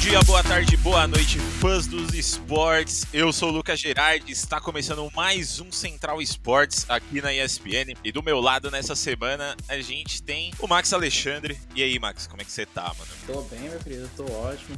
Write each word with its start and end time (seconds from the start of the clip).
dia, 0.00 0.18
boa 0.22 0.42
tarde, 0.42 0.78
boa 0.78 1.06
noite, 1.06 1.38
fãs 1.60 1.86
dos 1.86 2.14
esportes. 2.14 3.04
Eu 3.12 3.30
sou 3.34 3.50
o 3.50 3.52
Lucas 3.52 3.78
Gerardi, 3.78 4.32
está 4.32 4.58
começando 4.58 5.06
mais 5.14 5.60
um 5.60 5.70
Central 5.70 6.22
Esportes 6.22 6.86
aqui 6.88 7.20
na 7.20 7.34
ESPN. 7.34 7.94
E 8.02 8.10
do 8.10 8.22
meu 8.22 8.40
lado 8.40 8.70
nessa 8.70 8.96
semana 8.96 9.54
a 9.68 9.78
gente 9.78 10.22
tem 10.22 10.54
o 10.58 10.66
Max 10.66 10.94
Alexandre. 10.94 11.60
E 11.74 11.82
aí, 11.82 11.98
Max, 11.98 12.26
como 12.26 12.40
é 12.40 12.46
que 12.46 12.50
você 12.50 12.64
tá, 12.64 12.94
mano? 12.98 13.10
Tô 13.26 13.42
bem, 13.54 13.68
meu 13.68 13.78
querido, 13.78 14.10
tô 14.16 14.24
ótimo. 14.24 14.74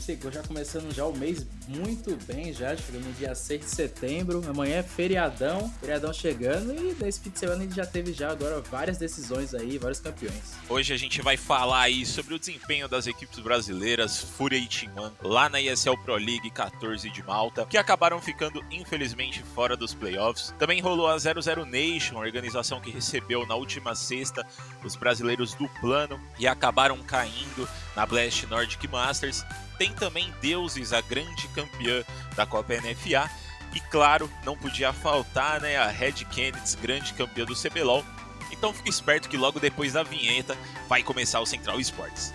Chegou 0.00 0.30
já 0.30 0.42
começando 0.42 0.92
já 0.94 1.04
o 1.04 1.16
mês 1.16 1.46
muito 1.66 2.16
bem, 2.26 2.52
já 2.52 2.76
chegando 2.76 3.06
no 3.06 3.12
dia 3.14 3.34
6 3.34 3.60
de 3.60 3.66
setembro. 3.66 4.42
Amanhã 4.48 4.76
é 4.76 4.82
feriadão, 4.82 5.72
feriadão 5.80 6.12
chegando 6.12 6.72
e 6.74 6.94
desse 6.94 7.20
fim 7.20 7.30
de 7.30 7.38
semana 7.38 7.62
a 7.62 7.64
gente 7.64 7.74
já 7.74 7.86
teve 7.86 8.12
já 8.12 8.30
agora 8.30 8.60
várias 8.60 8.98
decisões 8.98 9.54
aí, 9.54 9.78
vários 9.78 9.98
campeões. 9.98 10.54
Hoje 10.68 10.92
a 10.94 10.96
gente 10.96 11.20
vai 11.22 11.36
falar 11.36 11.82
aí 11.82 12.06
sobre 12.06 12.34
o 12.34 12.38
desempenho 12.38 12.88
das 12.88 13.06
equipes 13.06 13.38
brasileiras, 13.40 14.20
Fúria 14.20 14.58
e 14.58 14.66
Timão, 14.66 15.12
lá 15.22 15.48
na 15.48 15.60
ESL 15.60 15.96
Pro 16.04 16.14
League 16.14 16.50
14 16.50 17.10
de 17.10 17.22
Malta, 17.22 17.66
que 17.66 17.76
acabaram 17.76 18.20
ficando 18.20 18.64
infelizmente 18.70 19.42
fora 19.54 19.76
dos 19.76 19.92
playoffs. 19.92 20.54
Também 20.58 20.80
rolou 20.80 21.08
a 21.08 21.18
00 21.18 21.64
Nation, 21.66 22.16
organização 22.16 22.80
que 22.80 22.90
recebeu 22.90 23.46
na 23.46 23.54
última 23.56 23.94
sexta 23.94 24.46
os 24.84 24.94
brasileiros 24.94 25.54
do 25.54 25.68
plano 25.80 26.20
e 26.38 26.46
acabaram 26.46 26.98
caindo 26.98 27.68
na 27.94 28.06
Blast 28.06 28.46
Nordic 28.46 28.86
Masters. 28.88 29.44
Tem 29.78 29.92
também 29.92 30.32
Deuses, 30.40 30.92
a 30.92 31.00
grande 31.00 31.48
campeã 31.48 32.02
da 32.34 32.46
Copa 32.46 32.74
NFA. 32.74 33.30
E 33.74 33.80
claro, 33.80 34.30
não 34.44 34.56
podia 34.56 34.92
faltar 34.92 35.60
né, 35.60 35.76
a 35.76 35.88
Red 35.88 36.24
Kennedy, 36.30 36.76
grande 36.80 37.12
campeã 37.12 37.44
do 37.44 37.54
CBLOL. 37.54 38.04
Então 38.50 38.72
fique 38.72 38.88
esperto 38.88 39.28
que 39.28 39.36
logo 39.36 39.60
depois 39.60 39.92
da 39.92 40.02
vinheta 40.02 40.56
vai 40.88 41.02
começar 41.02 41.40
o 41.40 41.46
Central 41.46 41.78
Esportes. 41.78 42.32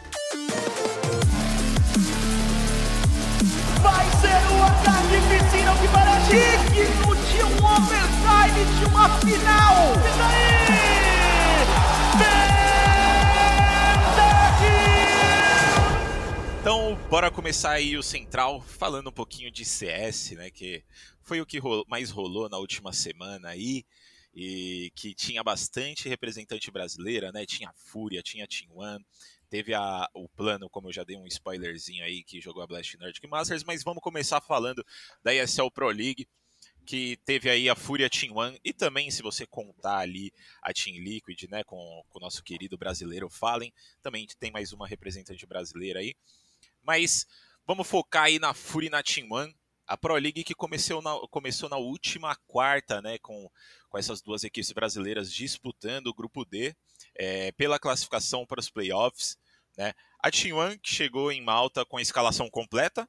Vai 3.81 4.05
ser 4.21 4.53
um 4.53 4.63
ataque 4.63 5.15
piscina 5.29 5.75
que 5.77 5.87
para 5.87 6.19
digno 6.19 7.15
de 7.15 7.43
um 7.43 7.65
overtime 7.65 8.65
de 8.77 8.85
uma 8.85 9.09
final. 9.19 9.93
E 9.95 10.17
daí? 10.17 10.90
Bora 17.11 17.29
começar 17.29 17.71
aí 17.71 17.97
o 17.97 18.01
Central 18.01 18.61
falando 18.61 19.09
um 19.09 19.11
pouquinho 19.11 19.51
de 19.51 19.65
CS, 19.65 20.31
né? 20.31 20.49
Que 20.49 20.81
foi 21.21 21.41
o 21.41 21.45
que 21.45 21.59
mais 21.85 22.09
rolou 22.09 22.47
na 22.47 22.57
última 22.57 22.93
semana 22.93 23.49
aí. 23.49 23.83
E 24.33 24.93
que 24.95 25.13
tinha 25.13 25.43
bastante 25.43 26.07
representante 26.07 26.71
brasileira, 26.71 27.29
né? 27.33 27.45
Tinha 27.45 27.73
Fúria, 27.75 28.23
tinha 28.23 28.47
Team 28.47 28.71
One, 28.73 29.05
teve 29.49 29.73
a, 29.73 30.07
o 30.13 30.29
plano, 30.29 30.69
como 30.69 30.87
eu 30.87 30.93
já 30.93 31.03
dei 31.03 31.17
um 31.17 31.27
spoilerzinho 31.27 32.01
aí, 32.05 32.23
que 32.23 32.39
jogou 32.39 32.63
a 32.63 32.67
Blast 32.67 32.97
Nordic 32.97 33.27
Masters, 33.27 33.65
mas 33.65 33.83
vamos 33.83 34.01
começar 34.01 34.39
falando 34.39 34.81
da 35.21 35.35
ESL 35.35 35.69
Pro 35.69 35.89
League, 35.89 36.25
que 36.85 37.17
teve 37.25 37.49
aí 37.49 37.67
a 37.67 37.75
Fúria 37.75 38.09
Team 38.09 38.37
One, 38.37 38.57
e 38.63 38.71
também, 38.71 39.11
se 39.11 39.21
você 39.21 39.45
contar 39.45 39.97
ali 39.97 40.31
a 40.61 40.71
Team 40.71 40.95
Liquid, 40.95 41.43
né, 41.49 41.61
com, 41.65 42.05
com 42.07 42.19
o 42.19 42.21
nosso 42.21 42.41
querido 42.41 42.77
brasileiro 42.77 43.29
Fallen, 43.29 43.73
também 44.01 44.25
tem 44.39 44.49
mais 44.49 44.71
uma 44.71 44.87
representante 44.87 45.45
brasileira 45.45 45.99
aí. 45.99 46.15
Mas 46.81 47.25
vamos 47.65 47.87
focar 47.87 48.23
aí 48.23 48.39
na 48.39 48.53
Fury 48.53 48.89
na 48.89 49.03
Team 49.03 49.27
One, 49.31 49.55
a 49.87 49.97
Pro 49.97 50.15
League 50.15 50.43
que 50.43 50.55
começou 50.55 51.01
na, 51.01 51.15
começou 51.29 51.69
na 51.69 51.77
última 51.77 52.35
quarta, 52.47 53.01
né, 53.01 53.17
com, 53.19 53.49
com 53.89 53.97
essas 53.97 54.21
duas 54.21 54.43
equipes 54.43 54.71
brasileiras 54.71 55.31
disputando 55.31 56.07
o 56.07 56.13
grupo 56.13 56.45
D 56.45 56.75
é, 57.15 57.51
pela 57.51 57.79
classificação 57.79 58.45
para 58.45 58.59
os 58.59 58.69
playoffs. 58.69 59.37
Né? 59.77 59.93
A 60.23 60.31
Team 60.31 60.57
One 60.57 60.79
que 60.79 60.93
chegou 60.93 61.31
em 61.31 61.41
Malta 61.41 61.85
com 61.85 61.97
a 61.97 62.01
escalação 62.01 62.49
completa, 62.49 63.07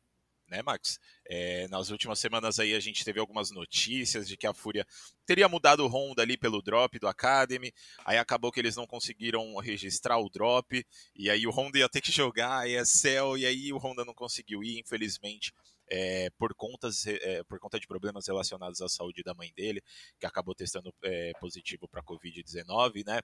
né, 0.49 0.63
Max? 0.63 0.99
É, 1.35 1.67
nas 1.69 1.89
últimas 1.89 2.19
semanas 2.19 2.59
aí 2.59 2.75
a 2.75 2.81
gente 2.81 3.03
teve 3.03 3.19
algumas 3.19 3.51
notícias 3.51 4.29
de 4.29 4.37
que 4.37 4.47
a 4.47 4.53
Fúria 4.53 4.87
teria 5.25 5.49
mudado 5.49 5.83
o 5.83 5.89
Honda 5.89 6.21
ali 6.21 6.37
pelo 6.37 6.61
drop 6.61 6.99
do 6.99 7.09
Academy, 7.09 7.73
aí 8.05 8.19
acabou 8.19 8.53
que 8.53 8.61
eles 8.61 8.77
não 8.77 8.87
conseguiram 8.87 9.57
registrar 9.57 10.19
o 10.19 10.29
drop, 10.29 10.87
e 11.17 11.31
aí 11.31 11.47
o 11.47 11.51
Honda 11.51 11.79
ia 11.79 11.89
ter 11.89 12.03
que 12.03 12.13
jogar 12.13 12.59
a 12.59 12.69
ESL, 12.69 13.39
e 13.39 13.47
aí 13.47 13.73
o 13.73 13.79
Honda 13.79 14.05
não 14.05 14.13
conseguiu 14.13 14.63
ir, 14.63 14.79
infelizmente. 14.79 15.55
É, 15.95 16.31
por, 16.39 16.55
contas, 16.55 17.07
é, 17.07 17.43
por 17.45 17.59
conta 17.59 17.79
de 17.79 17.87
problemas 17.87 18.27
relacionados 18.27 18.81
à 18.81 18.89
saúde 18.89 19.23
da 19.23 19.35
mãe 19.35 19.53
dele, 19.57 19.83
que 20.19 20.27
acabou 20.27 20.55
testando 20.55 20.95
é, 21.03 21.33
positivo 21.41 21.89
para 21.89 22.03
Covid-19, 22.03 23.07
né? 23.07 23.21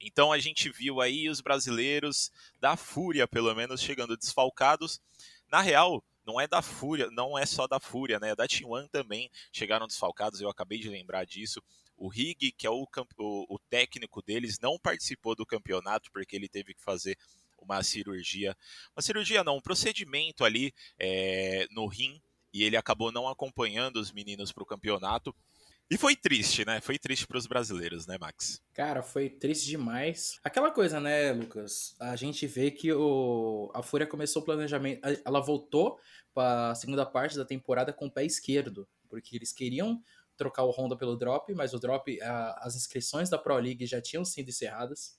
Então 0.00 0.32
a 0.32 0.38
gente 0.38 0.70
viu 0.70 1.00
aí 1.00 1.28
os 1.28 1.40
brasileiros 1.40 2.30
da 2.60 2.76
Fúria, 2.76 3.26
pelo 3.26 3.54
menos, 3.54 3.80
chegando 3.80 4.16
desfalcados. 4.16 5.00
Na 5.50 5.60
real, 5.60 6.04
não 6.26 6.40
é 6.40 6.46
da 6.46 6.62
Fúria, 6.62 7.08
não 7.10 7.38
é 7.38 7.46
só 7.46 7.66
da 7.66 7.78
Fúria, 7.78 8.18
né? 8.18 8.30
É 8.30 8.36
da 8.36 8.46
T1 8.46 8.88
também 8.88 9.30
chegaram 9.52 9.86
desfalcados, 9.86 10.40
eu 10.40 10.48
acabei 10.48 10.78
de 10.78 10.88
lembrar 10.88 11.24
disso. 11.24 11.62
O 11.96 12.08
Rig, 12.08 12.52
que 12.52 12.66
é 12.66 12.70
o, 12.70 12.86
o, 13.18 13.54
o, 13.54 13.58
técnico 13.70 14.20
deles, 14.20 14.58
não 14.58 14.78
participou 14.78 15.34
do 15.34 15.46
campeonato 15.46 16.10
porque 16.10 16.34
ele 16.34 16.48
teve 16.48 16.74
que 16.74 16.82
fazer 16.82 17.16
uma 17.60 17.82
cirurgia. 17.82 18.56
Uma 18.96 19.02
cirurgia 19.02 19.44
não, 19.44 19.56
um 19.56 19.60
procedimento 19.60 20.44
ali 20.44 20.72
é, 20.98 21.66
no 21.70 21.86
rim 21.86 22.20
e 22.52 22.62
ele 22.62 22.76
acabou 22.76 23.10
não 23.10 23.28
acompanhando 23.28 23.96
os 23.96 24.12
meninos 24.12 24.52
para 24.52 24.62
o 24.62 24.66
campeonato. 24.66 25.34
E 25.90 25.98
foi 25.98 26.16
triste, 26.16 26.64
né? 26.64 26.80
Foi 26.80 26.98
triste 26.98 27.26
para 27.26 27.36
os 27.36 27.46
brasileiros, 27.46 28.06
né, 28.06 28.16
Max? 28.18 28.62
Cara, 28.72 29.02
foi 29.02 29.28
triste 29.28 29.66
demais. 29.66 30.38
Aquela 30.42 30.70
coisa, 30.70 30.98
né, 30.98 31.32
Lucas? 31.32 31.94
A 32.00 32.16
gente 32.16 32.46
vê 32.46 32.70
que 32.70 32.92
o... 32.92 33.70
a 33.74 33.82
Fúria 33.82 34.06
começou 34.06 34.40
o 34.40 34.44
planejamento. 34.44 35.00
Ela 35.24 35.40
voltou 35.40 35.98
para 36.32 36.70
a 36.70 36.74
segunda 36.74 37.04
parte 37.04 37.36
da 37.36 37.44
temporada 37.44 37.92
com 37.92 38.06
o 38.06 38.10
pé 38.10 38.24
esquerdo, 38.24 38.88
porque 39.08 39.36
eles 39.36 39.52
queriam 39.52 40.02
trocar 40.36 40.64
o 40.64 40.70
Honda 40.70 40.96
pelo 40.96 41.16
drop, 41.16 41.52
mas 41.54 41.74
o 41.74 41.78
drop, 41.78 42.20
a... 42.22 42.66
as 42.66 42.74
inscrições 42.74 43.28
da 43.28 43.38
Pro 43.38 43.56
League 43.58 43.86
já 43.86 44.00
tinham 44.00 44.24
sido 44.24 44.48
encerradas. 44.48 45.18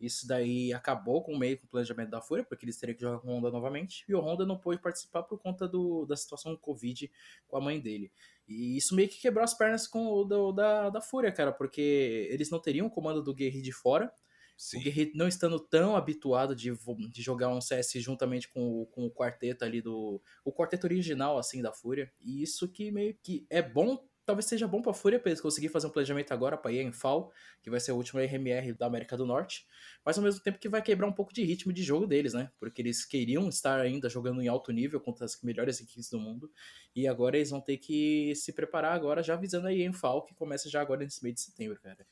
Isso 0.00 0.26
daí 0.26 0.72
acabou 0.72 1.22
com 1.22 1.32
o 1.32 1.38
meio 1.38 1.58
com 1.58 1.66
o 1.66 1.68
planejamento 1.70 2.10
da 2.10 2.20
Fúria, 2.20 2.44
porque 2.44 2.64
eles 2.64 2.76
teriam 2.76 2.96
que 2.96 3.02
jogar 3.02 3.18
com 3.18 3.28
o 3.28 3.36
Honda 3.36 3.50
novamente, 3.50 4.04
e 4.06 4.14
o 4.14 4.20
Honda 4.20 4.44
não 4.44 4.58
pôde 4.58 4.80
participar 4.80 5.22
por 5.22 5.38
conta 5.38 5.66
do, 5.66 6.04
da 6.04 6.16
situação 6.16 6.54
Covid 6.56 7.10
com 7.48 7.56
a 7.56 7.60
mãe 7.60 7.80
dele. 7.80 8.12
E 8.48 8.76
isso 8.76 8.94
meio 8.94 9.08
que 9.08 9.20
quebrou 9.20 9.42
as 9.42 9.54
pernas 9.54 9.88
com 9.88 10.06
o 10.06 10.24
do, 10.24 10.52
da, 10.52 10.90
da 10.90 11.00
Fúria, 11.00 11.32
cara, 11.32 11.52
porque 11.52 12.28
eles 12.30 12.50
não 12.50 12.60
teriam 12.60 12.86
o 12.86 12.90
comando 12.90 13.22
do 13.22 13.34
Guerri 13.34 13.60
de 13.60 13.72
fora. 13.72 14.12
Sim. 14.56 14.78
O 14.78 14.82
Guerri 14.82 15.12
não 15.14 15.28
estando 15.28 15.58
tão 15.60 15.96
habituado 15.96 16.54
de, 16.54 16.72
de 17.10 17.22
jogar 17.22 17.48
um 17.48 17.60
CS 17.60 17.92
juntamente 17.96 18.48
com, 18.48 18.82
o, 18.82 18.86
com 18.86 19.04
o 19.04 19.10
quarteto 19.10 19.64
ali 19.64 19.82
do. 19.82 20.22
O 20.44 20.52
quarteto 20.52 20.86
original, 20.86 21.38
assim, 21.38 21.60
da 21.60 21.72
Fúria. 21.72 22.10
E 22.20 22.42
isso 22.42 22.68
que 22.68 22.90
meio 22.90 23.14
que 23.22 23.46
é 23.50 23.60
bom 23.60 23.98
talvez 24.26 24.44
seja 24.46 24.66
bom 24.66 24.82
para 24.82 24.90
a 24.90 24.94
Fúria 24.94 25.18
para 25.20 25.30
eles 25.30 25.40
conseguir 25.40 25.68
fazer 25.68 25.86
um 25.86 25.90
planejamento 25.90 26.32
agora 26.32 26.56
para 26.56 26.72
ir 26.72 26.80
em 26.80 26.92
FAL, 26.92 27.32
que 27.62 27.70
vai 27.70 27.78
ser 27.78 27.92
o 27.92 27.96
último 27.96 28.20
RMR 28.20 28.72
da 28.72 28.86
América 28.86 29.16
do 29.16 29.24
Norte, 29.24 29.64
mas 30.04 30.18
ao 30.18 30.24
mesmo 30.24 30.42
tempo 30.42 30.58
que 30.58 30.68
vai 30.68 30.82
quebrar 30.82 31.06
um 31.06 31.12
pouco 31.12 31.32
de 31.32 31.44
ritmo 31.44 31.72
de 31.72 31.82
jogo 31.82 32.06
deles, 32.06 32.34
né? 32.34 32.50
Porque 32.58 32.82
eles 32.82 33.04
queriam 33.04 33.48
estar 33.48 33.80
ainda 33.80 34.08
jogando 34.08 34.42
em 34.42 34.48
alto 34.48 34.72
nível 34.72 35.00
contra 35.00 35.24
as 35.24 35.40
melhores 35.42 35.80
equipes 35.80 36.10
do 36.10 36.18
mundo, 36.18 36.50
e 36.94 37.06
agora 37.06 37.36
eles 37.36 37.50
vão 37.50 37.60
ter 37.60 37.76
que 37.76 38.34
se 38.34 38.52
preparar 38.52 38.92
agora 38.92 39.22
já 39.22 39.36
visando 39.36 39.68
aí 39.68 39.82
em 39.82 39.92
que 40.26 40.34
começa 40.34 40.68
já 40.68 40.80
agora 40.80 41.04
nesse 41.04 41.22
mês 41.22 41.36
de 41.36 41.40
setembro, 41.42 41.80
cara. 41.80 42.06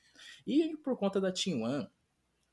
E 0.46 0.76
por 0.76 0.96
conta 0.96 1.20
da 1.20 1.32
Team 1.32 1.62
One, 1.62 1.88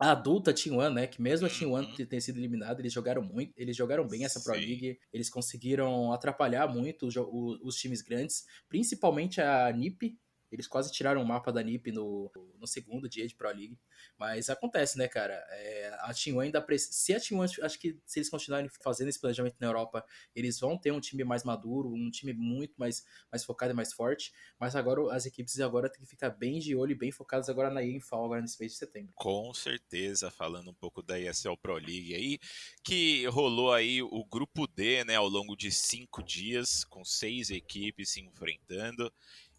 a 0.02 0.14
adulta 0.14 0.52
Team 0.52 0.80
One, 0.80 0.96
né? 0.96 1.06
Que 1.06 1.22
mesmo 1.22 1.46
a 1.46 1.50
Team 1.50 1.72
One 1.74 1.86
uhum. 1.86 2.06
ter 2.08 2.20
sido 2.22 2.40
eliminada, 2.40 2.82
eles 2.82 2.92
jogaram 2.92 3.22
muito, 3.22 3.54
eles 3.56 3.78
jogaram 3.78 4.08
bem 4.08 4.26
essa 4.26 4.42
Pro 4.42 4.56
Sim. 4.56 4.62
League, 4.62 5.00
eles 5.14 5.30
conseguiram 5.30 6.12
atrapalhar 6.12 6.68
muito 6.68 7.06
os, 7.06 7.16
os, 7.16 7.62
os, 7.62 7.76
times 7.76 8.02
grandes, 8.02 8.44
principalmente 8.68 9.40
a 9.40 9.72
NiP, 9.72 10.18
eles 10.52 10.68
quase 10.68 10.92
tiraram 10.92 11.22
o 11.22 11.26
mapa 11.26 11.52
da 11.52 11.64
NiP 11.64 11.92
no, 11.92 12.30
no 12.60 12.68
segundo 12.68 13.08
dia 13.08 13.26
de 13.26 13.34
Pro 13.34 13.50
League. 13.50 13.78
Mas 14.18 14.50
acontece, 14.50 14.98
né, 14.98 15.08
cara? 15.08 15.34
É, 15.50 15.98
a 16.02 16.14
Team 16.14 16.40
ainda 16.40 16.62
precisa. 16.62 16.92
Se 16.92 17.14
a 17.14 17.20
Team 17.20 17.42
acho 17.42 17.80
que 17.80 17.98
se 18.06 18.20
eles 18.20 18.30
continuarem 18.30 18.70
fazendo 18.84 19.08
esse 19.08 19.20
planejamento 19.20 19.56
na 19.60 19.68
Europa, 19.68 20.06
eles 20.36 20.60
vão 20.60 20.78
ter 20.78 20.92
um 20.92 21.00
time 21.00 21.24
mais 21.24 21.44
maduro, 21.44 21.94
um 21.94 22.10
time 22.10 22.34
muito 22.34 22.74
mais, 22.78 23.06
mais 23.32 23.46
focado 23.46 23.72
e 23.72 23.76
mais 23.76 23.94
forte. 23.94 24.34
Mas 24.60 24.76
agora 24.76 25.16
as 25.16 25.26
equipes 25.26 25.60
agora 25.60 25.90
têm 25.90 26.02
que 26.02 26.10
ficar 26.10 26.32
bem 26.32 26.60
de 26.60 26.76
olho 26.76 26.92
e 26.92 26.96
bem 26.96 27.12
focadas 27.12 27.48
agora 27.48 27.70
na 27.70 27.84
ENFAL, 27.84 28.26
agora 28.26 28.42
nesse 28.42 28.60
mês 28.60 28.74
de 28.74 28.78
setembro. 28.78 29.14
Com 29.16 29.54
certeza, 29.54 30.30
falando 30.30 30.70
um 30.70 30.74
pouco 30.74 31.02
da 31.02 31.20
ESL 31.20 31.56
Pro 31.62 31.76
League 31.76 32.14
aí, 32.14 32.40
que 32.84 33.26
rolou 33.28 33.74
aí 33.74 34.02
o 34.02 34.26
grupo 34.26 34.68
D, 34.68 35.04
né, 35.06 35.16
ao 35.16 35.30
longo 35.30 35.56
de 35.56 35.72
cinco 35.72 36.22
dias, 36.22 36.84
com 36.84 37.06
seis 37.06 37.50
equipes 37.50 38.10
se 38.10 38.22
enfrentando 38.22 39.12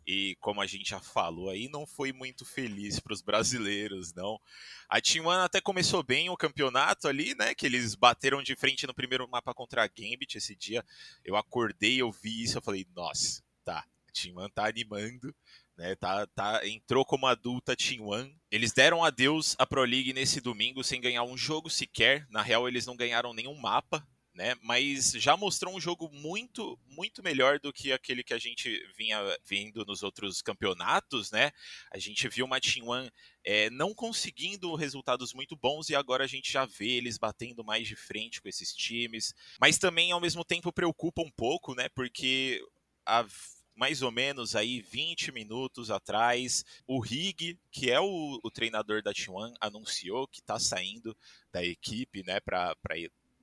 e 0.06 0.36
como 0.40 0.60
a 0.60 0.66
gente 0.66 0.90
já 0.90 1.00
falou 1.00 1.50
aí, 1.50 1.68
não 1.68 1.86
foi 1.86 2.12
muito 2.12 2.44
feliz 2.44 2.98
para 2.98 3.12
os 3.12 3.22
brasileiros, 3.22 4.12
não. 4.12 4.40
A 4.88 5.00
Team 5.00 5.26
One 5.26 5.42
até 5.42 5.60
começou 5.60 6.02
bem 6.02 6.28
o 6.28 6.36
campeonato 6.36 7.08
ali, 7.08 7.34
né? 7.34 7.54
Que 7.54 7.66
eles 7.66 7.94
bateram 7.94 8.42
de 8.42 8.56
frente 8.56 8.86
no 8.86 8.94
primeiro 8.94 9.28
mapa 9.28 9.54
contra 9.54 9.84
a 9.84 9.86
Gambit 9.86 10.36
esse 10.36 10.54
dia. 10.56 10.84
Eu 11.24 11.36
acordei, 11.36 12.00
eu 12.00 12.10
vi 12.10 12.42
isso, 12.42 12.58
eu 12.58 12.62
falei, 12.62 12.86
nossa, 12.94 13.42
tá, 13.64 13.86
a 14.08 14.12
Team 14.12 14.36
One 14.36 14.50
tá 14.50 14.66
animando, 14.66 15.34
né? 15.76 15.94
Tá, 15.94 16.26
tá, 16.26 16.66
entrou 16.66 17.04
como 17.04 17.26
adulta 17.26 17.76
Team 17.76 18.06
One. 18.06 18.36
Eles 18.50 18.72
deram 18.72 19.04
adeus 19.04 19.54
à 19.58 19.66
Pro 19.66 19.84
League 19.84 20.12
nesse 20.12 20.40
domingo 20.40 20.82
sem 20.82 21.00
ganhar 21.00 21.22
um 21.22 21.36
jogo 21.36 21.70
sequer. 21.70 22.26
Na 22.28 22.42
real, 22.42 22.66
eles 22.66 22.86
não 22.86 22.96
ganharam 22.96 23.32
nenhum 23.32 23.54
mapa 23.54 24.06
né? 24.34 24.54
Mas 24.62 25.12
já 25.12 25.36
mostrou 25.36 25.74
um 25.74 25.80
jogo 25.80 26.08
muito, 26.10 26.78
muito 26.86 27.22
melhor 27.22 27.58
do 27.60 27.72
que 27.72 27.92
aquele 27.92 28.24
que 28.24 28.32
a 28.32 28.38
gente 28.38 28.84
vinha 28.96 29.18
vendo 29.44 29.84
nos 29.84 30.02
outros 30.02 30.40
campeonatos, 30.40 31.30
né? 31.30 31.50
A 31.90 31.98
gente 31.98 32.28
viu 32.28 32.46
uma 32.46 32.60
T1 32.60 33.10
é, 33.44 33.68
não 33.70 33.94
conseguindo 33.94 34.74
resultados 34.74 35.34
muito 35.34 35.56
bons 35.56 35.90
e 35.90 35.94
agora 35.94 36.24
a 36.24 36.28
gente 36.28 36.50
já 36.50 36.64
vê 36.64 36.90
eles 36.92 37.18
batendo 37.18 37.64
mais 37.64 37.86
de 37.86 37.96
frente 37.96 38.40
com 38.40 38.48
esses 38.48 38.72
times. 38.74 39.34
Mas 39.60 39.78
também, 39.78 40.12
ao 40.12 40.20
mesmo 40.20 40.44
tempo, 40.44 40.72
preocupa 40.72 41.22
um 41.22 41.30
pouco, 41.30 41.74
né? 41.74 41.88
Porque 41.90 42.60
a 43.04 43.26
mais 43.74 44.02
ou 44.02 44.10
menos 44.10 44.54
aí 44.54 44.80
20 44.82 45.32
minutos 45.32 45.90
atrás, 45.90 46.64
o 46.86 47.00
Rig, 47.00 47.58
que 47.70 47.90
é 47.90 47.98
o, 47.98 48.38
o 48.42 48.50
treinador 48.50 49.02
da 49.02 49.12
T1, 49.12 49.54
anunciou 49.60 50.28
que 50.28 50.40
está 50.40 50.58
saindo 50.58 51.16
da 51.50 51.64
equipe, 51.64 52.22
né, 52.22 52.38
para 52.40 52.76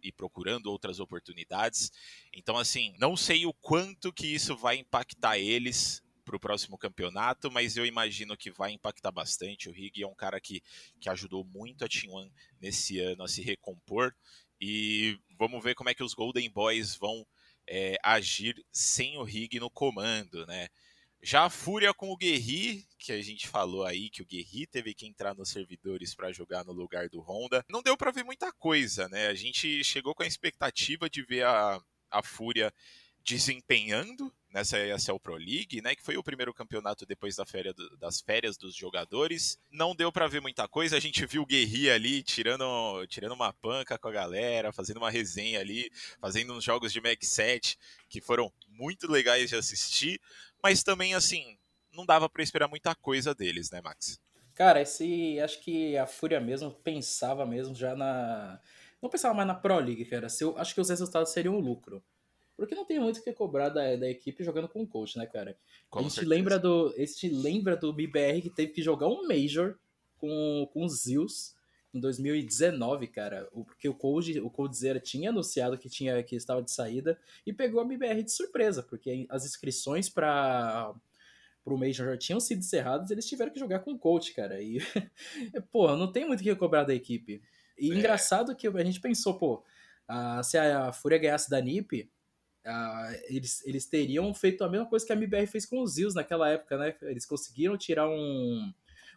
e 0.04 0.12
procurando 0.12 0.68
outras 0.68 1.00
oportunidades. 1.00 1.92
Então, 2.34 2.58
assim, 2.58 2.96
não 3.00 3.16
sei 3.16 3.46
o 3.46 3.54
quanto 3.54 4.14
que 4.14 4.28
isso 4.28 4.56
vai 4.56 4.78
impactar 4.78 5.38
eles 5.38 6.02
para 6.30 6.36
o 6.36 6.40
próximo 6.40 6.78
campeonato, 6.78 7.50
mas 7.50 7.76
eu 7.76 7.86
imagino 7.86 8.38
que 8.38 8.52
vai 8.52 8.72
impactar 8.72 9.12
bastante. 9.12 9.68
O 9.68 9.72
Rig 9.72 10.04
é 10.04 10.08
um 10.08 10.14
cara 10.14 10.40
que, 10.40 10.62
que 11.00 11.10
ajudou 11.10 11.44
muito 11.44 11.84
a 11.84 11.90
T1 11.90 12.32
nesse 12.62 13.00
ano 13.00 13.24
a 13.24 13.28
se 13.28 13.42
recompor. 13.42 14.14
E 14.62 15.18
vamos 15.38 15.64
ver 15.64 15.74
como 15.74 15.90
é 15.90 15.94
que 15.94 16.04
os 16.04 16.14
Golden 16.14 16.48
Boys 16.50 16.96
vão 16.96 17.26
é, 17.68 17.98
agir 18.04 18.64
sem 18.72 19.18
o 19.18 19.24
Rig 19.24 19.60
no 19.60 19.70
comando, 19.70 20.46
né? 20.46 20.68
Já 21.22 21.44
a 21.44 21.50
Fúria 21.50 21.94
com 21.94 22.10
o 22.12 22.18
Guerri, 22.18 22.88
que 22.98 23.12
a 23.12 23.22
gente 23.22 23.48
falou 23.48 23.84
aí 23.84 24.10
que 24.10 24.22
o 24.22 24.26
Guerri 24.26 24.66
teve 24.66 24.94
que 24.94 25.06
entrar 25.06 25.36
nos 25.36 25.50
servidores 25.50 26.16
para 26.16 26.32
jogar 26.32 26.64
no 26.64 26.72
lugar 26.72 27.10
do 27.10 27.20
Honda, 27.20 27.64
não 27.70 27.82
deu 27.82 27.98
para 27.98 28.12
ver 28.12 28.24
muita 28.24 28.54
coisa, 28.54 29.10
né? 29.10 29.28
A 29.28 29.36
gente 29.36 29.84
chegou 29.84 30.16
com 30.16 30.24
a 30.24 30.28
expectativa 30.28 31.10
de 31.10 31.22
ver 31.24 31.44
a, 31.46 31.82
a 32.10 32.24
Fúria 32.24 32.74
desempenhando 33.30 34.34
nessa 34.52 34.80
ESL 34.80 35.20
Pro 35.20 35.36
League, 35.36 35.80
né, 35.84 35.94
que 35.94 36.02
foi 36.02 36.18
o 36.18 36.24
primeiro 36.24 36.52
campeonato 36.52 37.06
depois 37.06 37.36
da 37.36 37.46
féria 37.46 37.72
do, 37.72 37.96
das 37.98 38.20
férias 38.20 38.58
dos 38.58 38.76
jogadores. 38.76 39.60
Não 39.70 39.96
deu 39.96 40.12
para 40.12 40.28
ver 40.28 40.42
muita 40.42 40.68
coisa, 40.68 40.98
a 40.98 41.00
gente 41.00 41.24
viu 41.28 41.44
o 41.44 41.46
Guerri 41.46 41.92
ali 41.92 42.24
tirando, 42.24 43.06
tirando 43.06 43.34
uma 43.34 43.54
panca 43.54 44.00
com 44.00 44.08
a 44.08 44.12
galera, 44.12 44.72
fazendo 44.72 44.98
uma 44.98 45.12
resenha 45.12 45.60
ali, 45.60 45.92
fazendo 46.20 46.54
uns 46.54 46.64
jogos 46.64 46.92
de 46.92 47.00
Mag 47.00 47.24
7 47.24 47.78
que 48.10 48.20
foram 48.20 48.52
muito 48.68 49.10
legais 49.12 49.50
de 49.50 49.56
assistir, 49.56 50.20
mas 50.64 50.82
também, 50.82 51.14
assim, 51.14 51.56
não 51.94 52.08
dava 52.08 52.28
para 52.28 52.42
esperar 52.42 52.68
muita 52.68 52.96
coisa 52.96 53.36
deles, 53.36 53.70
né, 53.70 53.80
Max? 53.82 54.20
Cara, 54.56 54.82
esse. 54.82 55.40
Acho 55.40 55.62
que 55.62 55.96
a 55.98 56.08
Fúria 56.08 56.40
mesmo 56.40 56.72
pensava 56.72 57.46
mesmo 57.46 57.76
já 57.76 57.96
na. 57.96 58.60
Não 59.02 59.10
pensava 59.10 59.36
mais 59.36 59.48
na 59.48 59.54
Pro 59.54 59.78
League, 59.78 60.06
cara. 60.06 60.28
Eu, 60.42 60.58
acho 60.58 60.74
que 60.74 60.82
os 60.82 60.90
resultados 60.90 61.32
seriam 61.32 61.56
um 61.56 61.60
lucro. 61.60 62.04
Porque 62.60 62.76
não 62.76 62.86
tem 62.86 63.00
muito 63.00 63.20
o 63.20 63.24
que 63.24 63.34
cobrar 63.34 63.70
da, 63.70 63.96
da 63.96 64.10
equipe 64.10 64.44
jogando 64.44 64.68
com 64.68 64.84
o 64.84 64.88
coach, 64.88 65.18
né, 65.18 65.26
cara? 65.26 65.58
Com 65.90 66.00
a 66.00 66.02
gente 66.04 66.14
certeza. 66.14 66.36
lembra 66.36 66.60
do. 66.60 66.94
A 66.96 67.00
gente 67.00 67.30
lembra 67.30 67.76
do 67.76 67.94
BBR 67.94 68.42
que 68.42 68.50
teve 68.50 68.72
que 68.72 68.82
jogar 68.82 69.08
um 69.08 69.28
Major 69.28 69.78
com, 70.18 70.70
com 70.72 70.84
os 70.84 71.04
Zeus 71.04 71.56
em 71.94 72.00
2019, 72.00 73.08
cara, 73.08 73.50
porque 73.52 73.90
o 73.90 73.96
Cold, 73.96 74.40
o 74.42 74.50
Coldzera 74.50 75.00
tinha 75.00 75.32
anunciado 75.32 75.78
que 75.78 75.90
tinha 75.90 76.22
que 76.22 76.36
estava 76.36 76.62
de 76.62 76.72
saída 76.72 77.20
e 77.46 77.52
pegou 77.52 77.82
a 77.82 77.86
BBR 77.86 78.22
de 78.22 78.32
surpresa, 78.32 78.84
porque 78.84 79.26
as 79.28 79.44
inscrições 79.44 80.08
para 80.08 80.94
o 81.66 81.78
Major 81.78 82.06
já 82.08 82.18
tinham 82.18 82.40
sido 82.40 82.60
encerradas, 82.60 83.10
eles 83.10 83.26
tiveram 83.26 83.52
que 83.52 83.60
jogar 83.60 83.80
com 83.80 83.92
o 83.92 83.98
coach, 83.98 84.34
cara. 84.34 84.62
E 84.62 84.78
pô, 85.72 85.96
não 85.96 86.12
tem 86.12 86.28
muito 86.28 86.42
o 86.42 86.44
que 86.44 86.56
cobrar 86.56 86.84
da 86.84 86.94
equipe. 86.94 87.42
E 87.78 87.92
é. 87.92 87.96
engraçado 87.96 88.56
que 88.56 88.68
a 88.68 88.84
gente 88.84 89.02
pensou, 89.02 89.38
pô, 89.38 89.64
a, 90.08 90.44
se 90.44 90.58
a 90.58 90.92
Fúria 90.92 91.18
ganhasse 91.18 91.50
da 91.50 91.62
NiP, 91.62 92.10
eles, 93.28 93.66
eles 93.66 93.86
teriam 93.86 94.34
feito 94.34 94.64
a 94.64 94.70
mesma 94.70 94.86
coisa 94.86 95.06
que 95.06 95.12
a 95.12 95.16
MBR 95.16 95.48
fez 95.48 95.66
com 95.66 95.82
os 95.82 95.94
Zeus 95.94 96.14
naquela 96.14 96.50
época, 96.50 96.78
né? 96.78 96.96
Eles 97.04 97.26
conseguiram 97.26 97.78
tirar 97.78 98.08
um 98.08 98.72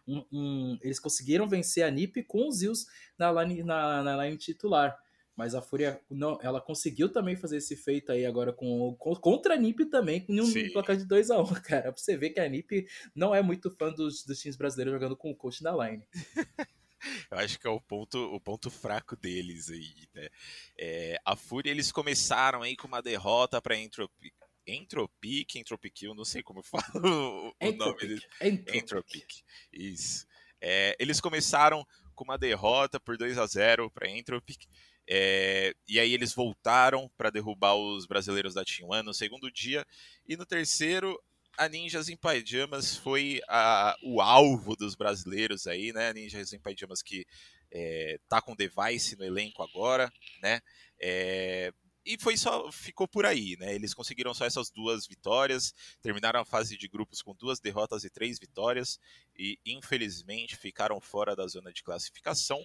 um, 0.07 0.25
um, 0.31 0.77
eles 0.81 0.99
conseguiram 0.99 1.47
vencer 1.47 1.83
a 1.83 1.91
NiP 1.91 2.23
com 2.23 2.47
os 2.47 2.57
Zeus 2.57 2.85
na 3.17 3.31
line, 3.31 3.63
na, 3.63 4.03
na 4.03 4.25
line 4.25 4.37
titular. 4.37 4.97
Mas 5.35 5.55
a 5.55 5.61
Fúria, 5.61 5.99
não, 6.11 6.37
ela 6.43 6.61
conseguiu 6.61 7.09
também 7.09 7.35
fazer 7.35 7.57
esse 7.57 7.75
feito 7.75 8.11
aí 8.11 8.23
agora 8.23 8.53
com, 8.53 8.95
com 8.99 9.15
contra 9.15 9.55
a 9.55 9.57
NiP 9.57 9.85
também, 9.85 10.21
com 10.21 10.31
um 10.33 10.71
placar 10.71 10.95
de 10.95 11.05
2 11.05 11.31
a 11.31 11.39
1 11.39 11.41
um, 11.41 11.45
cara. 11.61 11.91
Pra 11.91 11.97
você 11.97 12.15
ver 12.15 12.29
que 12.29 12.39
a 12.39 12.47
NiP 12.47 12.87
não 13.15 13.33
é 13.33 13.41
muito 13.41 13.71
fã 13.71 13.91
dos, 13.91 14.23
dos 14.23 14.39
times 14.39 14.55
brasileiros 14.55 14.93
jogando 14.93 15.17
com 15.17 15.31
o 15.31 15.35
coach 15.35 15.63
na 15.63 15.71
line. 15.71 16.05
Eu 17.31 17.37
acho 17.37 17.59
que 17.59 17.67
é 17.67 17.69
o 17.69 17.81
ponto, 17.81 18.17
o 18.17 18.39
ponto 18.39 18.69
fraco 18.69 19.15
deles 19.15 19.69
aí, 19.69 20.07
né? 20.13 20.29
É, 20.77 21.17
a 21.25 21.35
Fúria, 21.35 21.71
eles 21.71 21.91
começaram 21.91 22.61
aí 22.61 22.75
com 22.75 22.87
uma 22.87 23.01
derrota 23.01 23.61
para 23.61 23.77
Entropy, 23.77 24.33
Entropic, 24.67 25.55
Entropic, 25.55 26.03
eu 26.03 26.15
não 26.15 26.25
sei 26.25 26.41
como 26.41 26.59
eu 26.61 26.63
falo 26.63 27.53
o 27.61 27.71
nome 27.73 27.99
dele. 27.99 28.21
Entropic. 28.41 29.43
Isso. 29.71 30.25
É, 30.61 30.95
eles 30.99 31.19
começaram 31.19 31.85
com 32.15 32.23
uma 32.23 32.37
derrota 32.37 32.99
por 32.99 33.17
2 33.17 33.37
a 33.37 33.45
0 33.45 33.91
para 33.91 34.09
Entropic. 34.09 34.65
É, 35.05 35.75
e 35.87 35.99
aí 35.99 36.13
eles 36.13 36.33
voltaram 36.33 37.11
para 37.17 37.29
derrubar 37.29 37.75
os 37.75 38.05
brasileiros 38.05 38.53
da 38.53 38.63
Team 38.63 38.89
One 38.89 39.03
no 39.03 39.13
segundo 39.13 39.51
dia. 39.51 39.85
E 40.25 40.37
no 40.37 40.45
terceiro, 40.45 41.21
a 41.57 41.69
Ninjas 41.69 42.09
em 42.09 42.17
Pajamas 42.17 42.95
foi 42.95 43.41
a, 43.47 43.95
o 44.03 44.21
alvo 44.21 44.75
dos 44.75 44.95
brasileiros 44.95 45.67
aí, 45.67 45.93
né? 45.93 46.09
A 46.09 46.13
Ninjas 46.13 46.53
em 46.53 46.59
Pajamas 46.59 47.01
que 47.01 47.25
é, 47.71 48.19
tá 48.27 48.41
com 48.41 48.55
device 48.55 49.15
no 49.15 49.23
elenco 49.23 49.63
agora, 49.63 50.11
né? 50.41 50.61
É, 50.99 51.71
e 52.05 52.17
foi 52.19 52.35
só 52.35 52.71
ficou 52.71 53.07
por 53.07 53.25
aí, 53.25 53.55
né? 53.59 53.73
Eles 53.73 53.93
conseguiram 53.93 54.33
só 54.33 54.45
essas 54.45 54.69
duas 54.69 55.07
vitórias, 55.07 55.73
terminaram 56.01 56.41
a 56.41 56.45
fase 56.45 56.77
de 56.77 56.87
grupos 56.87 57.21
com 57.21 57.33
duas 57.33 57.59
derrotas 57.59 58.03
e 58.03 58.09
três 58.09 58.37
vitórias 58.39 58.99
e 59.37 59.57
infelizmente 59.65 60.55
ficaram 60.55 60.99
fora 60.99 61.35
da 61.35 61.47
zona 61.47 61.71
de 61.71 61.83
classificação. 61.83 62.61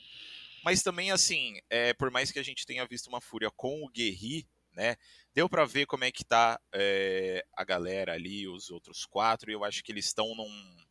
Mas 0.64 0.82
também 0.82 1.12
assim, 1.12 1.58
é, 1.70 1.92
por 1.94 2.10
mais 2.10 2.32
que 2.32 2.38
a 2.38 2.42
gente 2.42 2.66
tenha 2.66 2.86
visto 2.86 3.06
uma 3.06 3.20
fúria 3.20 3.50
com 3.50 3.82
o 3.84 3.88
Guerri, 3.88 4.46
né? 4.78 4.96
Deu 5.34 5.48
para 5.48 5.64
ver 5.64 5.86
como 5.86 6.04
é 6.04 6.12
que 6.12 6.24
tá 6.24 6.58
é, 6.72 7.44
a 7.52 7.64
galera 7.64 8.12
ali, 8.12 8.46
os 8.46 8.70
outros 8.70 9.04
quatro. 9.04 9.50
E 9.50 9.54
eu 9.54 9.64
acho 9.64 9.82
que 9.82 9.90
eles 9.90 10.06
estão 10.06 10.36
num 10.36 10.86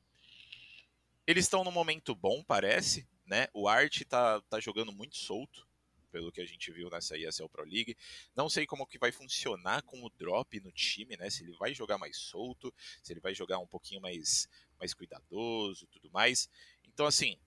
eles 1.25 1.45
estão 1.45 1.63
num 1.63 1.71
momento 1.71 2.13
bom, 2.13 2.43
parece, 2.43 3.07
né? 3.25 3.47
O 3.53 3.67
Art 3.67 4.01
tá, 4.07 4.41
tá 4.49 4.59
jogando 4.59 4.91
muito 4.91 5.17
solto 5.17 5.65
pelo 6.11 6.31
que 6.31 6.41
a 6.41 6.45
gente 6.45 6.71
viu 6.71 6.89
nessa 6.89 7.17
ESL 7.17 7.47
Pro 7.47 7.63
League. 7.63 7.97
Não 8.35 8.49
sei 8.49 8.65
como 8.65 8.87
que 8.87 8.97
vai 8.97 9.11
funcionar 9.11 9.81
com 9.83 10.03
o 10.03 10.09
drop 10.09 10.59
no 10.59 10.71
time, 10.71 11.15
né? 11.15 11.29
Se 11.29 11.43
ele 11.43 11.53
vai 11.57 11.73
jogar 11.73 11.97
mais 11.97 12.17
solto, 12.17 12.73
se 13.01 13.13
ele 13.13 13.21
vai 13.21 13.33
jogar 13.33 13.59
um 13.59 13.67
pouquinho 13.67 14.01
mais, 14.01 14.49
mais 14.77 14.93
cuidadoso 14.93 15.87
tudo 15.87 16.09
mais. 16.11 16.49
Então, 16.85 17.05
assim, 17.05 17.37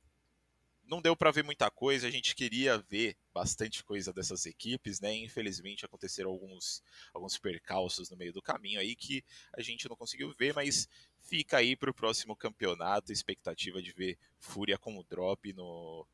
não 0.90 1.00
deu 1.00 1.14
para 1.14 1.30
ver 1.30 1.44
muita 1.44 1.70
coisa, 1.70 2.08
a 2.08 2.10
gente 2.10 2.34
queria 2.34 2.76
ver 2.76 3.16
bastante 3.32 3.84
coisa 3.84 4.12
dessas 4.12 4.44
equipes, 4.44 5.00
né? 5.00 5.14
Infelizmente 5.14 5.84
aconteceram 5.84 6.30
alguns, 6.30 6.82
alguns 7.14 7.38
percalços 7.38 8.10
no 8.10 8.16
meio 8.16 8.32
do 8.32 8.42
caminho 8.42 8.80
aí 8.80 8.96
que 8.96 9.24
a 9.56 9.62
gente 9.62 9.88
não 9.88 9.94
conseguiu 9.94 10.34
ver, 10.36 10.52
mas 10.52 10.88
fica 11.22 11.58
aí 11.58 11.76
para 11.76 11.90
o 11.90 11.94
próximo 11.94 12.34
campeonato, 12.34 13.12
expectativa 13.12 13.80
de 13.80 13.92
ver 13.92 14.18
Fúria 14.40 14.76
com 14.76 14.98
o 14.98 15.04
drop 15.04 15.52
no, 15.52 16.04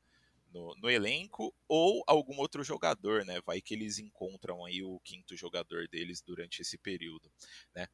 no, 0.53 0.75
no, 0.77 0.91
elenco 0.91 1.55
ou 1.67 2.05
algum 2.07 2.37
outro 2.37 2.63
jogador, 2.63 3.25
né? 3.25 3.41
Vai 3.47 3.63
que 3.63 3.73
eles 3.73 3.99
encontram 3.99 4.63
aí 4.63 4.83
o 4.83 5.01
quinto 5.01 5.35
jogador 5.35 5.89
deles 5.89 6.21
durante 6.21 6.61
esse 6.61 6.77
período, 6.77 7.33
né? 7.75 7.89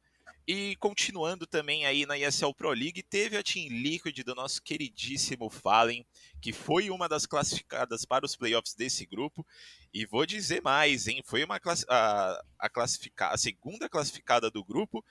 E 0.45 0.75
continuando 0.75 1.47
também 1.47 1.85
aí 1.85 2.05
na 2.05 2.17
ESL 2.17 2.53
Pro 2.53 2.71
League, 2.71 3.01
teve 3.01 3.37
a 3.37 3.43
Team 3.43 3.69
Liquid 3.69 4.23
do 4.23 4.35
nosso 4.35 4.61
queridíssimo 4.61 5.49
Fallen, 5.49 6.05
que 6.41 6.51
foi 6.51 6.89
uma 6.89 7.07
das 7.07 7.25
classificadas 7.25 8.03
para 8.03 8.25
os 8.25 8.35
playoffs 8.35 8.73
desse 8.73 9.05
grupo. 9.05 9.45
E 9.93 10.05
vou 10.05 10.25
dizer 10.25 10.61
mais, 10.61 11.07
hein? 11.07 11.21
Foi 11.25 11.43
uma 11.45 11.59
a, 11.87 12.43
a, 12.59 12.69
classifica, 12.69 13.29
a 13.29 13.37
segunda 13.37 13.87
classificada 13.87 14.51
do 14.51 14.63
grupo 14.65 15.03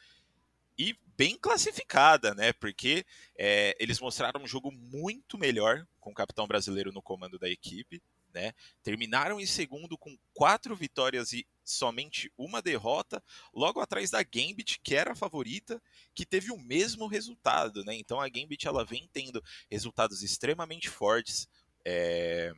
e 0.77 0.95
bem 1.17 1.39
classificada, 1.39 2.35
né? 2.35 2.53
Porque 2.53 3.07
é, 3.39 3.75
eles 3.81 4.01
mostraram 4.01 4.43
um 4.43 4.47
jogo 4.47 4.71
muito 4.71 5.39
melhor 5.39 5.87
com 5.99 6.11
o 6.11 6.15
capitão 6.15 6.47
brasileiro 6.47 6.93
no 6.93 7.01
comando 7.01 7.39
da 7.39 7.49
equipe, 7.49 8.03
né? 8.35 8.53
Terminaram 8.83 9.41
em 9.41 9.47
segundo 9.47 9.97
com 9.97 10.17
quatro 10.35 10.75
vitórias 10.77 11.33
e 11.33 11.47
somente 11.65 12.33
uma 12.37 12.61
derrota, 12.61 13.23
logo 13.55 13.81
atrás 13.81 14.11
da 14.11 14.23
Gambit, 14.23 14.81
que 14.83 14.95
era 14.95 15.13
a 15.13 15.17
favorita, 15.17 15.83
que 16.15 16.27
teve 16.27 16.51
o 16.51 16.59
mesmo 16.59 17.07
resultado, 17.07 17.85
né? 17.85 17.95
Então 17.95 18.21
a 18.21 18.29
Gambit 18.29 18.67
ela 18.67 18.85
vem 18.85 19.09
tendo 19.13 19.43
resultados 19.71 20.23
extremamente 20.23 20.89
fortes. 20.89 21.49
É, 21.85 22.53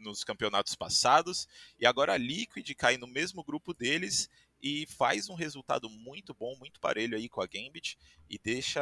nos 0.00 0.24
campeonatos 0.24 0.74
passados 0.74 1.46
e 1.78 1.86
agora 1.86 2.14
a 2.14 2.16
Liquid 2.16 2.74
cai 2.74 2.96
no 2.96 3.06
mesmo 3.06 3.44
grupo 3.44 3.74
deles 3.74 4.30
e 4.62 4.86
faz 4.86 5.28
um 5.28 5.34
resultado 5.34 5.88
muito 5.88 6.34
bom, 6.34 6.56
muito 6.56 6.80
parelho 6.80 7.16
aí 7.16 7.28
com 7.28 7.40
a 7.40 7.46
Gambit 7.46 7.98
e 8.28 8.38
deixa 8.38 8.80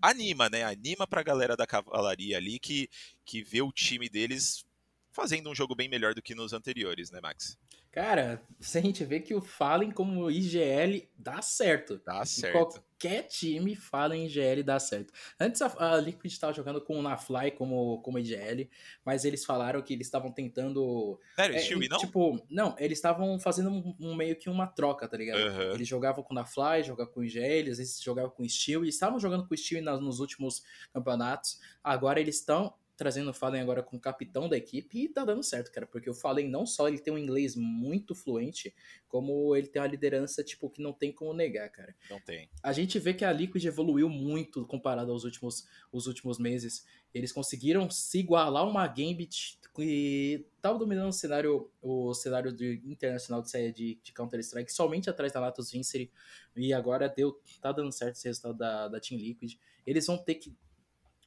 anima, 0.00 0.48
né? 0.48 0.64
Anima 0.64 1.06
pra 1.06 1.22
galera 1.22 1.56
da 1.56 1.66
cavalaria 1.66 2.36
ali 2.36 2.58
que, 2.58 2.88
que 3.24 3.42
vê 3.42 3.62
o 3.62 3.72
time 3.72 4.08
deles 4.08 4.64
fazendo 5.12 5.50
um 5.50 5.54
jogo 5.54 5.74
bem 5.74 5.88
melhor 5.88 6.14
do 6.14 6.22
que 6.22 6.34
nos 6.34 6.52
anteriores, 6.52 7.10
né, 7.10 7.20
Max? 7.20 7.58
Cara, 7.92 8.40
se 8.60 8.78
a 8.78 8.80
gente 8.80 9.04
vê 9.04 9.18
que 9.18 9.34
o 9.34 9.40
Fallen 9.40 9.90
como 9.90 10.30
IGL 10.30 11.08
dá 11.18 11.42
certo. 11.42 12.00
Dá 12.06 12.24
certo. 12.24 12.52
Qualquer 12.52 13.24
time 13.24 13.74
Fallen 13.74 14.26
IGL 14.26 14.62
dá 14.62 14.78
certo. 14.78 15.12
Antes 15.40 15.60
a, 15.60 15.94
a 15.94 15.96
Liquid 15.96 16.30
estava 16.30 16.52
jogando 16.52 16.80
com 16.80 16.96
o 16.96 17.02
Nafly 17.02 17.50
como, 17.50 18.00
como 18.02 18.20
IGL, 18.20 18.70
mas 19.04 19.24
eles 19.24 19.44
falaram 19.44 19.82
que 19.82 19.92
eles 19.92 20.06
estavam 20.06 20.30
tentando. 20.30 21.18
Sério, 21.34 21.56
é, 21.56 21.88
não? 21.88 21.98
Tipo, 21.98 22.40
não, 22.48 22.76
eles 22.78 22.98
estavam 22.98 23.40
fazendo 23.40 23.70
um, 23.70 23.96
um, 23.98 24.14
meio 24.14 24.36
que 24.36 24.48
uma 24.48 24.68
troca, 24.68 25.08
tá 25.08 25.16
ligado? 25.16 25.40
Uhum. 25.40 25.72
Eles 25.72 25.88
jogavam 25.88 26.22
com 26.22 26.32
o 26.32 26.36
Nafly, 26.36 26.84
jogavam 26.84 27.12
com 27.12 27.20
o 27.20 27.24
IGL, 27.24 27.72
às 27.72 27.78
vezes 27.78 28.00
jogavam 28.00 28.30
com 28.30 28.44
o 28.44 28.48
Steel, 28.48 28.84
e 28.84 28.88
estavam 28.88 29.18
jogando 29.18 29.48
com 29.48 29.54
o 29.54 29.58
Steel 29.58 29.82
nos 29.82 30.20
últimos 30.20 30.62
campeonatos. 30.92 31.58
Agora 31.82 32.20
eles 32.20 32.36
estão 32.36 32.72
trazendo 33.00 33.30
o 33.30 33.32
Fallen 33.32 33.62
agora 33.62 33.82
como 33.82 33.98
capitão 33.98 34.46
da 34.46 34.58
equipe 34.58 35.04
e 35.04 35.08
tá 35.08 35.24
dando 35.24 35.42
certo, 35.42 35.72
cara, 35.72 35.86
porque 35.86 36.10
o 36.10 36.12
Fallen 36.12 36.50
não 36.50 36.66
só 36.66 36.86
ele 36.86 36.98
tem 36.98 37.10
um 37.10 37.16
inglês 37.16 37.56
muito 37.56 38.14
fluente, 38.14 38.74
como 39.08 39.56
ele 39.56 39.68
tem 39.68 39.80
uma 39.80 39.88
liderança, 39.88 40.44
tipo, 40.44 40.68
que 40.68 40.82
não 40.82 40.92
tem 40.92 41.10
como 41.10 41.32
negar, 41.32 41.70
cara. 41.70 41.96
Não 42.10 42.20
tem. 42.20 42.50
A 42.62 42.74
gente 42.74 42.98
vê 42.98 43.14
que 43.14 43.24
a 43.24 43.32
Liquid 43.32 43.64
evoluiu 43.64 44.06
muito 44.10 44.66
comparado 44.66 45.10
aos 45.12 45.24
últimos, 45.24 45.66
os 45.90 46.06
últimos 46.06 46.38
meses. 46.38 46.84
Eles 47.14 47.32
conseguiram 47.32 47.88
se 47.88 48.18
igualar 48.18 48.68
uma 48.68 48.86
Gambit 48.86 49.58
que 49.74 50.46
tava 50.60 50.78
dominando 50.78 51.08
o 51.08 51.12
cenário, 51.12 51.70
o 51.80 52.12
cenário 52.12 52.52
de, 52.52 52.82
internacional 52.84 53.40
de, 53.40 53.72
de, 53.72 53.98
de 54.02 54.12
Counter-Strike 54.12 54.70
somente 54.70 55.08
atrás 55.08 55.32
da 55.32 55.40
Latus 55.40 55.70
Vincere 55.70 56.12
e 56.54 56.74
agora 56.74 57.08
deu, 57.08 57.40
tá 57.62 57.72
dando 57.72 57.92
certo 57.92 58.16
esse 58.16 58.28
resultado 58.28 58.58
da, 58.58 58.88
da 58.88 59.00
Team 59.00 59.18
Liquid. 59.18 59.54
Eles 59.86 60.06
vão 60.06 60.18
ter 60.18 60.34
que 60.34 60.54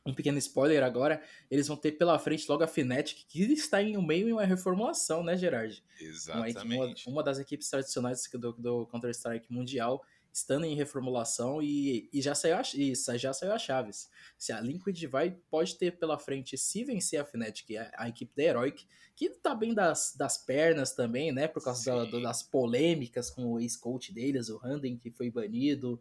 um 0.06 0.14
pequeno 0.14 0.38
spoiler 0.38 0.84
agora, 0.84 1.22
eles 1.50 1.68
vão 1.68 1.78
ter 1.78 1.94
pela 1.94 2.20
frente 2.20 2.46
logo 2.50 2.64
a 2.64 2.68
Fnatic, 2.68 3.26
que 3.28 3.44
está 3.54 3.82
em 3.82 3.98
um 3.98 4.02
meio 4.02 4.28
em 4.28 4.34
uma 4.34 4.46
reformulação, 4.46 5.24
né, 5.24 5.38
Gerard? 5.38 5.84
Exatamente. 6.00 7.08
Uma, 7.08 7.16
uma 7.16 7.24
das 7.24 7.40
equipes 7.40 7.70
tradicionais 7.70 8.28
do, 8.34 8.52
do 8.54 8.86
Counter-Strike 8.88 9.52
mundial, 9.52 10.04
estando 10.34 10.66
em 10.66 10.76
reformulação 10.76 11.62
e, 11.62 12.10
e 12.12 12.22
já, 12.22 12.34
saiu 12.34 12.56
a, 12.56 12.62
e 12.74 12.94
já 13.18 13.32
saiu 13.32 13.54
a 13.54 13.60
Chaves. 13.60 14.10
Se 14.38 14.52
a 14.52 14.60
Liquid 14.60 15.06
vai, 15.06 15.38
pode 15.50 15.78
ter 15.78 15.98
pela 15.98 16.18
frente, 16.18 16.58
se 16.58 16.84
vencer 16.84 17.22
a 17.22 17.26
Fnatic, 17.26 17.78
a, 17.78 17.92
a 17.96 18.10
equipe 18.10 18.36
da 18.36 18.44
Heroic, 18.44 18.86
que 19.16 19.30
tá 19.30 19.54
bem 19.54 19.74
das, 19.76 20.16
das 20.18 20.38
pernas 20.38 20.92
também, 20.94 21.32
né, 21.32 21.48
por 21.48 21.64
causa 21.64 22.06
da, 22.08 22.20
das 22.20 22.42
polêmicas 22.42 23.30
com 23.30 23.46
o 23.54 23.60
ex-coach 23.60 24.12
deles, 24.12 24.50
o 24.50 24.60
Handen, 24.64 24.98
que 24.98 25.12
foi 25.12 25.30
banido, 25.30 26.00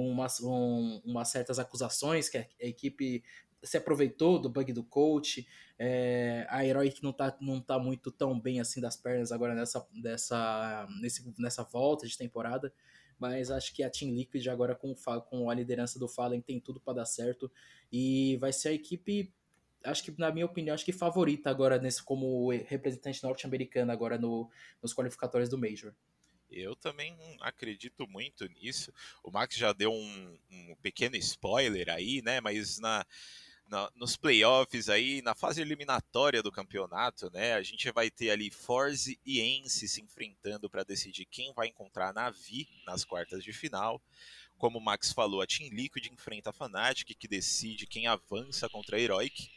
umas, 0.00 0.40
um, 0.40 1.00
umas 1.04 1.28
certas 1.28 1.58
acusações 1.58 2.28
que 2.28 2.38
a, 2.38 2.40
a, 2.40 2.66
equipe 2.66 3.22
se 3.62 3.76
aproveitou 3.76 4.38
do 4.40 4.48
bug 4.48 4.72
do 4.72 4.84
coach. 4.84 5.46
É, 5.78 6.46
a 6.48 6.64
Heroic 6.64 7.02
não 7.02 7.12
tá, 7.12 7.36
não 7.40 7.60
tá 7.60 7.78
muito 7.78 8.10
tão 8.10 8.38
bem 8.38 8.60
assim 8.60 8.80
das 8.80 8.96
pernas 8.96 9.32
agora 9.32 9.54
nessa, 9.54 9.86
dessa, 10.02 10.86
nesse, 11.00 11.34
nessa 11.38 11.62
volta 11.62 12.06
de 12.06 12.16
temporada. 12.16 12.72
Mas 13.18 13.50
acho 13.50 13.74
que 13.74 13.82
a 13.82 13.90
Team 13.90 14.12
Liquid 14.12 14.46
agora 14.48 14.74
com, 14.74 14.94
com 15.28 15.48
a 15.48 15.54
liderança 15.54 15.98
do 15.98 16.06
Fallen 16.06 16.40
tem 16.40 16.60
tudo 16.60 16.80
para 16.80 16.94
dar 16.94 17.06
certo. 17.06 17.50
E 17.90 18.36
vai 18.36 18.52
ser 18.52 18.68
a 18.68 18.72
equipe 18.72 19.32
acho 19.84 20.02
que, 20.02 20.14
na 20.18 20.30
minha 20.30 20.46
opinião, 20.46 20.74
acho 20.74 20.84
que 20.84 20.92
favorita 20.92 21.48
agora 21.48 21.78
nesse 21.78 22.02
como 22.02 22.50
representante 22.50 23.22
norte-americano 23.22 23.92
agora 23.92 24.18
no, 24.18 24.50
nos 24.82 24.92
qualificatórios 24.92 25.48
do 25.48 25.58
Major. 25.58 25.94
Eu 26.50 26.76
também 26.76 27.16
acredito 27.40 28.06
muito 28.06 28.46
nisso. 28.46 28.92
O 29.22 29.30
Max 29.30 29.56
já 29.56 29.72
deu 29.72 29.92
um, 29.92 30.38
um 30.50 30.76
pequeno 30.82 31.16
spoiler 31.16 31.88
aí, 31.88 32.22
né? 32.22 32.40
Mas 32.40 32.78
na, 32.78 33.04
na, 33.68 33.90
nos 33.94 34.16
playoffs 34.16 34.88
aí, 34.88 35.20
na 35.22 35.34
fase 35.34 35.60
eliminatória 35.60 36.42
do 36.42 36.52
campeonato, 36.52 37.30
né? 37.32 37.54
A 37.54 37.62
gente 37.62 37.90
vai 37.90 38.10
ter 38.10 38.30
ali 38.30 38.50
Forze 38.50 39.18
e 39.24 39.40
Ence 39.40 39.88
se 39.88 40.00
enfrentando 40.00 40.70
para 40.70 40.84
decidir 40.84 41.26
quem 41.26 41.52
vai 41.52 41.68
encontrar 41.68 42.12
na 42.14 42.30
Vi 42.30 42.68
nas 42.86 43.04
quartas 43.04 43.42
de 43.42 43.52
final. 43.52 44.00
Como 44.56 44.78
o 44.78 44.80
Max 44.80 45.12
falou, 45.12 45.42
a 45.42 45.46
Team 45.46 45.68
Liquid 45.70 46.06
enfrenta 46.06 46.50
a 46.50 46.52
Fnatic, 46.52 47.14
que 47.18 47.28
decide 47.28 47.86
quem 47.86 48.06
avança 48.06 48.68
contra 48.68 48.96
a 48.96 49.00
Heroic. 49.00 49.50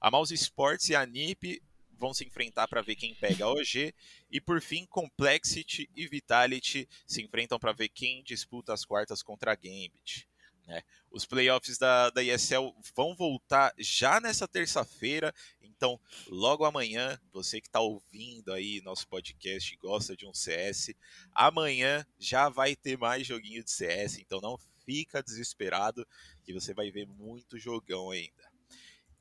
A 0.00 0.10
Mouse 0.10 0.32
Sports 0.32 0.88
e 0.88 0.94
a 0.94 1.04
NiP 1.04 1.60
vão 1.98 2.14
se 2.14 2.24
enfrentar 2.24 2.68
para 2.68 2.82
ver 2.82 2.96
quem 2.96 3.14
pega 3.14 3.44
a 3.44 3.50
OG. 3.50 3.94
E 4.30 4.40
por 4.40 4.60
fim, 4.60 4.86
Complexity 4.86 5.88
e 5.94 6.06
Vitality 6.06 6.88
se 7.06 7.22
enfrentam 7.22 7.58
para 7.58 7.72
ver 7.72 7.88
quem 7.88 8.22
disputa 8.22 8.72
as 8.72 8.84
quartas 8.84 9.22
contra 9.22 9.52
a 9.52 9.54
Gambit. 9.54 10.28
Né? 10.66 10.82
Os 11.10 11.24
playoffs 11.24 11.78
da, 11.78 12.10
da 12.10 12.22
ESL 12.22 12.74
vão 12.94 13.14
voltar 13.14 13.72
já 13.78 14.20
nessa 14.20 14.48
terça-feira, 14.48 15.32
então 15.62 15.98
logo 16.26 16.64
amanhã, 16.64 17.20
você 17.32 17.60
que 17.60 17.68
está 17.68 17.80
ouvindo 17.80 18.52
aí 18.52 18.80
nosso 18.82 19.06
podcast 19.06 19.72
e 19.72 19.76
gosta 19.76 20.16
de 20.16 20.26
um 20.26 20.34
CS, 20.34 20.92
amanhã 21.32 22.04
já 22.18 22.48
vai 22.48 22.74
ter 22.74 22.98
mais 22.98 23.26
joguinho 23.26 23.62
de 23.62 23.70
CS, 23.70 24.18
então 24.18 24.40
não 24.40 24.58
fica 24.84 25.22
desesperado 25.22 26.06
que 26.42 26.52
você 26.52 26.74
vai 26.74 26.90
ver 26.90 27.06
muito 27.06 27.58
jogão 27.58 28.10
ainda. 28.10 28.45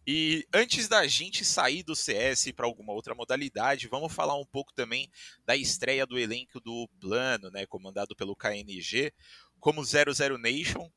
E 0.07 0.45
antes 0.53 0.87
da 0.87 1.07
gente 1.07 1.43
sair 1.43 1.81
do 1.81 1.95
CS 1.95 2.51
para 2.51 2.67
alguma 2.67 2.93
outra 2.93 3.15
modalidade, 3.15 3.87
vamos 3.87 4.13
falar 4.13 4.37
um 4.39 4.45
pouco 4.45 4.71
também 4.73 5.09
da 5.45 5.55
estreia 5.55 6.05
do 6.05 6.19
elenco 6.19 6.59
do 6.59 6.87
Plano, 6.99 7.49
né, 7.49 7.65
comandado 7.65 8.15
pelo 8.15 8.35
KNG, 8.35 9.11
como 9.59 9.83
00 9.83 10.37
Nation. 10.37 10.87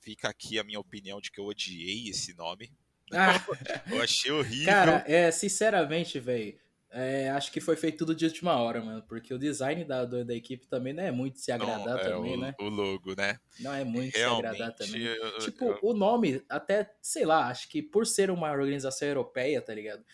Fica 0.00 0.28
aqui 0.28 0.58
a 0.58 0.64
minha 0.64 0.78
opinião 0.78 1.20
de 1.20 1.30
que 1.30 1.40
eu 1.40 1.46
odiei 1.46 2.10
esse 2.10 2.34
nome. 2.34 2.70
Ah. 3.10 3.42
eu 3.90 4.02
achei 4.02 4.30
horrível. 4.30 4.66
Cara, 4.66 5.04
é, 5.06 5.30
sinceramente, 5.30 6.20
velho, 6.20 6.58
é, 6.90 7.28
acho 7.30 7.52
que 7.52 7.60
foi 7.60 7.76
feito 7.76 7.98
tudo 7.98 8.14
de 8.14 8.24
última 8.24 8.56
hora, 8.56 8.82
mano. 8.82 9.02
Porque 9.08 9.34
o 9.34 9.38
design 9.38 9.84
da, 9.84 10.04
da 10.04 10.34
equipe 10.34 10.66
também 10.66 10.92
não 10.92 11.02
é 11.02 11.10
muito 11.10 11.38
se 11.38 11.52
agradar 11.52 11.86
não, 11.86 11.98
é 11.98 12.04
também, 12.04 12.34
o, 12.34 12.40
né? 12.40 12.54
O 12.60 12.68
logo, 12.68 13.14
né? 13.14 13.38
Não 13.60 13.74
é 13.74 13.84
muito 13.84 14.14
Realmente, 14.16 14.48
se 14.48 14.54
agradar 14.54 14.74
também. 14.74 15.02
Eu, 15.02 15.38
tipo, 15.38 15.64
eu... 15.64 15.78
o 15.82 15.92
nome, 15.92 16.42
até, 16.48 16.90
sei 17.02 17.24
lá, 17.24 17.48
acho 17.48 17.68
que 17.68 17.82
por 17.82 18.06
ser 18.06 18.30
uma 18.30 18.50
organização 18.50 19.08
europeia, 19.08 19.60
tá 19.60 19.74
ligado? 19.74 20.04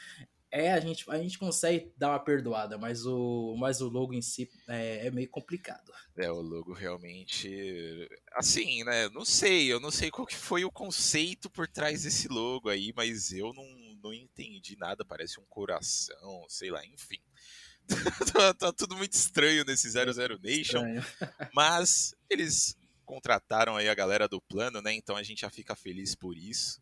É, 0.55 0.71
a 0.71 0.81
gente, 0.81 1.11
a 1.11 1.17
gente 1.17 1.39
consegue 1.39 1.91
dar 1.97 2.11
uma 2.11 2.21
perdoada, 2.21 2.77
mas 2.77 3.07
o, 3.07 3.57
mas 3.59 3.81
o 3.81 3.89
logo 3.89 4.13
em 4.13 4.21
si 4.21 4.51
é, 4.69 5.07
é, 5.07 5.11
meio 5.11 5.31
complicado. 5.31 5.91
É, 6.15 6.31
o 6.31 6.43
logo 6.43 6.75
realmente. 6.75 8.07
Assim, 8.35 8.85
né? 8.85 9.09
Não 9.09 9.25
sei, 9.25 9.73
eu 9.73 9.81
não 9.81 9.91
sei 9.91 10.11
qual 10.11 10.27
que 10.27 10.37
foi 10.37 10.63
o 10.63 10.71
conceito 10.71 11.49
por 11.49 11.67
trás 11.67 12.03
desse 12.03 12.29
logo 12.29 12.69
aí, 12.69 12.93
mas 12.95 13.33
eu 13.33 13.51
não, 13.55 13.65
não 14.03 14.13
entendi 14.13 14.77
nada. 14.77 15.05
Parece 15.05 15.41
um 15.41 15.45
coração, 15.47 16.45
sei 16.49 16.71
lá, 16.71 16.85
enfim. 16.87 17.21
tá, 18.33 18.55
tá, 18.55 18.73
tudo 18.73 18.97
muito 18.97 19.13
estranho 19.13 19.65
nesse 19.65 19.91
00 19.91 20.39
Nation. 20.43 20.83
mas 21.55 22.15
eles 22.29 22.77
contrataram 23.05 23.77
aí 23.77 23.89
a 23.89 23.95
galera 23.95 24.29
do 24.29 24.41
plano, 24.41 24.81
né? 24.81 24.93
Então 24.93 25.17
a 25.17 25.23
gente 25.23 25.41
já 25.43 25.51
fica 25.51 25.75
feliz 25.75 26.15
por 26.15 26.37
isso. 26.37 26.81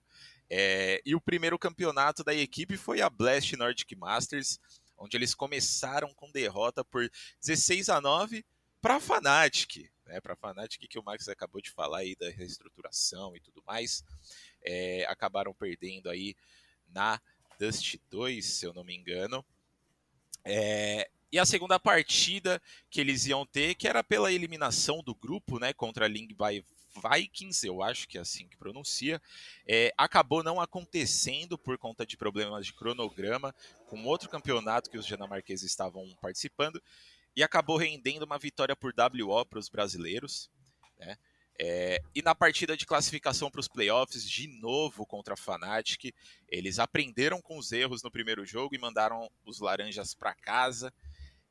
É, 0.48 1.00
e 1.04 1.14
o 1.14 1.20
primeiro 1.20 1.58
campeonato 1.58 2.24
da 2.24 2.34
equipe 2.34 2.76
foi 2.76 3.00
a 3.00 3.08
Blast 3.08 3.56
Nordic 3.56 3.94
Masters, 3.94 4.58
onde 4.98 5.16
eles 5.16 5.34
começaram 5.34 6.12
com 6.14 6.30
derrota 6.30 6.84
por 6.84 7.08
16 7.40 7.88
a 7.88 8.00
9 8.00 8.44
para 8.80 8.96
a 8.96 9.00
Fnatic. 9.00 9.88
Né, 10.06 10.20
para 10.20 10.34
a 10.34 10.36
Fnatic, 10.36 10.88
que 10.88 10.98
o 10.98 11.04
Max 11.04 11.28
acabou 11.28 11.60
de 11.60 11.70
falar 11.70 11.98
aí 11.98 12.16
da 12.16 12.28
reestruturação 12.30 13.36
e 13.36 13.40
tudo 13.40 13.62
mais. 13.64 14.02
É, 14.62 15.06
acabaram 15.08 15.54
perdendo 15.54 16.10
aí 16.10 16.34
na 16.92 17.20
Dust 17.58 17.96
2, 18.10 18.44
se 18.44 18.66
eu 18.66 18.72
não 18.72 18.84
me 18.84 18.96
engano. 18.96 19.44
É, 20.44 21.10
e 21.32 21.38
a 21.38 21.46
segunda 21.46 21.78
partida 21.78 22.60
que 22.90 23.00
eles 23.00 23.26
iam 23.26 23.46
ter, 23.46 23.74
que 23.74 23.86
era 23.86 24.02
pela 24.02 24.32
eliminação 24.32 25.02
do 25.02 25.14
grupo, 25.14 25.58
né, 25.58 25.72
contra 25.72 26.06
a 26.06 26.08
Ling 26.08 26.28
by 26.28 26.64
Vikings, 26.96 27.64
eu 27.64 27.82
acho 27.82 28.08
que 28.08 28.18
é 28.18 28.20
assim 28.20 28.48
que 28.48 28.56
pronuncia, 28.56 29.22
é, 29.66 29.92
acabou 29.96 30.42
não 30.42 30.60
acontecendo 30.60 31.56
por 31.56 31.78
conta 31.78 32.04
de 32.04 32.16
problemas 32.16 32.66
de 32.66 32.72
cronograma 32.72 33.54
com 33.86 34.04
outro 34.04 34.28
campeonato 34.28 34.90
que 34.90 34.98
os 34.98 35.06
dinamarqueses 35.06 35.70
estavam 35.70 36.04
participando 36.20 36.82
e 37.36 37.42
acabou 37.42 37.76
rendendo 37.76 38.24
uma 38.24 38.38
vitória 38.38 38.74
por 38.74 38.92
WO 38.92 39.46
para 39.46 39.58
os 39.58 39.68
brasileiros. 39.68 40.50
Né? 40.98 41.16
É, 41.62 42.00
e 42.14 42.22
na 42.22 42.34
partida 42.34 42.74
de 42.74 42.86
classificação 42.86 43.50
para 43.50 43.60
os 43.60 43.68
playoffs, 43.68 44.26
de 44.26 44.48
novo 44.48 45.04
contra 45.04 45.34
a 45.34 45.36
Fnatic, 45.36 46.10
eles 46.48 46.78
aprenderam 46.78 47.38
com 47.42 47.58
os 47.58 47.70
erros 47.70 48.02
no 48.02 48.10
primeiro 48.10 48.46
jogo 48.46 48.74
e 48.74 48.78
mandaram 48.78 49.30
os 49.44 49.60
laranjas 49.60 50.14
para 50.14 50.34
casa. 50.34 50.90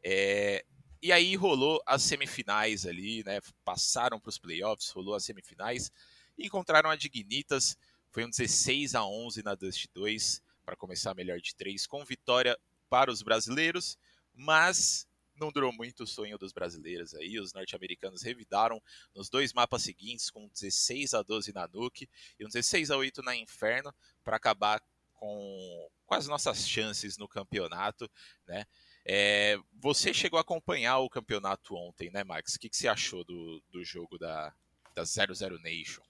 É, 0.03 0.65
e 0.99 1.11
aí 1.11 1.35
rolou 1.35 1.79
as 1.85 2.01
semifinais 2.01 2.87
ali, 2.87 3.23
né? 3.23 3.39
Passaram 3.63 4.19
para 4.19 4.29
os 4.29 4.39
playoffs, 4.39 4.89
rolou 4.89 5.13
as 5.13 5.23
semifinais 5.23 5.91
e 6.35 6.47
encontraram 6.47 6.89
a 6.89 6.95
Dignitas. 6.95 7.77
Foi 8.09 8.25
um 8.25 8.31
16 8.31 8.95
a 8.95 9.05
11 9.05 9.43
na 9.43 9.53
Dust 9.53 9.85
2 9.93 10.41
para 10.65 10.75
começar 10.75 11.13
melhor 11.13 11.39
de 11.39 11.53
três, 11.53 11.85
com 11.85 12.03
vitória 12.03 12.57
para 12.89 13.11
os 13.11 13.21
brasileiros, 13.21 13.95
mas 14.33 15.07
não 15.39 15.51
durou 15.51 15.71
muito 15.71 16.03
o 16.03 16.07
sonho 16.07 16.37
dos 16.37 16.51
brasileiros 16.51 17.13
aí. 17.15 17.39
Os 17.39 17.53
norte-americanos 17.53 18.21
revidaram 18.21 18.81
nos 19.15 19.29
dois 19.29 19.53
mapas 19.53 19.83
seguintes 19.83 20.29
com 20.29 20.47
16 20.49 21.13
a 21.13 21.21
12 21.21 21.53
na 21.53 21.67
Nuke 21.67 22.09
e 22.39 22.45
um 22.45 22.47
16 22.47 22.91
a 22.91 22.97
8 22.97 23.21
na 23.21 23.35
Inferno 23.35 23.93
para 24.23 24.37
acabar 24.37 24.81
com, 25.13 25.89
com 26.05 26.15
as 26.15 26.27
nossas 26.27 26.67
chances 26.67 27.17
no 27.17 27.27
campeonato, 27.27 28.09
né? 28.47 28.65
É, 29.05 29.57
você 29.73 30.13
chegou 30.13 30.37
a 30.37 30.41
acompanhar 30.41 30.99
o 30.99 31.09
campeonato 31.09 31.75
ontem, 31.75 32.11
né, 32.11 32.23
Max? 32.23 32.55
O 32.55 32.59
que, 32.59 32.69
que 32.69 32.77
você 32.77 32.87
achou 32.87 33.23
do, 33.23 33.61
do 33.71 33.83
jogo 33.83 34.17
da, 34.17 34.53
da 34.93 35.03
00 35.03 35.57
Nation? 35.59 36.03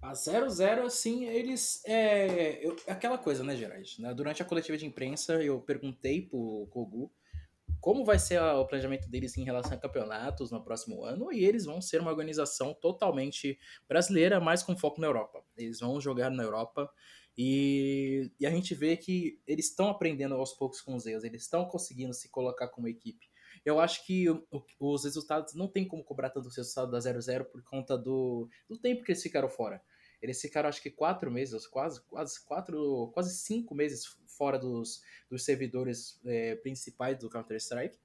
A 0.00 0.12
0-0, 0.12 0.84
assim, 0.84 1.24
eles. 1.24 1.82
É, 1.84 2.64
eu, 2.64 2.76
aquela 2.86 3.18
coisa, 3.18 3.42
né, 3.42 3.56
Gerard? 3.56 4.00
Né? 4.00 4.14
Durante 4.14 4.42
a 4.42 4.44
coletiva 4.44 4.76
de 4.76 4.86
imprensa, 4.86 5.42
eu 5.42 5.60
perguntei 5.60 6.22
pro 6.22 6.68
Kogu 6.70 7.10
como 7.80 8.04
vai 8.04 8.18
ser 8.18 8.40
o 8.40 8.66
planejamento 8.66 9.08
deles 9.08 9.36
em 9.36 9.44
relação 9.44 9.74
a 9.74 9.80
campeonatos 9.80 10.50
no 10.50 10.62
próximo 10.62 11.04
ano, 11.04 11.32
e 11.32 11.44
eles 11.44 11.64
vão 11.64 11.80
ser 11.80 12.00
uma 12.00 12.10
organização 12.10 12.74
totalmente 12.74 13.58
brasileira, 13.88 14.40
mas 14.40 14.62
com 14.62 14.76
foco 14.76 15.00
na 15.00 15.06
Europa. 15.06 15.42
Eles 15.56 15.80
vão 15.80 16.00
jogar 16.00 16.30
na 16.30 16.42
Europa 16.42 16.90
e, 17.36 18.30
e 18.40 18.46
a 18.46 18.50
gente 18.50 18.74
vê 18.74 18.96
que 18.96 19.40
eles 19.46 19.68
estão 19.68 19.88
aprendendo 19.88 20.34
aos 20.34 20.52
poucos 20.52 20.80
com 20.80 20.94
os 20.94 21.06
erros, 21.06 21.24
eles 21.24 21.42
estão 21.42 21.66
conseguindo 21.66 22.14
se 22.14 22.30
colocar 22.30 22.68
como 22.68 22.88
equipe. 22.88 23.26
Eu 23.64 23.80
acho 23.80 24.06
que 24.06 24.26
os 24.78 25.04
resultados 25.04 25.54
não 25.54 25.68
tem 25.68 25.86
como 25.86 26.04
cobrar 26.04 26.30
tanto 26.30 26.48
o 26.48 26.52
resultado 26.52 26.90
da 26.90 26.98
0-0 26.98 27.44
por 27.44 27.62
conta 27.64 27.98
do, 27.98 28.48
do 28.68 28.78
tempo 28.78 29.02
que 29.02 29.12
eles 29.12 29.22
ficaram 29.22 29.48
fora. 29.48 29.82
Eles 30.20 30.40
ficaram, 30.40 30.68
acho 30.68 30.82
que, 30.82 30.90
quatro 30.90 31.30
meses, 31.30 31.66
quase, 31.66 32.00
quase 32.02 32.44
quatro, 32.44 33.10
quase 33.12 33.34
cinco 33.36 33.74
meses 33.74 34.06
fora 34.26 34.58
dos, 34.58 35.02
dos 35.28 35.44
servidores 35.44 36.20
é, 36.24 36.56
principais 36.56 37.18
do 37.18 37.30
Counter-Strike. 37.30 37.98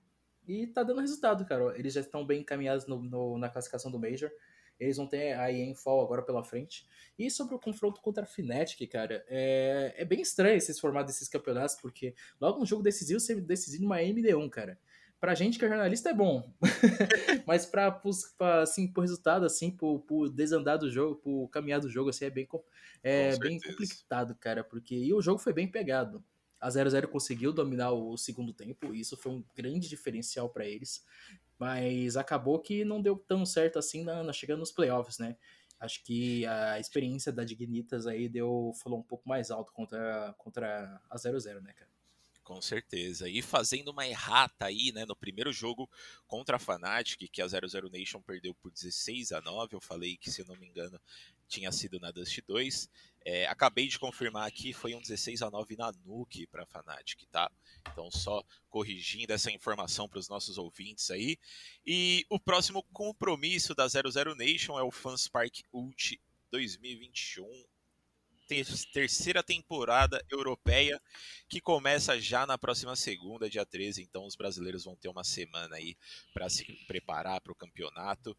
E 0.48 0.68
tá 0.68 0.84
dando 0.84 1.02
resultado, 1.02 1.46
cara. 1.46 1.78
Eles 1.78 1.94
já 1.94 2.02
estão 2.02 2.26
bem 2.26 2.42
encaminhados 2.42 2.88
no, 2.88 3.02
no, 3.02 3.38
na 3.38 3.50
classificação 3.50 3.92
do 3.92 4.00
Major. 4.00 4.32
Eles 4.80 4.98
vão 4.98 5.08
ter 5.08 5.34
a 5.34 5.52
EM 5.52 5.76
Fall 5.76 6.02
agora 6.02 6.24
pela 6.24 6.44
frente. 6.44 6.88
E 7.18 7.30
sobre 7.30 7.54
o 7.54 7.60
confronto 7.60 8.02
contra 8.02 8.24
a 8.24 8.26
Fnatic, 8.26 8.90
cara, 8.90 9.24
é, 9.28 9.94
é 9.96 10.06
bem 10.06 10.22
estranho 10.22 10.58
esses 10.58 10.80
formatos 10.80 11.14
desses 11.14 11.30
campeonatos, 11.30 11.76
porque 11.76 12.16
logo 12.40 12.62
um 12.62 12.66
jogo 12.66 12.82
decisivo 12.82 13.20
você 13.20 13.40
decide 13.40 13.86
uma 13.86 14.00
MD1, 14.00 14.50
cara 14.50 14.80
pra 15.22 15.36
gente 15.36 15.60
que 15.60 15.64
é 15.64 15.70
jornalista 15.70 16.10
é 16.10 16.14
bom. 16.14 16.52
Mas 17.46 17.64
pra, 17.64 17.92
pra, 17.92 18.64
assim, 18.64 18.92
pro 18.92 19.04
resultado, 19.04 19.46
assim, 19.46 19.70
pro, 19.70 20.00
pro 20.00 20.28
desandar 20.28 20.80
do 20.80 20.90
jogo, 20.90 21.16
pro 21.16 21.48
caminhar 21.50 21.80
do 21.80 21.88
jogo, 21.88 22.10
assim, 22.10 22.26
é 22.26 22.30
bem, 22.32 22.50
é 23.04 23.38
bem 23.38 23.60
complicado, 23.60 24.36
cara. 24.36 24.64
Porque 24.64 24.96
e 24.96 25.14
o 25.14 25.22
jogo 25.22 25.38
foi 25.38 25.54
bem 25.54 25.68
pegado. 25.68 26.24
A 26.60 26.70
0-0 26.70 27.08
conseguiu 27.08 27.54
dominar 27.54 27.92
o 27.92 28.18
segundo 28.18 28.54
tempo, 28.54 28.94
e 28.94 29.00
isso 29.00 29.16
foi 29.16 29.32
um 29.32 29.44
grande 29.56 29.88
diferencial 29.88 30.50
para 30.50 30.66
eles. 30.66 31.06
Mas 31.58 32.18
acabou 32.18 32.60
que 32.60 32.84
não 32.84 33.02
deu 33.02 33.16
tão 33.16 33.46
certo 33.46 33.78
assim 33.78 34.04
na, 34.04 34.24
na, 34.24 34.34
chegando 34.34 34.60
nos 34.60 34.72
playoffs, 34.72 35.20
né? 35.20 35.38
Acho 35.80 36.04
que 36.04 36.46
a 36.46 36.80
experiência 36.80 37.32
da 37.32 37.44
Dignitas 37.44 38.06
aí 38.06 38.28
deu, 38.28 38.72
falou 38.84 39.00
um 39.00 39.04
pouco 39.04 39.28
mais 39.28 39.50
alto 39.50 39.72
contra, 39.72 40.34
contra 40.38 41.02
a 41.10 41.16
0-0, 41.16 41.62
né, 41.62 41.74
cara? 41.74 41.91
Com 42.52 42.62
certeza. 42.62 43.30
E 43.30 43.42
fazendo 43.42 43.92
uma 43.92 44.06
errata 44.06 44.66
aí, 44.66 44.92
né, 44.92 45.06
no 45.06 45.16
primeiro 45.16 45.54
jogo 45.54 45.90
contra 46.28 46.58
a 46.58 46.60
Fnatic, 46.60 47.30
que 47.32 47.42
a 47.42 47.48
00 47.48 47.90
Nation 47.90 48.22
perdeu 48.22 48.54
por 48.54 48.70
16 48.70 49.32
a 49.32 49.40
9, 49.40 49.78
eu 49.78 49.80
falei 49.80 50.18
que, 50.18 50.30
se 50.30 50.46
não 50.46 50.58
me 50.58 50.68
engano, 50.68 51.00
tinha 51.48 51.72
sido 51.72 51.98
na 51.98 52.12
Dust 52.12 52.42
2. 52.46 52.90
É, 53.24 53.48
acabei 53.48 53.88
de 53.88 53.98
confirmar 53.98 54.46
aqui, 54.46 54.74
foi 54.74 54.94
um 54.94 55.00
16 55.00 55.42
a 55.44 55.50
9 55.50 55.78
na 55.78 55.94
Nuke 56.04 56.46
para 56.46 56.64
a 56.64 56.68
Fnatic, 56.68 57.26
tá? 57.32 57.50
Então, 57.90 58.12
só 58.12 58.44
corrigindo 58.68 59.32
essa 59.32 59.50
informação 59.50 60.10
para 60.10 60.20
os 60.20 60.28
nossos 60.28 60.58
ouvintes 60.58 61.10
aí. 61.10 61.38
E 61.86 62.26
o 62.30 62.38
próximo 62.38 62.84
compromisso 62.92 63.74
da 63.74 63.88
00 63.88 64.36
Nation 64.36 64.78
é 64.78 64.84
o 64.84 64.92
Fanspark 64.92 65.64
Ult 65.72 66.22
2021 66.52 67.71
terceira 68.94 69.44
temporada 69.44 70.24
europeia 70.30 71.02
que 71.50 71.62
começa 71.62 72.20
já 72.20 72.46
na 72.46 72.58
próxima 72.58 72.96
segunda, 72.96 73.50
dia 73.50 73.66
13. 73.66 74.02
Então 74.02 74.26
os 74.26 74.36
brasileiros 74.36 74.84
vão 74.84 74.96
ter 74.96 75.10
uma 75.10 75.24
semana 75.24 75.76
aí 75.76 75.96
para 76.34 76.50
se 76.50 76.66
preparar 76.88 77.42
para 77.42 77.52
o 77.52 77.56
campeonato. 77.56 78.36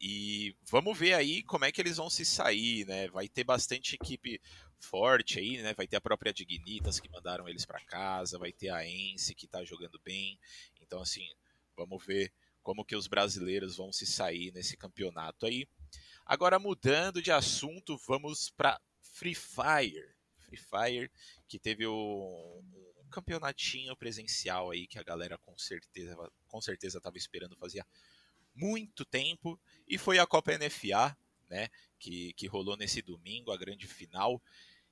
E 0.00 0.56
vamos 0.70 0.98
ver 0.98 1.12
aí 1.14 1.42
como 1.42 1.64
é 1.64 1.72
que 1.72 1.80
eles 1.80 1.98
vão 1.98 2.08
se 2.08 2.24
sair, 2.24 2.86
né? 2.86 3.08
Vai 3.08 3.28
ter 3.28 3.44
bastante 3.44 3.96
equipe 3.96 4.40
forte 4.78 5.38
aí, 5.38 5.60
né? 5.62 5.74
Vai 5.74 5.86
ter 5.86 5.96
a 5.96 6.00
própria 6.00 6.32
Dignitas 6.32 6.98
que 6.98 7.10
mandaram 7.10 7.46
eles 7.46 7.66
para 7.66 7.84
casa, 7.84 8.38
vai 8.38 8.52
ter 8.52 8.70
a 8.70 8.86
Ence 8.86 9.34
que 9.34 9.46
tá 9.46 9.62
jogando 9.62 10.00
bem. 10.02 10.38
Então 10.80 11.02
assim, 11.02 11.28
vamos 11.76 12.04
ver 12.04 12.32
como 12.62 12.84
que 12.84 12.96
os 12.96 13.06
brasileiros 13.06 13.76
vão 13.76 13.92
se 13.92 14.06
sair 14.06 14.52
nesse 14.52 14.76
campeonato 14.76 15.44
aí. 15.44 15.66
Agora 16.24 16.58
mudando 16.58 17.20
de 17.20 17.32
assunto, 17.32 17.98
vamos 18.06 18.50
para 18.50 18.80
Free 19.12 19.34
Fire. 19.34 20.14
Free 20.38 20.56
Fire, 20.56 21.10
que 21.48 21.58
teve 21.58 21.86
um, 21.86 22.62
um 22.98 23.08
campeonatinho 23.10 23.96
presencial 23.96 24.70
aí 24.70 24.86
que 24.86 24.98
a 24.98 25.02
galera 25.02 25.38
com 25.38 25.56
certeza 25.58 26.16
com 26.46 26.60
certeza 26.60 26.98
estava 26.98 27.16
esperando 27.18 27.56
fazia 27.56 27.86
muito 28.54 29.04
tempo 29.04 29.60
e 29.86 29.96
foi 29.96 30.18
a 30.18 30.26
Copa 30.26 30.56
NFA, 30.56 31.16
né, 31.48 31.68
que, 31.98 32.32
que 32.34 32.46
rolou 32.46 32.76
nesse 32.76 33.02
domingo, 33.02 33.50
a 33.50 33.56
grande 33.56 33.86
final, 33.86 34.42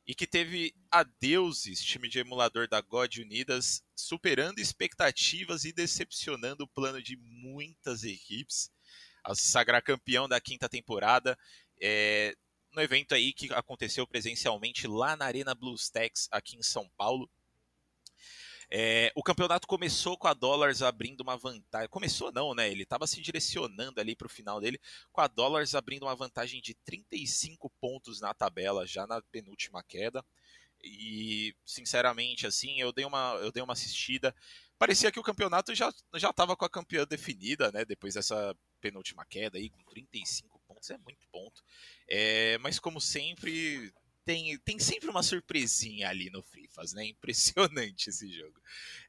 e 0.06 0.14
que 0.14 0.26
teve 0.26 0.74
a 0.90 1.02
Deuses, 1.02 1.82
time 1.82 2.08
de 2.08 2.18
emulador 2.18 2.66
da 2.66 2.80
God 2.80 3.14
Unidas, 3.18 3.84
superando 3.94 4.58
expectativas 4.58 5.64
e 5.64 5.72
decepcionando 5.72 6.64
o 6.64 6.68
plano 6.68 7.02
de 7.02 7.16
muitas 7.16 8.04
equipes. 8.04 8.70
Ao 9.22 9.34
se 9.34 9.46
sagrar 9.46 9.82
campeão 9.82 10.26
da 10.26 10.40
quinta 10.40 10.66
temporada, 10.68 11.38
é, 11.80 12.34
no 12.78 12.82
evento 12.84 13.12
aí 13.12 13.32
que 13.32 13.52
aconteceu 13.52 14.06
presencialmente 14.06 14.86
lá 14.86 15.16
na 15.16 15.24
Arena 15.24 15.52
BluesTex, 15.52 16.28
aqui 16.30 16.56
em 16.56 16.62
São 16.62 16.88
Paulo. 16.96 17.28
É, 18.70 19.10
o 19.16 19.22
campeonato 19.22 19.66
começou 19.66 20.16
com 20.16 20.28
a 20.28 20.34
Dollars 20.34 20.80
abrindo 20.80 21.22
uma 21.22 21.36
vantagem. 21.36 21.88
Começou 21.88 22.30
não, 22.30 22.54
né? 22.54 22.70
Ele 22.70 22.84
estava 22.84 23.04
se 23.08 23.20
direcionando 23.20 24.00
ali 24.00 24.14
para 24.14 24.26
o 24.26 24.30
final 24.30 24.60
dele, 24.60 24.78
com 25.10 25.20
a 25.20 25.26
Dollars 25.26 25.74
abrindo 25.74 26.04
uma 26.04 26.14
vantagem 26.14 26.60
de 26.62 26.72
35 26.72 27.68
pontos 27.80 28.20
na 28.20 28.32
tabela, 28.32 28.86
já 28.86 29.08
na 29.08 29.20
penúltima 29.22 29.82
queda. 29.82 30.24
E, 30.80 31.56
sinceramente, 31.64 32.46
assim, 32.46 32.80
eu 32.80 32.92
dei 32.92 33.04
uma, 33.04 33.32
eu 33.42 33.50
dei 33.50 33.62
uma 33.62 33.72
assistida. 33.72 34.32
Parecia 34.78 35.10
que 35.10 35.18
o 35.18 35.24
campeonato 35.24 35.74
já 35.74 35.90
estava 36.14 36.56
com 36.56 36.64
a 36.64 36.70
campeã 36.70 37.04
definida, 37.04 37.72
né? 37.72 37.84
Depois 37.84 38.14
dessa 38.14 38.54
penúltima 38.80 39.26
queda 39.26 39.58
aí, 39.58 39.68
com 39.68 39.82
35 39.82 40.57
pontos, 40.78 40.90
é 40.90 40.98
muito 40.98 41.26
ponto. 41.28 41.62
É, 42.08 42.56
mas 42.58 42.78
como 42.78 43.00
sempre, 43.00 43.92
tem, 44.24 44.56
tem 44.58 44.78
sempre 44.78 45.10
uma 45.10 45.22
surpresinha 45.22 46.08
ali 46.08 46.30
no 46.30 46.42
Frifas, 46.42 46.92
né? 46.92 47.04
Impressionante 47.06 48.08
esse 48.08 48.30
jogo. 48.32 48.60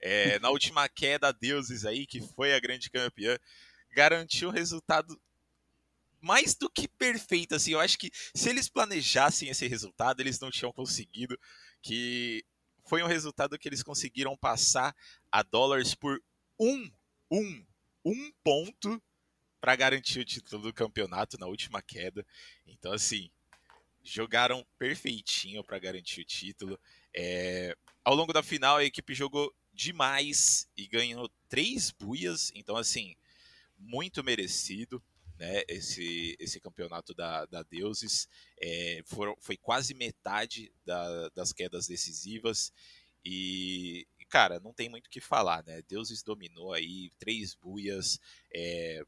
É, 0.02 0.40
na 0.40 0.50
última 0.50 0.90
queda, 0.90 1.32
Deuses 1.32 1.86
aí, 1.86 2.06
que 2.06 2.22
foi 2.22 2.54
a 2.54 2.60
grande 2.60 2.90
campeã, 2.90 3.38
garantiu 3.92 4.50
um 4.50 4.54
resultado 4.54 5.20
mais 6.22 6.54
do 6.54 6.70
que 6.70 6.86
perfeito, 6.86 7.56
assim, 7.56 7.72
eu 7.72 7.80
acho 7.80 7.98
que 7.98 8.12
se 8.36 8.50
eles 8.50 8.68
planejassem 8.68 9.48
esse 9.48 9.66
resultado, 9.68 10.20
eles 10.20 10.38
não 10.38 10.52
tinham 10.52 10.74
conseguido, 10.74 11.40
que 11.82 12.44
foi 12.86 13.02
um 13.02 13.08
resultado 13.08 13.58
que 13.58 13.70
eles 13.70 13.82
conseguiram 13.82 14.36
passar 14.36 14.94
a 15.32 15.42
dólares 15.42 15.96
por 15.96 16.22
um, 16.60 16.92
um, 17.32 17.66
um 18.04 18.32
ponto 18.44 19.02
para 19.60 19.76
garantir 19.76 20.20
o 20.20 20.26
título 20.26 20.64
do 20.64 20.74
campeonato 20.74 21.38
na 21.38 21.48
última 21.48 21.82
queda. 21.82 22.26
Então, 22.66 22.94
assim, 22.94 23.30
jogaram 24.04 24.66
perfeitinho 24.78 25.64
para 25.64 25.80
garantir 25.80 26.22
o 26.22 26.26
título. 26.26 26.80
É... 27.16 27.76
Ao 28.04 28.16
longo 28.16 28.34
da 28.34 28.42
final, 28.42 28.78
a 28.78 28.86
equipe 28.86 29.14
jogou 29.14 29.54
demais 29.74 30.68
e 30.76 30.88
ganhou 30.88 31.30
três 31.48 31.92
buias. 31.92 32.52
Então, 32.56 32.76
assim, 32.76 33.16
muito 33.78 34.24
merecido. 34.24 35.02
Né, 35.38 35.64
esse, 35.70 36.36
esse 36.38 36.60
campeonato 36.60 37.14
da, 37.14 37.46
da 37.46 37.64
Deuses 37.64 38.28
é, 38.62 39.02
foram, 39.06 39.38
foi 39.40 39.56
quase 39.56 39.94
metade 39.94 40.70
da, 40.84 41.30
das 41.30 41.54
quedas 41.54 41.88
decisivas 41.88 42.74
e, 43.24 44.08
cara, 44.30 44.60
não 44.60 44.74
tem 44.74 44.90
muito 44.90 45.08
o 45.08 45.10
que 45.10 45.20
falar, 45.20 45.64
né? 45.66 45.82
Deuses 45.88 46.24
dominou 46.24 46.74
aí 46.74 47.10
três 47.20 47.56
buias, 47.56 48.20
é, 48.54 49.04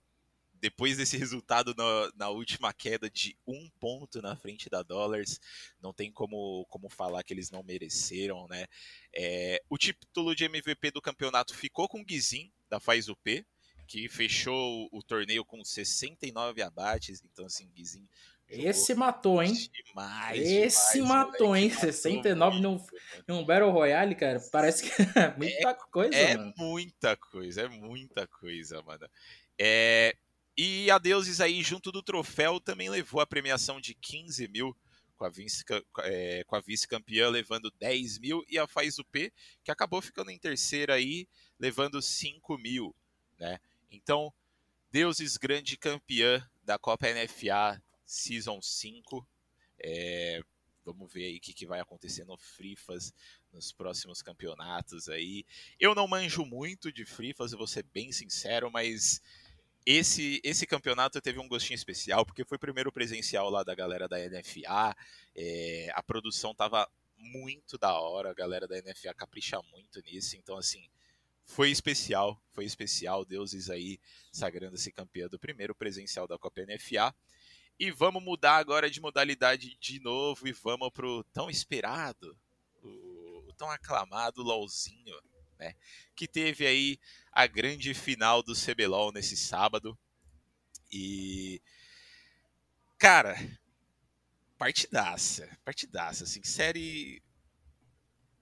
depois 0.62 0.98
desse 0.98 1.18
resultado 1.18 1.74
na, 1.76 2.12
na, 2.16 2.30
última 2.30 2.72
queda 2.72 3.10
de 3.10 3.36
um 3.48 3.70
ponto 3.80 4.22
na 4.22 4.36
frente 4.36 4.70
da 4.70 4.84
Dollars, 4.84 5.40
não 5.82 5.92
tem 5.92 6.12
como, 6.12 6.66
como 6.70 6.88
falar 6.88 7.24
que 7.24 7.34
eles 7.34 7.50
não 7.50 7.64
mereceram, 7.64 8.48
né? 8.48 8.68
É, 9.14 9.62
o 9.70 9.78
título 9.78 10.36
de 10.36 10.46
MVP 10.46 10.92
do 10.92 11.02
campeonato 11.02 11.56
ficou 11.56 11.90
com 11.90 12.02
o 12.02 12.06
Guizin, 12.06 12.52
da 12.70 12.80
Faz 12.80 13.10
UP, 13.10 13.46
que 13.88 14.08
fechou 14.08 14.88
o 14.92 15.04
torneio 15.04 15.44
com 15.44 15.66
69 15.66 16.62
abates, 16.62 17.22
então 17.26 17.46
assim, 17.46 17.70
Guizin 17.72 18.08
esse 18.52 18.94
matou, 18.94 19.42
hein? 19.42 19.54
Demais, 19.88 20.42
Esse 20.42 20.96
demais, 20.96 21.10
matou, 21.10 21.48
moleque, 21.48 21.66
hein? 21.66 21.72
69 21.72 22.60
num, 22.60 22.86
num 23.26 23.46
Battle 23.46 23.72
Royale, 23.72 24.14
cara. 24.14 24.42
Parece 24.52 24.84
que 24.84 24.90
é 25.18 25.34
muita 25.38 25.70
é, 25.70 25.74
coisa, 25.90 26.16
é 26.16 26.36
mano. 26.36 26.54
É 26.58 26.62
muita 26.62 27.16
coisa, 27.16 27.62
é 27.62 27.68
muita 27.70 28.28
coisa, 28.28 28.82
mano. 28.82 29.08
É, 29.58 30.16
e 30.62 30.92
a 30.92 30.98
Deuses 30.98 31.42
aí, 31.42 31.64
junto 31.64 31.92
do 31.92 32.04
troféu, 32.04 32.60
também 32.60 32.90
levou 32.90 33.22
a 33.22 33.26
premiação 33.26 33.80
de 33.82 33.96
15 33.96 34.48
mil 34.48 34.76
com 35.18 35.26
a 35.26 35.30
vice, 35.30 35.64
é, 36.04 36.44
com 36.46 36.56
a 36.56 36.60
vice-campeã 36.60 37.30
levando 37.30 37.72
10 37.80 38.20
mil, 38.20 38.44
e 38.50 38.58
a 38.58 38.68
Faz 38.68 38.98
P, 39.12 39.32
que 39.64 39.72
acabou 39.72 40.02
ficando 40.02 40.32
em 40.32 40.38
terceira 40.38 40.96
aí, 40.96 41.28
levando 41.60 42.02
5 42.02 42.58
mil, 42.58 42.96
né? 43.40 43.60
Então, 43.90 44.34
Deuses 44.92 45.38
grande 45.38 45.78
campeã 45.78 46.48
da 46.64 46.78
Copa 46.78 47.08
NFA 47.08 47.82
Season 48.06 48.62
5. 48.62 49.28
É, 49.80 50.42
vamos 50.84 51.12
ver 51.12 51.26
aí 51.26 51.38
o 51.38 51.40
que, 51.42 51.54
que 51.54 51.66
vai 51.66 51.80
acontecer 51.80 52.26
no 52.26 52.38
Frifas 52.38 53.14
nos 53.54 53.72
próximos 53.72 54.22
campeonatos 54.22 55.08
aí. 55.08 55.46
Eu 55.80 55.96
não 55.96 56.08
manjo 56.08 56.46
muito 56.46 56.92
de 56.92 57.06
Frifas, 57.06 57.52
vou 57.52 57.68
ser 57.68 57.84
bem 57.94 58.12
sincero, 58.12 58.70
mas 58.72 59.22
esse, 59.86 60.40
esse 60.44 60.68
campeonato 60.68 61.20
teve 61.22 61.40
um 61.40 61.48
gostinho 61.48 61.76
especial, 61.76 62.26
porque 62.26 62.46
foi 62.46 62.58
o 62.58 62.60
primeiro 62.60 62.92
presencial 62.92 63.50
lá 63.50 63.64
da 63.64 63.74
galera 63.74 64.08
da 64.08 64.18
NFA. 64.18 64.96
É, 65.36 65.92
a 65.94 66.04
produção 66.04 66.54
tava 66.54 66.88
muito 67.18 67.78
da 67.78 67.94
hora, 68.00 68.32
a 68.32 68.34
galera 68.34 68.68
da 68.68 68.76
NFA 68.82 69.14
capricha 69.14 69.62
muito 69.72 70.02
nisso, 70.02 70.36
então 70.36 70.58
assim, 70.58 70.90
foi 71.46 71.70
especial, 71.70 72.42
foi 72.52 72.66
especial, 72.66 73.26
deuses 73.26 73.70
aí 73.70 74.00
sagrando-se 74.32 74.92
campeã 74.92 75.28
do 75.28 75.40
primeiro 75.40 75.76
presencial 75.76 76.28
da 76.28 76.38
Copa 76.38 76.62
NFA. 76.62 77.14
E 77.80 77.90
vamos 77.92 78.24
mudar 78.24 78.58
agora 78.58 78.90
de 78.90 79.02
modalidade 79.02 79.76
de 79.80 80.00
novo 80.00 80.48
e 80.48 80.52
vamos 80.52 80.92
pro 80.92 81.24
tão 81.34 81.50
esperado, 81.50 82.38
o, 82.84 83.46
o 83.48 83.54
tão 83.54 83.70
aclamado 83.70 84.44
LOLzinho, 84.44 85.16
né? 85.62 85.76
Que 86.16 86.28
teve 86.28 86.66
aí 86.66 87.00
a 87.32 87.46
grande 87.46 87.94
final 87.94 88.42
do 88.42 88.54
CBLOL 88.54 89.12
nesse 89.14 89.38
sábado. 89.38 89.98
E. 90.92 91.62
Cara, 92.98 93.38
partidaça, 94.58 95.48
partidaça, 95.64 96.24
assim, 96.24 96.44
série. 96.44 97.22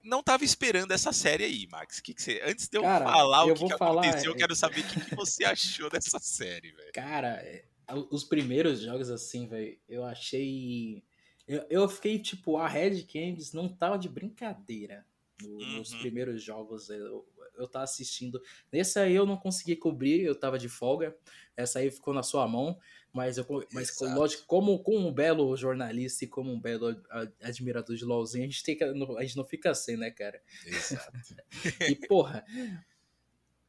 Não 0.02 0.24
tava 0.24 0.46
esperando 0.46 0.92
essa 0.92 1.12
série 1.12 1.44
aí, 1.44 1.68
Max. 1.68 2.00
Que 2.00 2.14
que 2.14 2.22
você... 2.22 2.42
Antes 2.44 2.70
de 2.70 2.78
eu 2.78 2.82
Cara, 2.82 3.06
falar 3.06 3.48
eu 3.48 3.54
o 3.54 3.58
que, 3.58 3.68
que 3.68 3.78
falar... 3.78 4.02
aconteceu, 4.02 4.32
eu 4.32 4.38
quero 4.38 4.56
saber 4.56 4.80
o 4.80 4.88
que, 4.88 5.02
que 5.02 5.16
você 5.16 5.44
achou 5.46 5.90
dessa 5.90 6.20
série, 6.20 6.72
velho. 6.72 6.94
Cara, 6.94 7.36
é, 7.44 7.66
os 8.10 8.24
primeiros 8.24 8.80
jogos, 8.80 9.10
assim, 9.10 9.46
velho, 9.46 9.78
eu 9.88 10.06
achei. 10.06 11.04
Eu, 11.46 11.66
eu 11.70 11.90
fiquei 11.90 12.18
tipo, 12.18 12.58
a 12.58 12.68
Red 12.68 13.04
Candies 13.04 13.52
não 13.52 13.68
tava 13.68 14.00
de 14.00 14.08
brincadeira 14.08 15.06
no, 15.42 15.50
uhum. 15.50 15.78
nos 15.78 15.94
primeiros 15.96 16.44
jogos. 16.44 16.90
Eu, 16.90 17.28
eu 17.58 17.68
tava 17.68 17.84
assistindo. 17.84 18.42
Nesse 18.72 19.00
aí 19.00 19.14
eu 19.14 19.26
não 19.26 19.38
consegui 19.38 19.76
cobrir, 19.76 20.22
eu 20.22 20.36
tava 20.36 20.58
de 20.58 20.70
folga. 20.70 21.16
Essa 21.56 21.80
aí 21.80 21.92
ficou 21.92 22.14
na 22.14 22.24
sua 22.24 22.48
mão. 22.48 22.80
Mas, 23.12 23.38
eu, 23.38 23.46
mas 23.74 24.00
lógico, 24.00 24.46
como, 24.46 24.84
como 24.84 25.08
um 25.08 25.12
belo 25.12 25.56
jornalista 25.58 26.26
e 26.26 26.28
como 26.28 26.52
um 26.52 26.60
belo 26.60 26.96
admirador 27.42 27.96
de 27.96 28.06
LOLzinho, 28.06 28.44
a 28.44 28.48
gente, 28.48 28.64
tem 28.64 28.78
que, 28.78 28.84
a 28.84 29.22
gente 29.24 29.36
não 29.36 29.46
fica 29.46 29.72
assim, 29.72 29.98
né, 29.98 30.12
cara? 30.12 30.42
Exato. 30.66 31.12
e, 31.90 31.96
porra. 31.96 32.46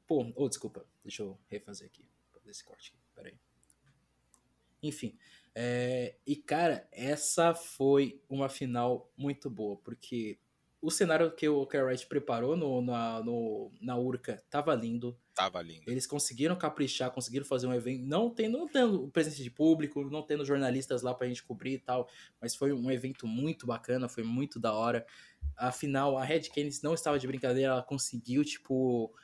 Pô, 0.06 0.30
oh, 0.36 0.48
desculpa, 0.48 0.84
deixa 1.02 1.22
eu 1.22 1.38
refazer 1.48 1.86
aqui. 1.86 2.04
Esse 2.46 2.64
corte 2.64 2.92
aqui, 2.92 3.00
peraí. 3.14 3.34
Enfim. 4.82 5.16
É, 5.54 6.16
e, 6.26 6.36
cara, 6.36 6.86
essa 6.92 7.54
foi 7.54 8.20
uma 8.28 8.48
final 8.48 9.10
muito 9.16 9.48
boa, 9.48 9.76
porque 9.76 10.38
o 10.82 10.90
cenário 10.90 11.30
que 11.34 11.46
o 11.46 11.66
Carrot 11.66 12.06
preparou 12.06 12.56
no, 12.56 12.80
na, 12.80 13.22
no, 13.22 13.70
na 13.80 13.98
Urca 13.98 14.42
tava 14.48 14.74
lindo. 14.74 15.18
Tava 15.34 15.60
lindo. 15.60 15.82
Eles 15.86 16.06
conseguiram 16.06 16.56
caprichar, 16.56 17.10
conseguiram 17.10 17.44
fazer 17.44 17.66
um 17.66 17.74
evento, 17.74 18.02
não 18.06 18.30
tendo, 18.30 18.58
não 18.58 18.66
tendo 18.66 19.08
presença 19.08 19.42
de 19.42 19.50
público, 19.50 20.08
não 20.10 20.22
tendo 20.22 20.44
jornalistas 20.44 21.02
lá 21.02 21.12
pra 21.14 21.26
gente 21.26 21.42
cobrir 21.42 21.74
e 21.74 21.78
tal, 21.78 22.08
mas 22.40 22.54
foi 22.54 22.72
um 22.72 22.90
evento 22.90 23.26
muito 23.26 23.66
bacana, 23.66 24.08
foi 24.08 24.22
muito 24.22 24.58
da 24.58 24.72
hora. 24.72 25.06
Afinal, 25.56 26.16
a 26.16 26.24
Red 26.24 26.48
Canids 26.54 26.80
não 26.80 26.94
estava 26.94 27.18
de 27.18 27.26
brincadeira, 27.26 27.72
ela 27.72 27.82
conseguiu, 27.82 28.42
tipo, 28.42 29.14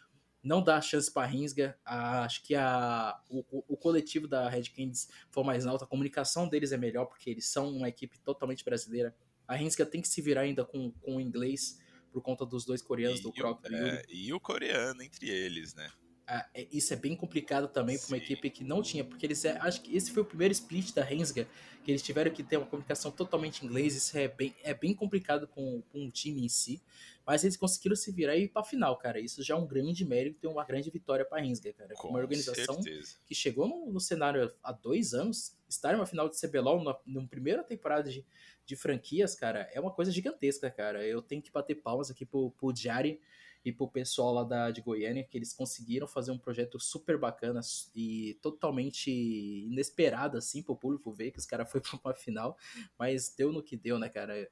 não 0.43 0.63
dar 0.63 0.83
chance 0.83 1.11
para 1.11 1.27
Rinsga. 1.27 1.79
acho 1.85 2.43
que 2.45 2.55
a, 2.55 3.19
o, 3.31 3.65
o, 3.67 3.77
coletivo 3.79 4.29
da 4.29 4.49
Red 4.49 4.65
Canids 4.65 5.09
foi 5.31 5.43
mais 5.43 5.67
alto, 5.67 5.85
a 5.85 5.89
comunicação 5.89 6.47
deles 6.49 6.71
é 6.71 6.77
melhor, 6.77 7.07
porque 7.07 7.31
eles 7.31 7.49
são 7.49 7.71
uma 7.71 7.89
equipe 7.89 8.19
totalmente 8.19 8.63
brasileira 8.63 9.15
a 9.47 9.55
Renska 9.55 9.87
tem 9.87 10.01
que 10.01 10.09
se 10.09 10.21
virar 10.21 10.43
ainda 10.43 10.65
com, 10.65 10.91
com 10.91 11.17
o 11.17 11.21
inglês 11.21 11.79
por 12.13 12.23
conta 12.23 12.47
dos 12.47 12.65
dois 12.65 12.81
coreanos, 12.81 13.21
e 13.21 13.23
do 13.23 13.33
Croc 13.33 13.61
e, 13.69 13.75
é, 13.75 14.03
e 14.09 14.33
o 14.33 14.41
coreano 14.41 15.03
entre 15.03 15.29
eles, 15.29 15.75
né? 15.75 15.91
Ah, 16.29 16.45
é, 16.53 16.67
isso 16.73 16.93
é 16.93 16.97
bem 16.97 17.15
complicado 17.15 17.69
também 17.69 17.97
para 17.97 18.09
uma 18.09 18.17
equipe 18.17 18.51
que 18.51 18.65
não 18.65 18.83
tinha, 18.83 19.05
porque 19.05 19.25
eles 19.25 19.45
é, 19.45 19.57
acho 19.59 19.81
que 19.81 19.97
esse 19.97 20.11
foi 20.11 20.25
o 20.25 20.27
primeiro 20.27 20.51
split 20.51 20.93
da 20.93 21.05
Rensga, 21.05 21.47
que 21.85 21.91
eles 21.93 22.03
tiveram 22.03 22.33
que 22.33 22.43
ter 22.43 22.57
uma 22.57 22.67
comunicação 22.67 23.13
totalmente 23.13 23.63
em 23.63 23.69
inglês, 23.69 23.95
isso 23.95 24.19
é 24.19 24.27
bem, 24.27 24.53
é 24.65 24.75
bem 24.75 24.93
complicado 24.93 25.47
com, 25.47 25.83
com 25.93 26.05
o 26.05 26.11
time 26.11 26.45
em 26.45 26.49
si, 26.49 26.83
mas 27.25 27.45
eles 27.45 27.57
conseguiram 27.57 27.95
se 27.95 28.11
virar 28.11 28.37
e 28.37 28.45
ir 28.45 28.49
para 28.49 28.65
final, 28.65 28.97
cara. 28.99 29.21
Isso 29.21 29.41
já 29.41 29.55
é 29.55 29.57
um 29.57 29.67
grande 29.67 30.05
mérito 30.05 30.45
e 30.45 30.49
uma 30.49 30.65
grande 30.65 30.91
vitória 30.91 31.25
para 31.25 31.39
a 31.39 31.41
Rensga, 31.41 31.73
cara. 31.73 31.95
Com 31.95 32.09
uma 32.09 32.19
organização 32.19 32.83
certeza. 32.83 33.17
que 33.25 33.35
chegou 33.35 33.69
no, 33.69 33.93
no, 33.93 34.01
cenário 34.01 34.53
há 34.65 34.73
dois 34.73 35.15
anos, 35.15 35.57
estar 35.69 35.93
em 35.93 35.97
uma 35.97 36.07
final 36.07 36.29
de 36.29 36.37
CBLOL 36.41 36.83
na, 36.83 36.97
na 37.07 37.25
primeira 37.29 37.63
temporada 37.63 38.11
de, 38.11 38.27
de 38.65 38.75
franquias, 38.75 39.37
cara, 39.37 39.71
é 39.73 39.79
uma 39.81 39.93
coisa 39.93 40.11
gigantesca, 40.11 40.69
cara. 40.73 41.07
Eu 41.07 41.23
tenho 41.23 41.41
que 41.41 41.53
bater 41.53 41.77
palmas 41.77 42.11
aqui 42.11 42.27
pro, 42.27 42.51
pro 42.51 42.73
Diari 42.73 43.21
e 43.67 43.73
pro 43.73 43.89
pessoal 43.89 44.33
lá 44.33 44.45
da, 44.45 44.71
de 44.71 44.81
Goiânia, 44.81 45.25
que 45.25 45.37
eles 45.37 45.53
conseguiram 45.53 46.07
fazer 46.07 46.31
um 46.31 46.39
projeto 46.39 46.79
super 46.79 47.19
bacana 47.19 47.61
e 47.97 48.39
totalmente 48.41 49.11
inesperado, 49.11 50.39
assim, 50.39 50.63
pro 50.63 50.77
público 50.77 51.13
ver 51.13 51.33
que 51.33 51.41
os 51.41 51.47
caras 51.47 51.69
foram 51.69 51.83
pra 51.99 52.01
uma 52.05 52.15
final, 52.15 52.57
mas 52.97 53.29
deu 53.37 53.51
no 53.51 53.61
que 53.61 53.77
deu, 53.77 53.99
né, 53.99 54.09
cara? 54.09 54.49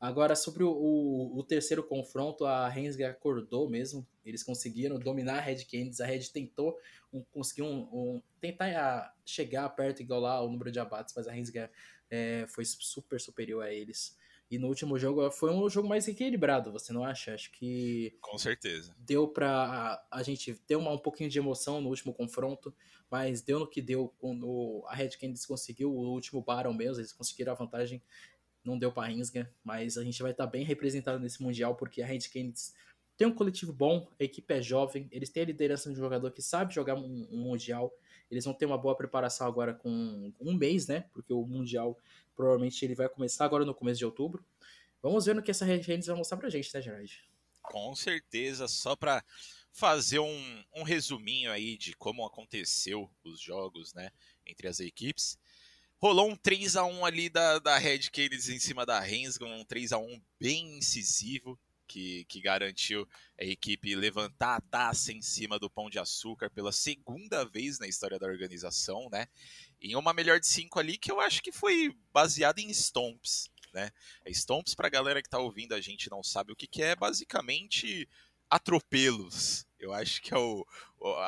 Agora, 0.00 0.34
sobre 0.34 0.64
o, 0.64 0.72
o, 0.72 1.38
o 1.38 1.44
terceiro 1.44 1.84
confronto, 1.84 2.44
a 2.44 2.68
Rensga 2.68 3.10
acordou 3.10 3.70
mesmo, 3.70 4.04
eles 4.24 4.42
conseguiram 4.42 4.98
dominar 4.98 5.38
a 5.38 5.40
Red 5.40 5.64
Candies, 5.64 6.00
a 6.00 6.06
Red 6.06 6.24
tentou 6.32 6.76
um, 7.12 7.22
conseguir 7.30 7.62
um, 7.62 7.88
um 7.92 8.22
tentar 8.40 8.76
ah, 8.76 9.14
chegar 9.24 9.68
perto 9.68 10.02
igual 10.02 10.18
lá 10.18 10.42
o 10.42 10.50
número 10.50 10.72
de 10.72 10.80
abates, 10.80 11.14
mas 11.16 11.28
a 11.28 11.32
Rensga 11.32 11.70
é, 12.10 12.44
foi 12.48 12.64
super 12.64 13.20
superior 13.20 13.62
a 13.62 13.72
eles. 13.72 14.18
E 14.52 14.58
no 14.58 14.68
último 14.68 14.98
jogo 14.98 15.30
foi 15.30 15.50
um 15.50 15.66
jogo 15.70 15.88
mais 15.88 16.06
equilibrado, 16.06 16.70
você 16.70 16.92
não 16.92 17.02
acha? 17.02 17.32
Acho 17.32 17.50
que. 17.52 18.14
Com 18.20 18.36
certeza. 18.36 18.94
Deu 18.98 19.26
pra 19.26 19.48
a, 20.10 20.18
a 20.18 20.22
gente 20.22 20.52
ter 20.66 20.76
uma, 20.76 20.92
um 20.92 20.98
pouquinho 20.98 21.30
de 21.30 21.38
emoção 21.38 21.80
no 21.80 21.88
último 21.88 22.12
confronto, 22.12 22.74
mas 23.10 23.40
deu 23.40 23.58
no 23.58 23.66
que 23.66 23.80
deu 23.80 24.14
quando 24.18 24.84
a 24.88 24.94
Red 24.94 25.12
Canids 25.18 25.46
conseguiu 25.46 25.90
o 25.90 26.12
último 26.12 26.42
Baron 26.42 26.74
mesmo, 26.74 27.00
eles 27.00 27.14
conseguiram 27.14 27.52
a 27.52 27.56
vantagem. 27.56 28.02
Não 28.62 28.78
deu 28.78 28.92
pra 28.92 29.06
Rinsga, 29.06 29.50
mas 29.64 29.96
a 29.96 30.04
gente 30.04 30.20
vai 30.20 30.32
estar 30.32 30.44
tá 30.44 30.50
bem 30.50 30.66
representado 30.66 31.18
nesse 31.18 31.42
Mundial, 31.42 31.74
porque 31.74 32.02
a 32.02 32.06
Red 32.06 32.28
Canids 32.30 32.74
tem 33.16 33.26
um 33.26 33.34
coletivo 33.34 33.72
bom, 33.72 34.06
a 34.20 34.24
equipe 34.24 34.52
é 34.52 34.60
jovem, 34.60 35.08
eles 35.10 35.30
têm 35.30 35.44
a 35.44 35.46
liderança 35.46 35.90
de 35.90 35.96
um 35.96 36.02
jogador 36.02 36.30
que 36.30 36.42
sabe 36.42 36.74
jogar 36.74 36.94
um, 36.94 37.26
um 37.32 37.38
Mundial. 37.38 37.90
Eles 38.32 38.44
vão 38.44 38.54
ter 38.54 38.66
uma 38.66 38.78
boa 38.78 38.96
preparação 38.96 39.46
agora 39.46 39.74
com 39.74 40.32
um 40.40 40.54
mês, 40.54 40.88
né? 40.88 41.04
Porque 41.12 41.32
o 41.32 41.46
Mundial 41.46 41.96
Provavelmente 42.34 42.84
ele 42.84 42.94
vai 42.94 43.08
começar 43.08 43.44
agora 43.44 43.64
no 43.64 43.74
começo 43.74 43.98
de 43.98 44.04
outubro. 44.04 44.44
Vamos 45.02 45.26
ver 45.26 45.34
no 45.34 45.42
que 45.42 45.50
essa 45.50 45.64
Regens 45.64 46.06
vai 46.06 46.16
mostrar 46.16 46.36
pra 46.38 46.48
gente, 46.48 46.72
né, 46.74 46.80
Gerard? 46.80 47.24
Com 47.60 47.94
certeza, 47.94 48.66
só 48.66 48.96
para 48.96 49.24
fazer 49.72 50.18
um, 50.18 50.64
um 50.74 50.82
resuminho 50.82 51.50
aí 51.50 51.76
de 51.76 51.94
como 51.94 52.24
aconteceu 52.24 53.10
os 53.24 53.40
jogos, 53.40 53.94
né, 53.94 54.10
entre 54.46 54.68
as 54.68 54.80
equipes. 54.80 55.38
Rolou 55.98 56.28
um 56.28 56.36
3 56.36 56.76
a 56.76 56.84
1 56.84 57.04
ali 57.04 57.28
da, 57.28 57.58
da 57.58 57.78
Red 57.78 58.10
Canids 58.10 58.48
em 58.48 58.58
cima 58.58 58.84
da 58.84 58.98
Rensga, 58.98 59.46
um 59.46 59.64
3 59.64 59.92
a 59.92 59.98
1 59.98 60.20
bem 60.40 60.78
incisivo, 60.78 61.58
que, 61.92 62.24
que, 62.24 62.40
garantiu 62.40 63.06
a 63.38 63.44
equipe 63.44 63.94
levantar 63.94 64.56
a 64.56 64.60
taça 64.60 65.12
em 65.12 65.20
cima 65.20 65.58
do 65.58 65.68
Pão 65.68 65.90
de 65.90 65.98
Açúcar 65.98 66.48
pela 66.50 66.72
segunda 66.72 67.44
vez 67.44 67.78
na 67.78 67.86
história 67.86 68.18
da 68.18 68.26
organização, 68.26 69.08
né? 69.10 69.26
em 69.82 69.96
uma 69.96 70.14
melhor 70.14 70.38
de 70.38 70.46
cinco 70.46 70.78
ali 70.78 70.96
que 70.96 71.10
eu 71.10 71.20
acho 71.20 71.42
que 71.42 71.50
foi 71.50 71.94
baseada 72.12 72.60
em 72.60 72.72
Stomps, 72.72 73.50
né? 73.74 73.90
Stomps, 74.28 74.74
pra 74.74 74.88
galera 74.88 75.20
que 75.20 75.28
tá 75.28 75.38
ouvindo 75.38 75.74
a 75.74 75.80
gente 75.80 76.08
não 76.08 76.22
sabe 76.22 76.52
o 76.52 76.56
que, 76.56 76.66
que 76.66 76.82
é, 76.82 76.94
basicamente 76.94 78.08
atropelos. 78.48 79.66
Eu 79.78 79.92
acho 79.92 80.22
que 80.22 80.32
é 80.32 80.38
o, 80.38 80.64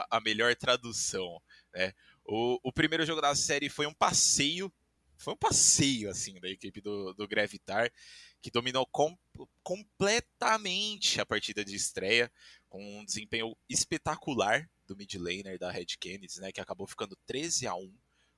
a 0.08 0.20
melhor 0.20 0.54
tradução, 0.54 1.42
né? 1.74 1.92
O, 2.24 2.58
o 2.62 2.72
primeiro 2.72 3.04
jogo 3.04 3.20
da 3.20 3.34
série 3.34 3.68
foi 3.68 3.86
um 3.86 3.92
passeio, 3.92 4.72
foi 5.16 5.34
um 5.34 5.36
passeio, 5.36 6.08
assim, 6.08 6.38
da 6.40 6.48
equipe 6.48 6.80
do, 6.80 7.12
do 7.12 7.26
Gravitar, 7.26 7.92
que 8.44 8.50
dominou 8.50 8.86
com, 8.92 9.16
completamente 9.62 11.18
a 11.18 11.24
partida 11.24 11.64
de 11.64 11.74
estreia, 11.74 12.30
com 12.68 12.98
um 12.98 13.02
desempenho 13.02 13.56
espetacular 13.70 14.68
do 14.86 14.94
mid 14.94 15.14
laner 15.14 15.58
da 15.58 15.70
Red 15.70 15.86
Kennedy, 15.98 16.40
né, 16.40 16.52
que 16.52 16.60
acabou 16.60 16.86
ficando 16.86 17.16
13 17.24 17.66
a 17.66 17.74
1 17.74 17.90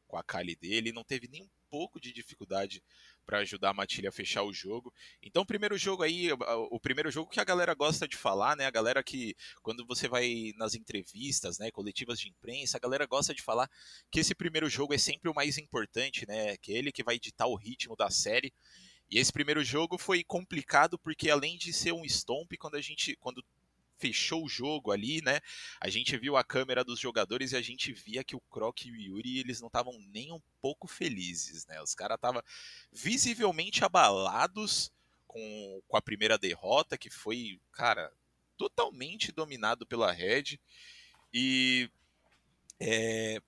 com 0.07 0.17
a 0.17 0.23
Kali 0.23 0.55
dele, 0.55 0.93
não 0.93 1.03
teve 1.03 1.27
nem 1.27 1.43
um 1.43 1.49
pouco 1.69 2.01
de 2.01 2.13
dificuldade 2.13 2.81
para 3.25 3.39
ajudar 3.39 3.71
a 3.71 3.75
Matilha 3.75 4.11
a 4.11 4.13
fechar 4.13 4.45
o 4.45 4.53
jogo. 4.53 4.95
Então, 5.21 5.43
o 5.43 5.47
primeiro 5.47 5.77
jogo 5.77 6.05
aí, 6.05 6.31
o 6.71 6.79
primeiro 6.79 7.11
jogo 7.11 7.29
que 7.29 7.41
a 7.41 7.45
galera 7.45 7.75
gosta 7.75 8.07
de 8.07 8.17
falar, 8.17 8.57
né? 8.57 8.65
A 8.65 8.71
galera 8.71 9.03
que, 9.03 9.35
quando 9.61 9.85
você 9.85 10.07
vai 10.07 10.53
nas 10.57 10.77
entrevistas, 10.77 11.59
né, 11.59 11.73
coletivas 11.73 12.21
de 12.21 12.29
imprensa, 12.29 12.77
a 12.77 12.81
galera 12.81 13.07
gosta 13.07 13.35
de 13.35 13.43
falar 13.43 13.69
que 14.09 14.21
esse 14.21 14.37
primeiro 14.37 14.71
jogo 14.71 14.95
é 14.95 14.99
sempre 14.99 15.29
o 15.29 15.35
mais 15.35 15.59
importante, 15.59 16.25
né? 16.29 16.57
Que 16.59 16.73
é 16.73 16.79
ele 16.79 16.93
que 16.93 17.03
vai 17.03 17.19
ditar 17.19 17.49
o 17.49 17.57
ritmo 17.57 17.97
da 17.97 18.09
série. 18.09 18.55
E 19.11 19.19
esse 19.19 19.33
primeiro 19.33 19.63
jogo 19.63 19.97
foi 19.99 20.25
complicado 20.25 20.99
porque 20.99 21.31
além 21.31 21.57
de 21.57 21.73
ser 21.73 21.93
um 21.93 22.05
stomp, 22.05 22.53
quando 22.59 22.77
a 22.77 22.81
gente 22.81 23.17
quando 23.17 23.45
fechou 23.99 24.45
o 24.45 24.49
jogo 24.49 24.93
ali, 24.93 25.23
né? 25.23 25.41
A 25.81 25.89
gente 25.89 26.17
viu 26.17 26.37
a 26.37 26.45
câmera 26.45 26.85
dos 26.85 27.01
jogadores 27.01 27.53
e 27.53 27.57
a 27.57 27.63
gente 27.63 27.93
via 27.93 28.23
que 28.23 28.37
o 28.37 28.41
Croc 28.41 28.85
e 28.85 28.93
o 28.93 28.97
Yuri, 28.97 29.39
eles 29.39 29.61
não 29.61 29.69
estavam 29.69 29.99
nem 30.13 30.33
um 30.33 30.41
pouco 30.61 30.87
felizes, 30.87 31.67
né? 31.67 31.81
Os 31.81 31.95
caras 31.95 32.17
estavam 32.17 32.43
visivelmente 32.93 33.85
abalados 33.85 34.93
com, 35.27 35.83
com 35.89 35.97
a 35.97 36.03
primeira 36.03 36.39
derrota, 36.39 36.99
que 36.99 37.11
foi, 37.11 37.61
cara, 37.73 38.13
totalmente 38.57 39.33
dominado 39.33 39.87
pela 39.87 40.13
Red. 40.13 40.59
E 41.33 41.91
é, 42.81 43.41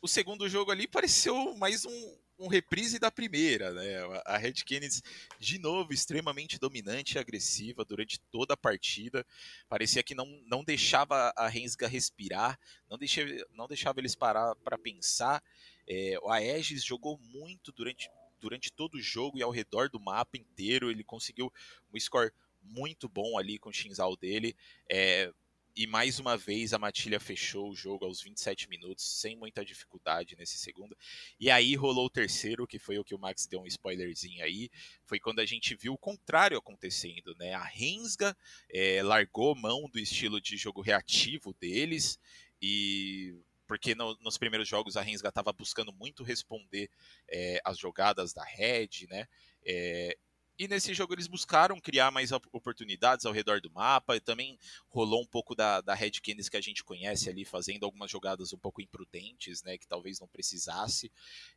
o 0.00 0.08
segundo 0.08 0.48
jogo 0.48 0.70
ali 0.70 0.86
pareceu 0.86 1.54
mais 1.56 1.84
um, 1.84 2.18
um 2.38 2.48
reprise 2.48 2.98
da 2.98 3.10
primeira, 3.10 3.72
né? 3.72 4.20
A 4.24 4.36
Red 4.36 4.54
Kennedy, 4.54 5.00
de 5.38 5.58
novo, 5.58 5.92
extremamente 5.92 6.58
dominante 6.58 7.14
e 7.14 7.18
agressiva 7.18 7.84
durante 7.84 8.18
toda 8.30 8.54
a 8.54 8.56
partida. 8.56 9.24
Parecia 9.68 10.02
que 10.02 10.14
não, 10.14 10.26
não 10.46 10.64
deixava 10.64 11.32
a 11.36 11.48
Rensga 11.48 11.86
respirar, 11.86 12.58
não 12.88 12.98
deixava, 12.98 13.30
não 13.52 13.68
deixava 13.68 14.00
eles 14.00 14.14
parar 14.14 14.54
para 14.56 14.78
pensar. 14.78 15.42
É, 15.86 16.18
o 16.22 16.30
Aegis 16.30 16.84
jogou 16.84 17.18
muito 17.18 17.70
durante, 17.72 18.10
durante 18.40 18.72
todo 18.72 18.96
o 18.96 19.02
jogo 19.02 19.38
e 19.38 19.42
ao 19.42 19.50
redor 19.50 19.88
do 19.88 20.00
mapa 20.00 20.36
inteiro. 20.36 20.90
Ele 20.90 21.04
conseguiu 21.04 21.52
um 21.92 22.00
score 22.00 22.32
muito 22.62 23.08
bom 23.08 23.38
ali 23.38 23.58
com 23.58 23.68
o 23.68 23.72
Shinzal 23.72 24.16
dele. 24.16 24.56
É, 24.90 25.32
e 25.76 25.86
mais 25.86 26.20
uma 26.20 26.36
vez 26.36 26.72
a 26.72 26.78
Matilha 26.78 27.18
fechou 27.18 27.70
o 27.70 27.74
jogo 27.74 28.04
aos 28.04 28.22
27 28.22 28.68
minutos, 28.68 29.04
sem 29.20 29.36
muita 29.36 29.64
dificuldade 29.64 30.36
nesse 30.36 30.56
segundo. 30.56 30.96
E 31.38 31.50
aí 31.50 31.74
rolou 31.74 32.06
o 32.06 32.10
terceiro, 32.10 32.66
que 32.66 32.78
foi 32.78 32.98
o 32.98 33.04
que 33.04 33.14
o 33.14 33.18
Max 33.18 33.46
deu 33.46 33.60
um 33.60 33.66
spoilerzinho 33.66 34.44
aí. 34.44 34.70
Foi 35.04 35.18
quando 35.18 35.40
a 35.40 35.46
gente 35.46 35.74
viu 35.74 35.94
o 35.94 35.98
contrário 35.98 36.56
acontecendo, 36.56 37.34
né? 37.36 37.54
A 37.54 37.64
Rensga 37.64 38.36
é, 38.70 39.02
largou 39.02 39.56
mão 39.56 39.88
do 39.90 39.98
estilo 39.98 40.40
de 40.40 40.56
jogo 40.56 40.80
reativo 40.80 41.52
deles 41.54 42.18
e 42.62 43.34
porque 43.66 43.94
no, 43.94 44.16
nos 44.20 44.38
primeiros 44.38 44.68
jogos 44.68 44.96
a 44.96 45.02
Rensga 45.02 45.28
estava 45.28 45.52
buscando 45.52 45.92
muito 45.92 46.22
responder 46.22 46.88
é, 47.28 47.60
as 47.64 47.78
jogadas 47.78 48.32
da 48.32 48.44
Red, 48.44 49.06
né? 49.08 49.26
É, 49.66 50.16
e 50.58 50.68
nesse 50.68 50.94
jogo 50.94 51.14
eles 51.14 51.26
buscaram 51.26 51.80
criar 51.80 52.10
mais 52.10 52.30
oportunidades 52.32 53.26
ao 53.26 53.32
redor 53.32 53.60
do 53.60 53.70
mapa. 53.70 54.16
E 54.16 54.20
também 54.20 54.58
rolou 54.88 55.22
um 55.22 55.26
pouco 55.26 55.54
da, 55.54 55.80
da 55.80 55.94
Red 55.94 56.12
Canids 56.22 56.48
que 56.48 56.56
a 56.56 56.60
gente 56.60 56.84
conhece 56.84 57.28
ali, 57.28 57.44
fazendo 57.44 57.84
algumas 57.84 58.10
jogadas 58.10 58.52
um 58.52 58.58
pouco 58.58 58.80
imprudentes, 58.80 59.62
né? 59.62 59.76
Que 59.76 59.86
talvez 59.86 60.20
não 60.20 60.28
precisasse. 60.28 61.10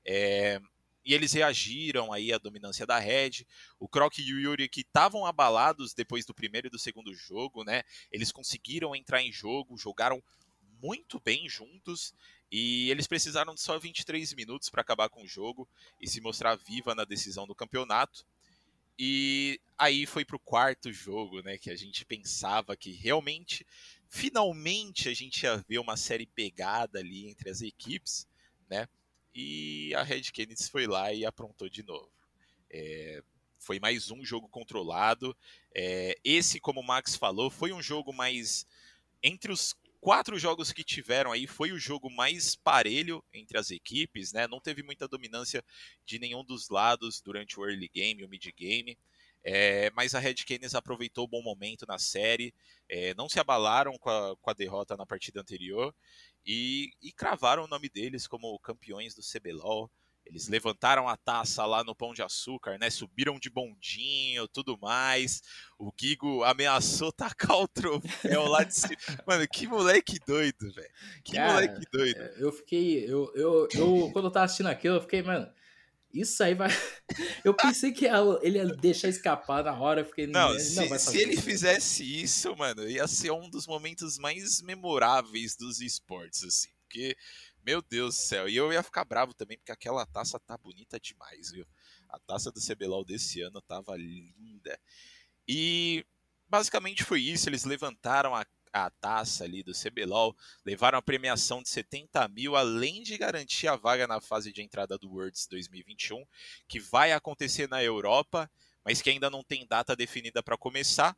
É, 0.06 0.60
e 1.06 1.14
eles 1.14 1.32
reagiram 1.32 2.12
aí 2.12 2.34
à 2.34 2.38
dominância 2.38 2.86
da 2.86 3.00
Red. 3.00 3.46
O 3.80 3.88
Croc 3.88 4.18
e 4.18 4.34
o 4.34 4.40
Yuri, 4.40 4.68
que 4.68 4.82
estavam 4.82 5.26
abalados 5.26 5.94
depois 5.94 6.26
do 6.26 6.34
primeiro 6.34 6.68
e 6.68 6.70
do 6.70 6.80
segundo 6.80 7.14
jogo, 7.14 7.64
né? 7.64 7.84
Eles 8.12 8.32
conseguiram 8.32 8.96
entrar 8.96 9.22
em 9.22 9.32
jogo, 9.32 9.78
jogaram 9.78 10.22
muito 10.82 11.20
bem 11.20 11.48
juntos. 11.48 12.14
E 12.52 12.90
eles 12.90 13.08
precisaram 13.08 13.54
de 13.54 13.62
só 13.62 13.78
23 13.78 14.34
minutos 14.34 14.70
para 14.70 14.82
acabar 14.82 15.10
com 15.10 15.24
o 15.24 15.28
jogo 15.28 15.68
e 16.02 16.08
se 16.08 16.20
mostrar 16.20 16.56
viva 16.56 16.96
na 16.96 17.06
decisão 17.06 17.46
do 17.46 17.56
campeonato. 17.56 18.26
E 19.00 19.60
aí 19.78 20.06
foi 20.06 20.26
pro 20.26 20.40
quarto 20.40 20.92
jogo, 20.92 21.42
né? 21.42 21.58
Que 21.58 21.70
a 21.70 21.76
gente 21.76 22.04
pensava 22.06 22.76
que 22.76 22.92
realmente, 22.92 23.66
finalmente, 24.10 25.08
a 25.10 25.14
gente 25.14 25.44
ia 25.44 25.64
ver 25.68 25.80
uma 25.80 25.96
série 25.96 26.26
pegada 26.26 27.00
ali 27.00 27.30
entre 27.30 27.50
as 27.50 27.62
equipes, 27.62 28.28
né? 28.70 28.88
E 29.36 29.94
a 29.96 30.02
Red 30.02 30.24
Kennedy 30.24 30.64
foi 30.70 30.88
lá 30.88 31.14
e 31.14 31.26
aprontou 31.26 31.70
de 31.70 31.84
novo. 31.84 32.12
É, 32.70 33.22
foi 33.60 33.80
mais 33.80 34.10
um 34.10 34.26
jogo 34.26 34.48
controlado. 34.48 35.38
É, 35.76 36.18
esse, 36.24 36.60
como 36.60 36.80
o 36.80 36.84
Max 36.84 37.16
falou, 37.16 37.50
foi 37.50 37.72
um 37.72 37.82
jogo 37.82 38.12
mais. 38.12 38.66
Entre 39.22 39.52
os 39.52 39.76
quatro 40.08 40.40
jogos 40.40 40.72
que 40.72 40.86
tiveram 40.86 41.34
aí 41.34 41.46
foi 41.46 41.74
o 41.74 41.78
jogo 41.78 42.10
mais 42.10 42.56
parelho 42.56 43.22
entre 43.34 43.58
as 43.58 43.72
equipes, 43.72 44.32
né? 44.32 44.48
Não 44.48 44.62
teve 44.62 44.82
muita 44.82 45.06
dominância 45.06 45.62
de 46.06 46.18
nenhum 46.18 46.46
dos 46.46 46.70
lados 46.70 47.20
durante 47.20 47.60
o 47.60 47.66
early 47.66 47.90
game, 47.94 48.24
o 48.24 48.30
mid 48.30 48.46
game. 48.56 48.98
É, 49.44 49.92
mas 49.92 50.16
a 50.16 50.20
Red 50.20 50.36
Canids 50.48 50.76
aproveitou 50.76 51.26
o 51.26 51.28
bom 51.28 51.42
momento 51.44 51.86
na 51.86 52.00
série, 52.00 52.54
é, 52.88 53.14
não 53.16 53.28
se 53.28 53.38
abalaram 53.38 53.98
com 53.98 54.10
a, 54.10 54.38
com 54.38 54.50
a, 54.50 54.54
derrota 54.54 54.96
na 54.96 55.06
partida 55.06 55.42
anterior 55.42 55.94
e, 56.46 56.94
e 57.02 57.12
cravaram 57.12 57.66
o 57.66 57.68
nome 57.68 57.90
deles 57.90 58.28
como 58.28 58.58
campeões 58.60 59.14
do 59.14 59.22
CBLOL. 59.22 59.92
Eles 60.30 60.48
levantaram 60.48 61.08
a 61.08 61.16
taça 61.16 61.66
lá 61.66 61.84
no 61.84 61.96
Pão 61.96 62.14
de 62.14 62.22
Açúcar, 62.22 62.78
né? 62.78 62.90
Subiram 62.90 63.40
de 63.40 63.50
bondinho, 63.50 64.48
tudo 64.48 64.78
mais. 64.78 65.42
O 65.80 65.92
Gigo 65.98 66.44
ameaçou 66.44 67.12
tacar 67.12 67.58
o 67.58 67.68
troféu 67.68 68.46
lá 68.48 68.64
de 68.64 68.76
cima. 68.76 68.98
Mano, 69.26 69.48
que 69.48 69.68
moleque 69.68 70.20
doido, 70.26 70.72
velho. 70.74 70.90
Que 71.24 71.34
Cara, 71.34 71.54
moleque 71.54 71.86
doido. 71.92 72.20
É, 72.20 72.36
eu 72.40 72.52
fiquei. 72.52 73.06
Eu, 73.06 73.32
eu, 73.36 73.68
eu, 73.74 74.10
quando 74.12 74.26
eu 74.26 74.32
tava 74.32 74.46
assistindo 74.46 74.68
aquilo, 74.68 74.96
eu 74.96 75.02
fiquei, 75.02 75.22
mano. 75.22 75.50
Isso 76.14 76.42
aí 76.42 76.56
vai. 76.56 76.70
Eu 77.44 77.54
pensei 77.54 77.92
que 77.92 78.06
ele 78.42 78.58
ia 78.58 78.66
deixar 78.66 79.08
escapar 79.08 79.64
na 79.64 79.78
hora. 79.78 80.02
Eu 80.02 80.06
fiquei, 80.06 80.26
não, 80.26 80.54
não 80.54 80.60
se, 80.60 81.00
se 81.00 81.18
ele 81.18 81.38
fizesse 81.38 82.04
isso, 82.04 82.56
mano, 82.56 82.90
ia 82.90 83.08
ser 83.08 83.32
um 83.32 83.50
dos 83.50 83.68
momentos 83.68 84.18
mais 84.18 84.62
memoráveis 84.62 85.56
dos 85.56 85.80
esportes, 85.82 86.44
assim. 86.44 86.70
Porque 86.88 87.16
meu 87.68 87.82
Deus 87.82 88.16
do 88.16 88.22
céu. 88.22 88.48
E 88.48 88.56
eu 88.56 88.72
ia 88.72 88.82
ficar 88.82 89.04
bravo 89.04 89.34
também, 89.34 89.58
porque 89.58 89.74
aquela 89.74 90.06
taça 90.06 90.40
tá 90.40 90.58
bonita 90.58 90.98
demais, 90.98 91.52
viu? 91.52 91.68
A 92.08 92.18
taça 92.18 92.50
do 92.50 92.62
CBLOL 92.62 93.04
desse 93.04 93.42
ano 93.42 93.62
tava 93.62 93.98
linda. 93.98 94.80
E 95.46 96.06
basicamente 96.48 97.04
foi 97.04 97.20
isso. 97.20 97.50
Eles 97.50 97.66
levantaram 97.66 98.34
a, 98.34 98.46
a 98.72 98.90
taça 98.90 99.44
ali 99.44 99.64
do 99.64 99.74
CBLOL, 99.74 100.34
levaram 100.66 100.98
a 100.98 101.02
premiação 101.02 101.62
de 101.62 101.68
70 101.68 102.26
mil, 102.30 102.56
além 102.56 103.04
de 103.04 103.18
garantir 103.18 103.68
a 103.68 103.76
vaga 103.76 104.08
na 104.08 104.22
fase 104.22 104.54
de 104.54 104.62
entrada 104.62 104.98
do 104.98 105.10
Worlds 105.10 105.46
2021, 105.48 106.26
que 106.70 106.80
vai 106.80 107.12
acontecer 107.12 107.68
na 107.68 107.84
Europa, 107.84 108.50
mas 108.86 109.02
que 109.02 109.10
ainda 109.10 109.30
não 109.30 109.44
tem 109.44 109.68
data 109.68 109.94
definida 109.94 110.42
para 110.42 110.58
começar. 110.58 111.18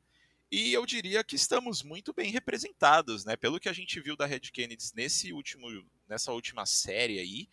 E 0.52 0.74
eu 0.74 0.86
diria 0.86 1.24
que 1.24 1.36
estamos 1.36 1.84
muito 1.84 2.12
bem 2.12 2.32
representados, 2.32 3.24
né? 3.24 3.36
Pelo 3.36 3.60
que 3.60 3.70
a 3.70 3.74
gente 3.74 4.00
viu 4.00 4.16
da 4.16 4.26
Red 4.26 4.40
Kennedy 4.52 4.84
nesse 4.96 5.32
último, 5.32 5.68
nessa 6.08 6.32
última 6.32 6.66
série 6.66 7.20
aí, 7.20 7.48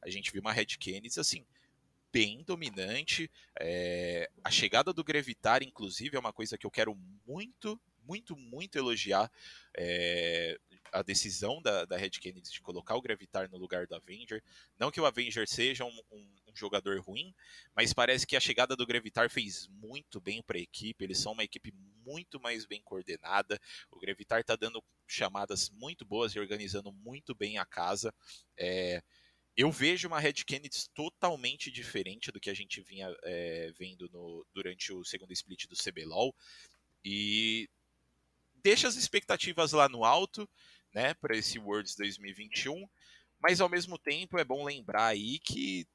a 0.00 0.08
gente 0.08 0.32
viu 0.32 0.40
uma 0.40 0.52
Red 0.52 0.78
Kennedy 0.78 1.20
assim 1.20 1.44
bem 2.10 2.42
dominante. 2.42 3.30
É... 3.60 4.30
a 4.42 4.50
chegada 4.50 4.94
do 4.94 5.04
Grevitar, 5.04 5.62
inclusive, 5.62 6.16
é 6.16 6.20
uma 6.20 6.32
coisa 6.32 6.56
que 6.56 6.64
eu 6.64 6.70
quero 6.70 6.96
muito, 7.26 7.78
muito, 8.08 8.34
muito 8.36 8.78
elogiar. 8.78 9.30
É 9.76 10.58
a 10.92 11.02
decisão 11.02 11.60
da, 11.60 11.84
da 11.84 11.96
Red 11.96 12.10
Kennedy 12.10 12.50
de 12.50 12.60
colocar 12.60 12.96
o 12.96 13.02
Gravitar 13.02 13.50
no 13.50 13.58
lugar 13.58 13.86
do 13.86 13.94
Avenger. 13.94 14.42
Não 14.78 14.90
que 14.90 15.00
o 15.00 15.06
Avenger 15.06 15.46
seja 15.48 15.84
um, 15.84 16.00
um, 16.10 16.26
um 16.48 16.56
jogador 16.56 17.00
ruim, 17.00 17.34
mas 17.74 17.92
parece 17.92 18.26
que 18.26 18.36
a 18.36 18.40
chegada 18.40 18.76
do 18.76 18.86
Gravitar 18.86 19.30
fez 19.30 19.68
muito 19.68 20.20
bem 20.20 20.42
para 20.42 20.58
a 20.58 20.60
equipe. 20.60 21.04
Eles 21.04 21.18
são 21.18 21.32
uma 21.32 21.44
equipe 21.44 21.72
muito 22.04 22.40
mais 22.40 22.64
bem 22.64 22.82
coordenada. 22.82 23.58
O 23.90 23.98
Gravitar 23.98 24.40
está 24.40 24.56
dando 24.56 24.82
chamadas 25.06 25.70
muito 25.70 26.04
boas 26.04 26.32
e 26.32 26.40
organizando 26.40 26.92
muito 26.92 27.34
bem 27.34 27.58
a 27.58 27.64
casa. 27.64 28.12
É, 28.56 29.02
eu 29.56 29.70
vejo 29.70 30.08
uma 30.08 30.20
Red 30.20 30.44
Kennedy 30.46 30.88
totalmente 30.94 31.70
diferente 31.70 32.30
do 32.30 32.40
que 32.40 32.50
a 32.50 32.54
gente 32.54 32.80
vinha 32.80 33.14
é, 33.24 33.72
vendo 33.78 34.08
no, 34.12 34.46
durante 34.54 34.92
o 34.92 35.04
segundo 35.04 35.32
split 35.32 35.66
do 35.66 35.76
CBLOL. 35.76 36.34
E 37.04 37.68
deixa 38.62 38.88
as 38.88 38.96
expectativas 38.96 39.72
lá 39.72 39.88
no 39.88 40.04
alto 40.04 40.48
né, 40.94 41.14
para 41.14 41.36
esse 41.36 41.58
Worlds 41.58 41.94
2021, 41.96 42.88
mas 43.40 43.60
ao 43.60 43.68
mesmo 43.68 43.98
tempo 43.98 44.38
é 44.38 44.44
bom 44.44 44.64
lembrar 44.64 45.06
aí 45.06 45.38
que 45.38 45.86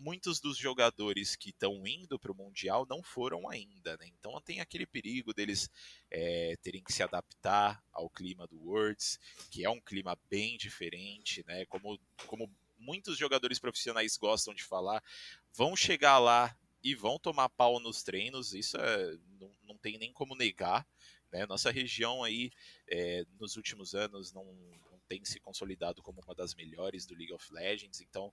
muitos 0.00 0.40
dos 0.40 0.56
jogadores 0.56 1.36
que 1.36 1.50
estão 1.50 1.86
indo 1.86 2.18
para 2.18 2.32
o 2.32 2.34
Mundial 2.34 2.86
não 2.88 3.02
foram 3.02 3.48
ainda, 3.48 3.96
né? 3.98 4.06
Então 4.18 4.40
tem 4.40 4.60
aquele 4.60 4.86
perigo 4.86 5.34
deles 5.34 5.70
é, 6.10 6.56
terem 6.62 6.82
que 6.82 6.92
se 6.92 7.02
adaptar 7.02 7.82
ao 7.92 8.08
clima 8.08 8.46
do 8.46 8.58
Worlds, 8.58 9.18
que 9.50 9.64
é 9.64 9.70
um 9.70 9.80
clima 9.80 10.18
bem 10.28 10.56
diferente, 10.56 11.44
né? 11.46 11.66
Como, 11.66 12.00
como 12.26 12.50
muitos 12.78 13.18
jogadores 13.18 13.58
profissionais 13.58 14.16
gostam 14.16 14.54
de 14.54 14.64
falar, 14.64 15.02
vão 15.52 15.76
chegar 15.76 16.18
lá 16.18 16.56
e 16.82 16.94
vão 16.94 17.18
tomar 17.18 17.50
pau 17.50 17.78
nos 17.78 18.02
treinos, 18.02 18.54
isso 18.54 18.76
é, 18.78 19.18
não, 19.38 19.52
não 19.64 19.78
tem 19.78 19.98
nem 19.98 20.12
como 20.12 20.34
negar. 20.34 20.86
Né? 21.32 21.46
Nossa 21.46 21.70
região 21.70 22.22
aí, 22.24 22.50
é, 22.88 23.24
nos 23.38 23.56
últimos 23.56 23.94
anos, 23.94 24.32
não, 24.32 24.44
não 24.90 25.00
tem 25.08 25.24
se 25.24 25.38
consolidado 25.40 26.02
como 26.02 26.20
uma 26.20 26.34
das 26.34 26.54
melhores 26.54 27.06
do 27.06 27.14
League 27.14 27.32
of 27.32 27.52
Legends, 27.52 28.00
então 28.00 28.32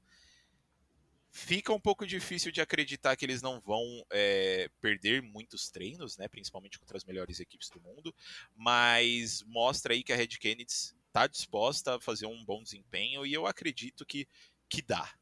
fica 1.29 1.71
um 1.71 1.79
pouco 1.79 2.05
difícil 2.05 2.51
de 2.51 2.61
acreditar 2.61 3.15
que 3.15 3.25
eles 3.25 3.41
não 3.41 3.59
vão 3.59 3.83
é, 4.11 4.69
perder 4.81 5.21
muitos 5.21 5.69
treinos, 5.69 6.17
né, 6.17 6.27
principalmente 6.27 6.79
contra 6.79 6.97
as 6.97 7.05
melhores 7.05 7.39
equipes 7.39 7.69
do 7.69 7.79
mundo, 7.79 8.13
mas 8.55 9.43
mostra 9.43 9.93
aí 9.93 10.03
que 10.03 10.13
a 10.13 10.15
Red 10.15 10.27
Kennedy 10.27 10.71
está 10.71 11.27
disposta 11.27 11.95
a 11.95 11.99
fazer 11.99 12.25
um 12.25 12.43
bom 12.43 12.63
desempenho 12.63 13.25
e 13.25 13.33
eu 13.33 13.45
acredito 13.45 14.05
que, 14.05 14.27
que 14.69 14.81
dá. 14.81 15.13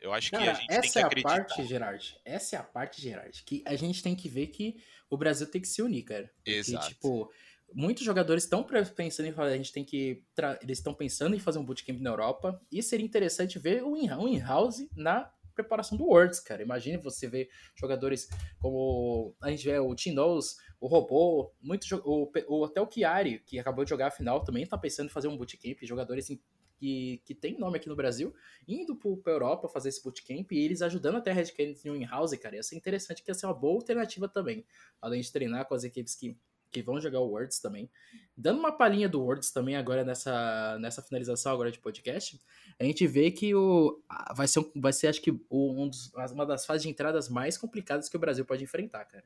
Eu 0.00 0.14
acho 0.14 0.30
Cara, 0.30 0.44
que 0.44 0.50
a 0.50 0.54
gente 0.54 0.70
essa 0.70 0.80
tem 0.80 0.92
que 0.92 0.98
é 0.98 1.02
a 1.02 1.06
acreditar. 1.06 1.44
parte, 1.44 1.66
Gerard. 1.66 2.20
Essa 2.24 2.56
é 2.56 2.58
a 2.58 2.62
parte, 2.62 3.02
Gerard, 3.02 3.42
que 3.44 3.62
a 3.66 3.76
gente 3.76 4.02
tem 4.02 4.16
que 4.16 4.28
ver 4.28 4.46
que 4.46 4.82
o 5.10 5.16
Brasil 5.16 5.46
tem 5.46 5.60
que 5.60 5.68
se 5.68 5.82
unir, 5.82 6.04
cara. 6.04 6.30
Porque, 6.36 6.50
Exato. 6.52 6.88
tipo, 6.88 7.30
muitos 7.74 8.04
jogadores 8.04 8.44
estão 8.44 8.64
pensando 8.96 9.26
em 9.26 9.32
fazer, 9.32 9.52
a 9.54 9.56
gente 9.56 9.72
tem 9.72 9.84
que. 9.84 10.22
Eles 10.62 10.78
estão 10.78 10.94
pensando 10.94 11.34
em 11.36 11.38
fazer 11.40 11.58
um 11.58 11.64
bootcamp 11.64 12.00
na 12.00 12.10
Europa. 12.10 12.60
E 12.70 12.82
seria 12.82 13.04
interessante 13.04 13.58
ver 13.58 13.82
o 13.82 13.96
in- 13.96 14.10
o 14.12 14.28
in-house 14.28 14.86
na 14.96 15.30
preparação 15.54 15.98
do 15.98 16.04
Worlds, 16.04 16.40
cara. 16.40 16.62
Imagine 16.62 16.96
você 16.96 17.28
ver 17.28 17.50
jogadores 17.74 18.28
como. 18.60 19.34
A 19.40 19.50
gente 19.50 19.64
vê 19.64 19.78
o 19.78 19.94
Knowles, 19.94 20.56
o 20.80 20.86
Robô, 20.86 21.52
muito, 21.60 21.84
o, 22.04 22.30
o, 22.48 22.64
até 22.64 22.80
o 22.80 22.90
Chiari, 22.90 23.40
que 23.40 23.58
acabou 23.58 23.84
de 23.84 23.90
jogar 23.90 24.06
a 24.06 24.10
final, 24.10 24.42
também 24.44 24.64
tá 24.66 24.78
pensando 24.78 25.06
em 25.06 25.12
fazer 25.12 25.28
um 25.28 25.36
bootcamp. 25.36 25.78
Jogadores 25.82 26.30
em- 26.30 26.40
que, 26.80 27.20
que 27.26 27.34
tem 27.34 27.58
nome 27.58 27.76
aqui 27.76 27.88
no 27.88 27.94
Brasil, 27.94 28.34
indo 28.66 28.96
pro, 28.96 29.18
pra 29.18 29.34
Europa 29.34 29.68
fazer 29.68 29.90
esse 29.90 30.02
bootcamp 30.02 30.50
e 30.50 30.64
eles 30.64 30.80
ajudando 30.80 31.16
até 31.16 31.30
a 31.30 31.34
Red 31.34 31.52
Canids 31.52 31.84
no 31.84 31.94
in-house, 31.94 32.34
cara. 32.38 32.56
Ia 32.56 32.62
ser 32.62 32.76
interessante, 32.76 33.22
que 33.22 33.30
ia 33.30 33.34
ser 33.34 33.46
uma 33.46 33.54
boa 33.54 33.74
alternativa 33.74 34.26
também. 34.26 34.64
Além 35.00 35.20
de 35.20 35.30
treinar 35.30 35.66
com 35.66 35.74
as 35.74 35.84
equipes 35.84 36.14
que, 36.14 36.34
que 36.72 36.80
vão 36.80 36.98
jogar 36.98 37.20
o 37.20 37.28
Worlds 37.28 37.60
também. 37.60 37.90
Dando 38.34 38.60
uma 38.60 38.72
palhinha 38.72 39.10
do 39.10 39.20
Worlds 39.20 39.50
também 39.50 39.76
agora 39.76 40.02
nessa, 40.04 40.78
nessa 40.80 41.02
finalização 41.02 41.52
agora 41.52 41.70
de 41.70 41.78
podcast, 41.78 42.40
a 42.78 42.84
gente 42.84 43.06
vê 43.06 43.30
que 43.30 43.54
o, 43.54 44.02
vai, 44.34 44.48
ser, 44.48 44.64
vai 44.74 44.92
ser, 44.94 45.08
acho 45.08 45.20
que, 45.20 45.38
um 45.50 45.86
dos, 45.86 46.10
uma 46.32 46.46
das 46.46 46.64
fases 46.64 46.84
de 46.84 46.88
entradas 46.88 47.28
mais 47.28 47.58
complicadas 47.58 48.08
que 48.08 48.16
o 48.16 48.20
Brasil 48.20 48.46
pode 48.46 48.64
enfrentar, 48.64 49.04
cara. 49.04 49.24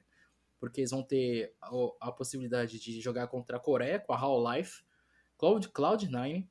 Porque 0.59 0.81
eles 0.81 0.91
vão 0.91 1.05
ter 1.05 1.55
a, 1.63 1.71
a 2.09 2.13
possibilidade 2.13 2.81
de 2.81 3.01
jogar 3.01 3.29
contra 3.29 3.59
a 3.59 3.61
Coreia, 3.61 4.01
com 4.01 4.13
a 4.13 4.19
Half-Life, 4.19 4.83
Cloud, 5.37 5.69
Cloud9, 5.69 6.49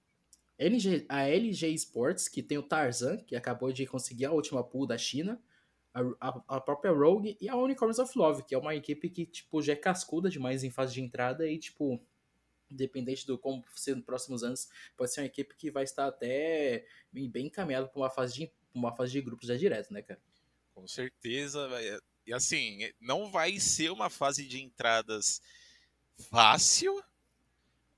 LG, 0.57 1.05
a 1.09 1.27
LG 1.27 1.67
Sports, 1.73 2.27
que 2.27 2.43
tem 2.43 2.57
o 2.57 2.63
Tarzan, 2.63 3.17
que 3.17 3.35
acabou 3.35 3.71
de 3.71 3.85
conseguir 3.85 4.25
a 4.25 4.31
última 4.31 4.63
pool 4.63 4.85
da 4.85 4.97
China, 4.97 5.41
a, 5.93 6.01
a- 6.21 6.43
a 6.47 6.61
própria 6.61 6.91
Rogue 6.91 7.37
e 7.41 7.49
a 7.49 7.55
Unicorns 7.55 7.99
of 7.99 8.17
Love, 8.17 8.43
que 8.45 8.55
é 8.55 8.57
uma 8.57 8.75
equipe 8.75 9.09
que, 9.09 9.25
tipo, 9.25 9.61
já 9.61 9.73
é 9.73 9.75
cascuda 9.75 10.29
demais 10.29 10.63
em 10.63 10.69
fase 10.71 10.93
de 10.93 11.01
entrada 11.01 11.47
e, 11.47 11.57
tipo, 11.57 11.99
independente 12.71 13.27
do 13.27 13.37
como 13.37 13.63
ser 13.75 13.95
nos 13.95 14.05
próximos 14.05 14.43
anos, 14.43 14.67
pode 14.97 15.13
ser 15.13 15.21
uma 15.21 15.27
equipe 15.27 15.55
que 15.55 15.69
vai 15.69 15.83
estar 15.83 16.07
até 16.07 16.85
bem, 17.11 17.45
encaminhada 17.47 17.87
para 17.87 17.99
uma 18.01 18.09
fase 18.09 18.33
de 18.33 18.51
uma 18.73 18.95
fase 18.95 19.11
de 19.11 19.21
grupos 19.21 19.47
já 19.47 19.55
direto, 19.55 19.93
né, 19.93 20.01
cara? 20.01 20.19
Com 20.73 20.87
certeza. 20.87 21.67
vai- 21.67 21.99
E 22.25 22.33
assim, 22.33 22.89
não 22.99 23.29
vai 23.29 23.59
ser 23.59 23.91
uma 23.91 24.09
fase 24.09 24.47
de 24.47 24.59
entradas 24.63 25.39
fácil, 26.31 27.03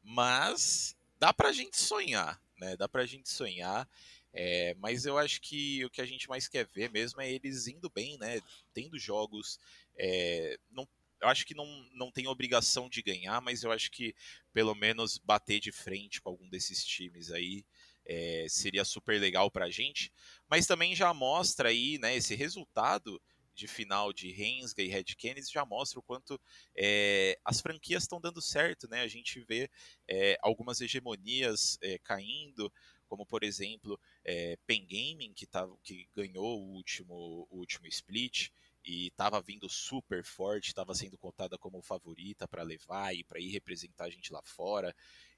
mas 0.03 0.97
dá 1.19 1.31
pra 1.33 1.51
gente 1.53 1.79
sonhar, 1.79 2.41
né? 2.59 2.75
Dá 2.77 2.87
pra 2.87 3.05
gente 3.05 3.29
sonhar. 3.29 3.87
É, 4.33 4.73
mas 4.75 5.05
eu 5.05 5.17
acho 5.17 5.39
que 5.41 5.85
o 5.85 5.89
que 5.89 6.01
a 6.01 6.05
gente 6.05 6.27
mais 6.27 6.47
quer 6.47 6.65
ver 6.65 6.91
mesmo 6.91 7.21
é 7.21 7.31
eles 7.31 7.67
indo 7.67 7.89
bem, 7.89 8.17
né? 8.17 8.41
Tendo 8.73 8.99
jogos. 8.99 9.59
é, 9.97 10.57
não, 10.69 10.87
eu 11.21 11.29
acho 11.29 11.45
que 11.45 11.55
não, 11.55 11.65
não 11.93 12.11
tem 12.11 12.27
obrigação 12.27 12.89
de 12.89 13.01
ganhar, 13.01 13.41
mas 13.41 13.63
eu 13.63 13.71
acho 13.71 13.89
que 13.89 14.13
pelo 14.53 14.75
menos 14.75 15.17
bater 15.17 15.59
de 15.59 15.71
frente 15.71 16.21
com 16.21 16.29
algum 16.29 16.47
desses 16.49 16.83
times 16.83 17.31
aí 17.31 17.65
é, 18.05 18.45
seria 18.49 18.85
super 18.85 19.19
legal 19.19 19.49
pra 19.49 19.69
gente. 19.69 20.11
Mas 20.49 20.67
também 20.67 20.95
já 20.95 21.13
mostra 21.13 21.69
aí, 21.69 21.97
né, 21.97 22.15
esse 22.15 22.35
resultado 22.35 23.21
de 23.55 23.67
final 23.67 24.11
de 24.11 24.31
Rensga 24.31 24.83
e 24.83 24.87
Red 24.87 25.15
Canids 25.19 25.49
já 25.49 25.65
mostra 25.65 25.99
o 25.99 26.03
quanto 26.03 26.39
é, 26.75 27.39
as 27.43 27.61
franquias 27.61 28.03
estão 28.03 28.19
dando 28.19 28.41
certo, 28.41 28.87
né? 28.87 29.01
A 29.01 29.07
gente 29.07 29.39
vê 29.41 29.69
é, 30.07 30.37
algumas 30.41 30.81
hegemonias 30.81 31.77
é, 31.81 31.97
caindo, 31.99 32.71
como 33.07 33.25
por 33.25 33.43
exemplo 33.43 33.99
é, 34.23 34.57
Pen 34.67 34.85
Gaming, 34.85 35.33
que, 35.33 35.47
tá, 35.47 35.67
que 35.81 36.07
ganhou 36.13 36.61
o 36.61 36.73
último, 36.73 37.47
o 37.49 37.57
último 37.57 37.87
split 37.87 38.49
e 38.83 39.07
estava 39.07 39.41
vindo 39.41 39.67
super 39.67 40.23
forte, 40.23 40.67
estava 40.67 40.93
sendo 40.93 41.17
contada 41.17 41.57
como 41.57 41.81
favorita 41.81 42.47
para 42.47 42.61
levar 42.61 43.15
e 43.15 43.23
para 43.23 43.39
ir 43.39 43.49
representar 43.49 44.05
a 44.05 44.09
gente 44.09 44.31
lá 44.31 44.41
fora, 44.43 44.95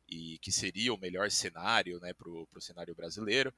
e 0.07 0.37
que 0.39 0.51
seria 0.51 0.93
o 0.93 0.97
melhor 0.97 1.29
cenário 1.29 1.99
né, 1.99 2.13
para 2.13 2.29
o 2.29 2.61
cenário 2.61 2.95
brasileiro 2.95 3.53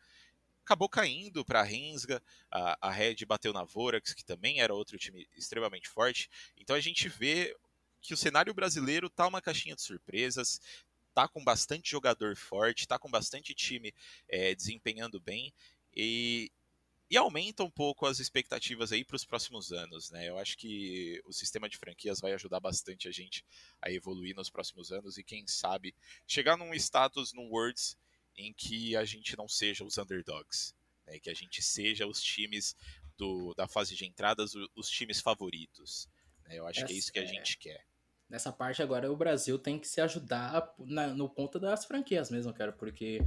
acabou 0.69 0.87
caindo 0.87 1.43
para 1.43 1.61
a 1.61 1.63
Rensga, 1.63 2.21
a, 2.51 2.91
Red 2.91 3.25
bateu 3.25 3.51
na 3.51 3.63
Vorax, 3.63 4.13
que 4.13 4.23
também 4.23 4.61
era 4.61 4.71
outro 4.71 4.99
time 4.99 5.27
extremamente 5.35 5.89
forte. 5.89 6.29
Então 6.55 6.75
a 6.75 6.79
gente 6.79 7.09
vê 7.09 7.57
que 7.99 8.13
o 8.13 8.17
cenário 8.17 8.53
brasileiro 8.53 9.09
tá 9.09 9.25
uma 9.25 9.41
caixinha 9.41 9.75
de 9.75 9.81
surpresas, 9.81 10.61
tá 11.11 11.27
com 11.27 11.43
bastante 11.43 11.89
jogador 11.89 12.35
forte, 12.35 12.87
tá 12.87 12.99
com 12.99 13.09
bastante 13.09 13.51
time 13.55 13.91
é, 14.27 14.53
desempenhando 14.53 15.19
bem 15.19 15.51
e, 15.95 16.51
e 17.09 17.17
aumenta 17.17 17.63
um 17.63 17.71
pouco 17.71 18.05
as 18.05 18.19
expectativas 18.19 18.91
aí 18.91 19.03
para 19.03 19.15
os 19.15 19.25
próximos 19.25 19.71
anos, 19.71 20.11
né? 20.11 20.29
Eu 20.29 20.37
acho 20.37 20.55
que 20.55 21.19
o 21.25 21.33
sistema 21.33 21.67
de 21.67 21.79
franquias 21.79 22.21
vai 22.21 22.33
ajudar 22.33 22.59
bastante 22.59 23.07
a 23.07 23.11
gente 23.11 23.43
a 23.81 23.89
evoluir 23.91 24.35
nos 24.35 24.51
próximos 24.51 24.91
anos 24.91 25.17
e 25.17 25.23
quem 25.23 25.47
sabe 25.47 25.95
chegar 26.27 26.55
num 26.55 26.75
status 26.75 27.33
no 27.33 27.41
Worlds 27.49 27.97
em 28.39 28.53
que 28.53 28.95
a 28.95 29.03
gente 29.03 29.35
não 29.37 29.47
seja 29.47 29.83
os 29.83 29.97
underdogs, 29.97 30.73
né? 31.05 31.19
que 31.19 31.29
a 31.29 31.33
gente 31.33 31.61
seja 31.61 32.07
os 32.07 32.21
times 32.21 32.75
do, 33.17 33.53
da 33.53 33.67
fase 33.67 33.95
de 33.95 34.05
entradas, 34.05 34.53
os 34.75 34.89
times 34.89 35.19
favoritos. 35.19 36.07
né? 36.47 36.57
Eu 36.57 36.65
acho 36.65 36.85
que 36.85 36.93
é 36.93 36.95
isso 36.95 37.11
que 37.11 37.19
a 37.19 37.23
Essa- 37.23 37.33
gente 37.33 37.57
quer. 37.57 37.85
Nessa 38.29 38.51
parte 38.51 38.81
agora 38.81 39.11
o 39.11 39.17
Brasil 39.17 39.57
tem 39.59 39.79
que 39.79 39.87
se 39.87 39.99
ajudar 39.99 40.73
na- 40.79 41.13
no 41.13 41.27
ponto 41.27 41.59
das 41.59 41.83
franquias 41.85 42.29
mesmo, 42.31 42.53
cara, 42.53 42.71
porque 42.71 43.19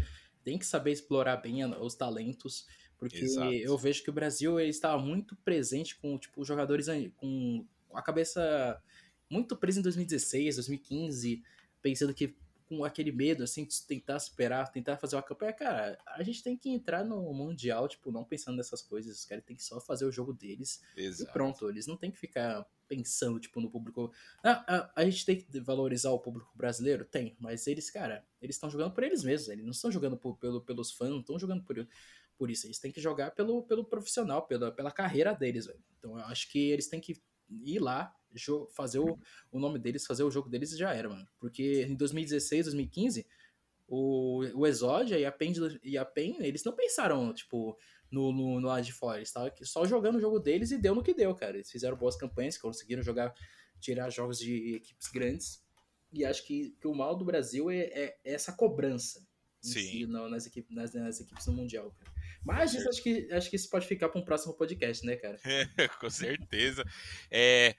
tem 0.45 0.57
que 0.59 0.65
saber 0.65 0.93
explorar 0.93 1.37
bem 1.39 1.65
os 1.65 1.95
talentos, 1.95 2.67
porque 2.99 3.19
Exato. 3.19 3.53
eu 3.53 3.77
vejo 3.77 4.03
que 4.03 4.11
o 4.11 4.13
Brasil 4.13 4.59
ele 4.61 4.71
está 4.71 4.97
muito 4.97 5.35
presente 5.37 5.97
com 5.97 6.17
tipo 6.19 6.45
jogadores 6.45 6.87
com 7.17 7.67
a 7.93 8.01
cabeça 8.01 8.81
muito 9.29 9.57
presa 9.57 9.81
em 9.81 9.83
2016, 9.83 10.55
2015, 10.57 11.43
pensando 11.83 12.15
que 12.15 12.35
com 12.77 12.85
aquele 12.85 13.13
medo 13.13 13.43
assim 13.43 13.67
de 13.67 13.83
tentar 13.83 14.19
superar, 14.19 14.73
tentar 14.73 14.97
fazer 14.97 15.17
uma 15.17 15.23
campanha, 15.23 15.53
cara, 15.53 15.99
a 16.07 16.23
gente 16.23 16.43
tem 16.43 16.57
que 16.57 16.71
entrar 16.71 17.05
no 17.05 17.33
mundial, 17.35 17.87
tipo, 17.87 18.11
não 18.11 18.25
pensando 18.25 18.57
nessas 18.57 18.81
coisas, 18.81 19.19
os 19.19 19.25
caras 19.27 19.45
têm 19.45 19.55
que 19.55 19.63
só 19.63 19.79
fazer 19.79 20.07
o 20.07 20.13
jogo 20.13 20.33
deles 20.33 20.83
e 20.97 21.03
Exato. 21.03 21.33
pronto, 21.33 21.69
eles 21.69 21.87
não 21.87 21.97
tem 21.97 22.11
que 22.11 22.19
ficar 22.19 22.67
pensando, 22.89 23.39
tipo, 23.39 23.61
no 23.61 23.71
público. 23.71 24.11
Ah, 24.43 24.65
a, 24.67 25.03
a 25.03 25.05
gente 25.05 25.25
tem 25.27 25.37
que 25.37 25.61
valorizar 25.61 26.11
o 26.11 26.19
público 26.19 26.51
brasileiro? 26.55 27.05
Tem, 27.05 27.37
mas 27.39 27.67
eles, 27.67 27.91
cara, 27.91 28.25
eles 28.41 28.57
estão 28.57 28.71
jogando 28.71 28.93
por 28.93 29.05
eles 29.05 29.23
mesmos, 29.23 29.49
eles 29.49 29.65
não 29.65 29.73
estão 29.73 29.91
jogando 29.91 30.17
por, 30.17 30.37
pelo, 30.39 30.61
pelos 30.63 30.91
fãs, 30.91 31.11
não 31.11 31.21
estão 31.21 31.39
jogando 31.39 31.63
por, 31.63 31.87
por 32.37 32.51
isso. 32.51 32.67
Eles 32.67 32.79
têm 32.79 32.91
que 32.91 33.01
jogar 33.01 33.33
pelo, 33.33 33.63
pelo 33.63 33.85
profissional, 33.85 34.47
pela, 34.47 34.73
pela 34.73 34.91
carreira 34.91 35.35
deles, 35.35 35.67
velho. 35.67 35.83
Então 35.99 36.19
eu 36.19 36.25
acho 36.25 36.51
que 36.51 36.71
eles 36.71 36.89
têm 36.89 37.01
que 37.01 37.21
ir 37.65 37.79
lá, 37.79 38.15
fazer 38.75 38.99
o, 38.99 39.19
o 39.51 39.59
nome 39.59 39.79
deles, 39.79 40.07
fazer 40.07 40.23
o 40.23 40.31
jogo 40.31 40.49
deles 40.49 40.73
e 40.73 40.79
já 40.79 40.95
era, 40.95 41.09
mano. 41.09 41.27
Porque 41.39 41.83
em 41.83 41.95
2016, 41.95 42.67
2015. 42.67 43.27
O, 43.95 44.39
o 44.55 44.67
Exodia 44.67 45.19
e 45.19 45.27
a, 45.27 45.33
PEN, 45.33 45.53
de- 45.53 45.81
e 45.83 45.99
a 45.99 46.05
PEN, 46.05 46.37
eles 46.41 46.65
não 46.65 46.75
pensaram, 46.75 47.35
tipo, 47.35 47.77
no, 48.11 48.33
no, 48.33 48.59
no 48.59 48.67
lado 48.69 48.83
de 48.83 48.93
fora. 48.93 49.19
Eles 49.19 49.29
estavam 49.29 49.51
só 49.63 49.85
jogando 49.85 50.17
o 50.17 50.21
jogo 50.21 50.39
deles 50.39 50.71
e 50.71 50.79
deu 50.79 50.95
no 50.95 51.03
que 51.03 51.13
deu, 51.13 51.35
cara. 51.35 51.57
Eles 51.59 51.71
fizeram 51.71 51.97
boas 51.97 52.17
campanhas, 52.17 52.57
conseguiram 52.57 53.03
jogar, 53.03 53.35
tirar 53.81 54.09
jogos 54.09 54.39
de 54.39 54.77
equipes 54.77 55.09
grandes. 55.09 55.63
E 56.11 56.25
acho 56.25 56.47
que, 56.47 56.71
que 56.81 56.87
o 56.87 56.95
mal 56.95 57.15
do 57.17 57.25
Brasil 57.25 57.71
é, 57.71 57.81
é 57.81 58.19
essa 58.25 58.53
cobrança 58.53 59.27
Sim. 59.63 59.81
si, 59.81 60.07
não, 60.07 60.29
nas, 60.29 60.47
equipes, 60.47 60.75
nas, 60.75 60.93
nas 60.93 61.21
equipes 61.21 61.47
do 61.47 61.53
Mundial, 61.53 61.91
cara. 61.93 62.11
Mas 62.45 62.75
isso, 62.75 62.89
acho, 62.89 63.03
que, 63.03 63.29
acho 63.33 63.49
que 63.49 63.57
isso 63.57 63.71
pode 63.71 63.87
ficar 63.87 64.09
para 64.09 64.21
um 64.21 64.25
próximo 64.25 64.55
podcast, 64.55 65.07
né, 65.07 65.17
cara? 65.17 65.39
Com 66.01 66.11
certeza. 66.11 66.85
É, 67.31 67.77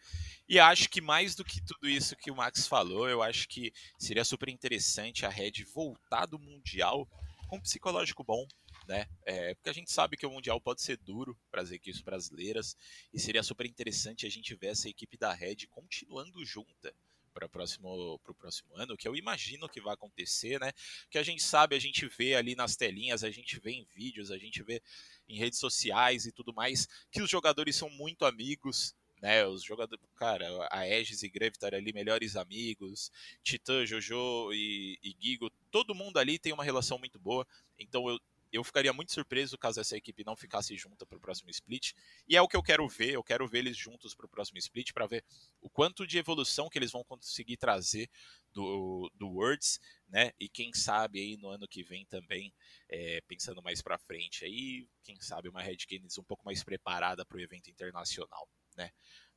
e 0.47 0.59
acho 0.59 0.89
que 0.89 1.01
mais 1.01 1.35
do 1.35 1.43
que 1.43 1.61
tudo 1.61 1.89
isso 1.89 2.15
que 2.15 2.31
o 2.31 2.35
Max 2.35 2.67
falou, 2.67 3.09
eu 3.09 3.21
acho 3.21 3.47
que 3.47 3.73
seria 3.97 4.23
super 4.23 4.49
interessante 4.49 5.25
a 5.25 5.29
Red 5.29 5.63
voltar 5.73 6.25
do 6.25 6.39
Mundial 6.39 7.07
com 7.47 7.57
um 7.57 7.61
psicológico 7.61 8.23
bom. 8.23 8.47
Né? 8.87 9.05
É, 9.25 9.53
porque 9.55 9.69
a 9.69 9.73
gente 9.73 9.91
sabe 9.91 10.17
que 10.17 10.25
o 10.25 10.31
Mundial 10.31 10.59
pode 10.59 10.81
ser 10.81 10.97
duro 10.97 11.37
para 11.49 11.61
as 11.61 11.71
equipes 11.71 12.01
brasileiras 12.01 12.75
e 13.13 13.19
seria 13.19 13.41
super 13.41 13.65
interessante 13.65 14.25
a 14.25 14.29
gente 14.29 14.55
ver 14.55 14.67
essa 14.67 14.89
equipe 14.89 15.17
da 15.17 15.33
Red 15.33 15.67
continuando 15.69 16.43
junta 16.45 16.93
para 17.33 17.47
o 17.47 17.49
próximo, 17.49 18.19
próximo 18.39 18.75
ano, 18.75 18.95
que 18.95 19.07
eu 19.07 19.15
imagino 19.15 19.67
que 19.67 19.81
vai 19.81 19.93
acontecer, 19.93 20.59
né? 20.59 20.71
Que 21.09 21.17
a 21.17 21.23
gente 21.23 21.41
sabe, 21.41 21.75
a 21.75 21.79
gente 21.79 22.05
vê 22.07 22.35
ali 22.35 22.55
nas 22.55 22.75
telinhas, 22.75 23.23
a 23.23 23.31
gente 23.31 23.59
vê 23.59 23.71
em 23.71 23.85
vídeos, 23.85 24.31
a 24.31 24.37
gente 24.37 24.61
vê 24.63 24.81
em 25.27 25.37
redes 25.37 25.59
sociais 25.59 26.25
e 26.25 26.31
tudo 26.31 26.53
mais, 26.53 26.87
que 27.11 27.21
os 27.21 27.29
jogadores 27.29 27.75
são 27.75 27.89
muito 27.89 28.25
amigos, 28.25 28.95
né? 29.21 29.45
Os 29.45 29.63
jogadores, 29.63 30.03
cara, 30.15 30.45
a 30.69 30.79
Aegis 30.79 31.23
e 31.23 31.29
Gravitar 31.29 31.73
ali, 31.73 31.93
melhores 31.93 32.35
amigos, 32.35 33.11
Titã, 33.41 33.85
Jojo 33.85 34.51
e, 34.53 34.99
e 35.01 35.15
Gigo, 35.19 35.49
todo 35.71 35.95
mundo 35.95 36.17
ali 36.17 36.37
tem 36.37 36.53
uma 36.53 36.63
relação 36.63 36.99
muito 36.99 37.17
boa. 37.17 37.47
Então 37.79 38.07
eu 38.09 38.19
eu 38.53 38.63
ficaria 38.63 38.93
muito 38.93 39.11
surpreso 39.11 39.57
caso 39.57 39.81
essa 39.81 39.97
equipe 39.97 40.23
não 40.23 40.35
ficasse 40.35 40.77
junta 40.77 41.07
para 41.07 41.17
o 41.17 41.19
próximo 41.19 41.49
split. 41.49 41.93
E 42.27 42.37
é 42.37 42.41
o 42.41 42.47
que 42.47 42.55
eu 42.55 42.61
quero 42.61 42.87
ver, 42.87 43.13
eu 43.13 43.23
quero 43.23 43.47
ver 43.47 43.59
eles 43.59 43.75
juntos 43.75 44.13
para 44.13 44.27
o 44.27 44.29
próximo 44.29 44.59
split 44.59 44.93
para 44.93 45.07
ver 45.07 45.25
o 45.59 45.69
quanto 45.69 46.05
de 46.05 46.19
evolução 46.19 46.69
que 46.69 46.77
eles 46.77 46.91
vão 46.91 47.03
conseguir 47.03 47.57
trazer 47.57 48.07
do, 48.53 49.11
do 49.15 49.27
Worlds, 49.27 49.79
né? 50.07 50.31
E 50.39 50.47
quem 50.47 50.71
sabe 50.71 51.19
aí 51.19 51.35
no 51.35 51.49
ano 51.49 51.67
que 51.67 51.83
vem 51.83 52.05
também, 52.05 52.53
é, 52.87 53.21
pensando 53.21 53.61
mais 53.63 53.81
para 53.81 53.97
frente 53.97 54.45
aí, 54.45 54.87
quem 55.03 55.19
sabe 55.19 55.49
uma 55.49 55.63
Red 55.63 55.77
Canids 55.89 56.19
um 56.19 56.23
pouco 56.23 56.45
mais 56.45 56.63
preparada 56.63 57.25
para 57.25 57.37
o 57.37 57.41
evento 57.41 57.71
internacional, 57.71 58.47
né? 58.77 58.91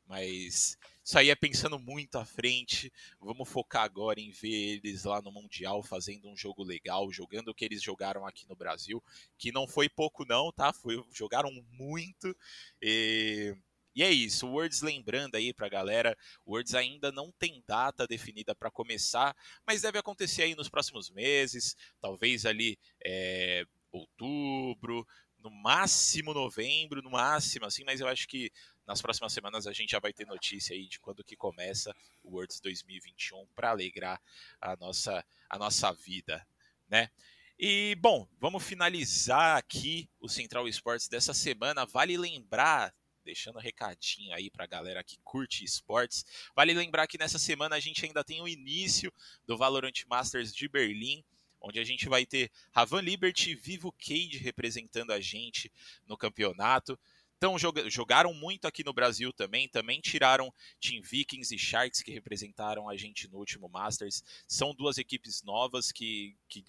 Mas 0.06 0.78
isso 1.04 1.18
aí 1.18 1.30
é 1.30 1.34
pensando 1.34 1.78
muito 1.78 2.16
à 2.16 2.24
frente. 2.24 2.92
Vamos 3.20 3.48
focar 3.48 3.84
agora 3.84 4.20
em 4.20 4.30
ver 4.30 4.80
eles 4.82 5.04
lá 5.04 5.22
no 5.22 5.30
Mundial 5.30 5.82
fazendo 5.82 6.28
um 6.28 6.36
jogo 6.36 6.62
legal, 6.62 7.12
jogando 7.12 7.48
o 7.48 7.54
que 7.54 7.64
eles 7.64 7.82
jogaram 7.82 8.26
aqui 8.26 8.44
no 8.48 8.56
Brasil, 8.56 9.02
que 9.38 9.52
não 9.52 9.66
foi 9.66 9.88
pouco 9.88 10.24
não, 10.24 10.50
tá? 10.50 10.72
Foi, 10.72 11.02
jogaram 11.12 11.50
muito. 11.72 12.36
E, 12.82 13.56
e 13.94 14.02
é 14.02 14.10
isso. 14.10 14.48
Words 14.48 14.82
lembrando 14.82 15.36
aí 15.36 15.52
pra 15.52 15.68
galera, 15.68 16.16
Words 16.46 16.74
ainda 16.74 17.12
não 17.12 17.32
tem 17.32 17.62
data 17.66 18.06
definida 18.06 18.54
para 18.54 18.70
começar, 18.70 19.36
mas 19.66 19.82
deve 19.82 19.98
acontecer 19.98 20.42
aí 20.42 20.54
nos 20.54 20.68
próximos 20.68 21.08
meses, 21.10 21.76
talvez 22.00 22.44
ali 22.44 22.78
é, 23.04 23.64
outubro, 23.92 25.06
no 25.46 25.50
máximo 25.50 26.34
novembro, 26.34 27.00
no 27.00 27.10
máximo 27.10 27.66
assim, 27.66 27.84
mas 27.84 28.00
eu 28.00 28.08
acho 28.08 28.26
que 28.26 28.50
nas 28.84 29.00
próximas 29.00 29.32
semanas 29.32 29.66
a 29.68 29.72
gente 29.72 29.90
já 29.90 30.00
vai 30.00 30.12
ter 30.12 30.26
notícia 30.26 30.74
aí 30.74 30.88
de 30.88 30.98
quando 30.98 31.22
que 31.22 31.36
começa 31.36 31.94
o 32.24 32.32
Worlds 32.32 32.60
2021 32.60 33.46
para 33.54 33.70
alegrar 33.70 34.20
a 34.60 34.76
nossa, 34.76 35.24
a 35.48 35.56
nossa 35.56 35.92
vida, 35.92 36.44
né? 36.88 37.10
E 37.56 37.94
bom, 38.00 38.28
vamos 38.40 38.64
finalizar 38.64 39.56
aqui 39.56 40.10
o 40.18 40.28
Central 40.28 40.66
Esportes 40.66 41.08
dessa 41.08 41.32
semana. 41.32 41.86
Vale 41.86 42.18
lembrar, 42.18 42.92
deixando 43.24 43.56
um 43.56 43.62
recadinho 43.62 44.34
aí 44.34 44.50
para 44.50 44.64
a 44.64 44.68
galera 44.68 45.04
que 45.04 45.16
curte 45.22 45.64
esportes, 45.64 46.24
vale 46.56 46.74
lembrar 46.74 47.06
que 47.06 47.18
nessa 47.18 47.38
semana 47.38 47.76
a 47.76 47.80
gente 47.80 48.04
ainda 48.04 48.24
tem 48.24 48.42
o 48.42 48.48
início 48.48 49.12
do 49.46 49.56
Valorant 49.56 50.04
Masters 50.08 50.52
de 50.52 50.68
Berlim 50.68 51.24
onde 51.66 51.80
a 51.80 51.84
gente 51.84 52.08
vai 52.08 52.24
ter 52.24 52.50
Ravan 52.70 53.00
Liberty 53.00 53.50
e 53.50 53.54
Vivo 53.54 53.92
Cage 53.92 54.38
representando 54.38 55.10
a 55.10 55.20
gente 55.20 55.70
no 56.06 56.16
campeonato. 56.16 56.96
Então 57.36 57.56
jogaram 57.58 58.32
muito 58.32 58.66
aqui 58.66 58.84
no 58.84 58.94
Brasil 58.94 59.32
também, 59.32 59.68
também 59.68 60.00
tiraram 60.00 60.52
Team 60.80 61.02
Vikings 61.02 61.54
e 61.54 61.58
Sharks 61.58 62.00
que 62.00 62.12
representaram 62.12 62.88
a 62.88 62.96
gente 62.96 63.28
no 63.28 63.38
último 63.38 63.68
Masters. 63.68 64.22
São 64.46 64.72
duas 64.72 64.96
equipes 64.96 65.42
novas 65.42 65.90
que, 65.90 66.36
que 66.48 66.64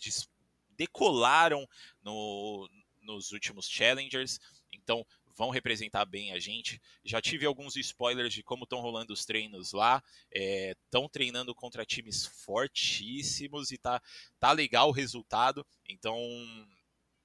decolaram 0.76 1.68
no, 2.04 2.68
nos 3.08 3.32
últimos 3.32 3.68
Challengers. 3.68 4.40
Então 4.72 5.06
vão 5.36 5.50
representar 5.50 6.06
bem 6.06 6.34
a 6.34 6.40
gente. 6.40 6.82
Já 7.04 7.22
tive 7.22 7.46
alguns 7.46 7.76
spoilers 7.76 8.34
de 8.34 8.44
como 8.44 8.64
estão 8.64 8.82
rolando 8.82 9.14
os 9.14 9.26
treinos 9.26 9.72
lá. 9.72 10.04
Estão 10.32 11.06
é, 11.06 11.10
treinando 11.10 11.56
contra 11.56 11.86
times 11.86 12.26
fortíssimos 12.26 13.72
e 13.72 13.78
tá, 13.78 14.02
tá 14.40 14.52
legal 14.52 14.90
o 14.90 14.94
resultado. 14.94 15.66
Então 15.88 16.18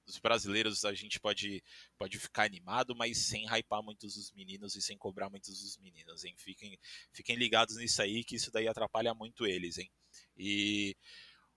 os 0.05 0.19
brasileiros 0.19 0.83
a 0.85 0.93
gente 0.93 1.19
pode, 1.19 1.63
pode 1.97 2.19
ficar 2.19 2.43
animado, 2.43 2.95
mas 2.95 3.17
sem 3.17 3.45
hypar 3.47 3.81
muitos 3.81 4.17
os 4.17 4.31
meninos 4.31 4.75
e 4.75 4.81
sem 4.81 4.97
cobrar 4.97 5.29
muitos 5.29 5.63
os 5.63 5.77
meninos, 5.77 6.23
hein? 6.23 6.35
Fiquem, 6.37 6.77
fiquem 7.11 7.35
ligados 7.35 7.77
nisso 7.77 8.01
aí, 8.01 8.23
que 8.23 8.35
isso 8.35 8.51
daí 8.51 8.67
atrapalha 8.67 9.13
muito 9.13 9.45
eles, 9.45 9.77
hein? 9.77 9.89
E 10.37 10.95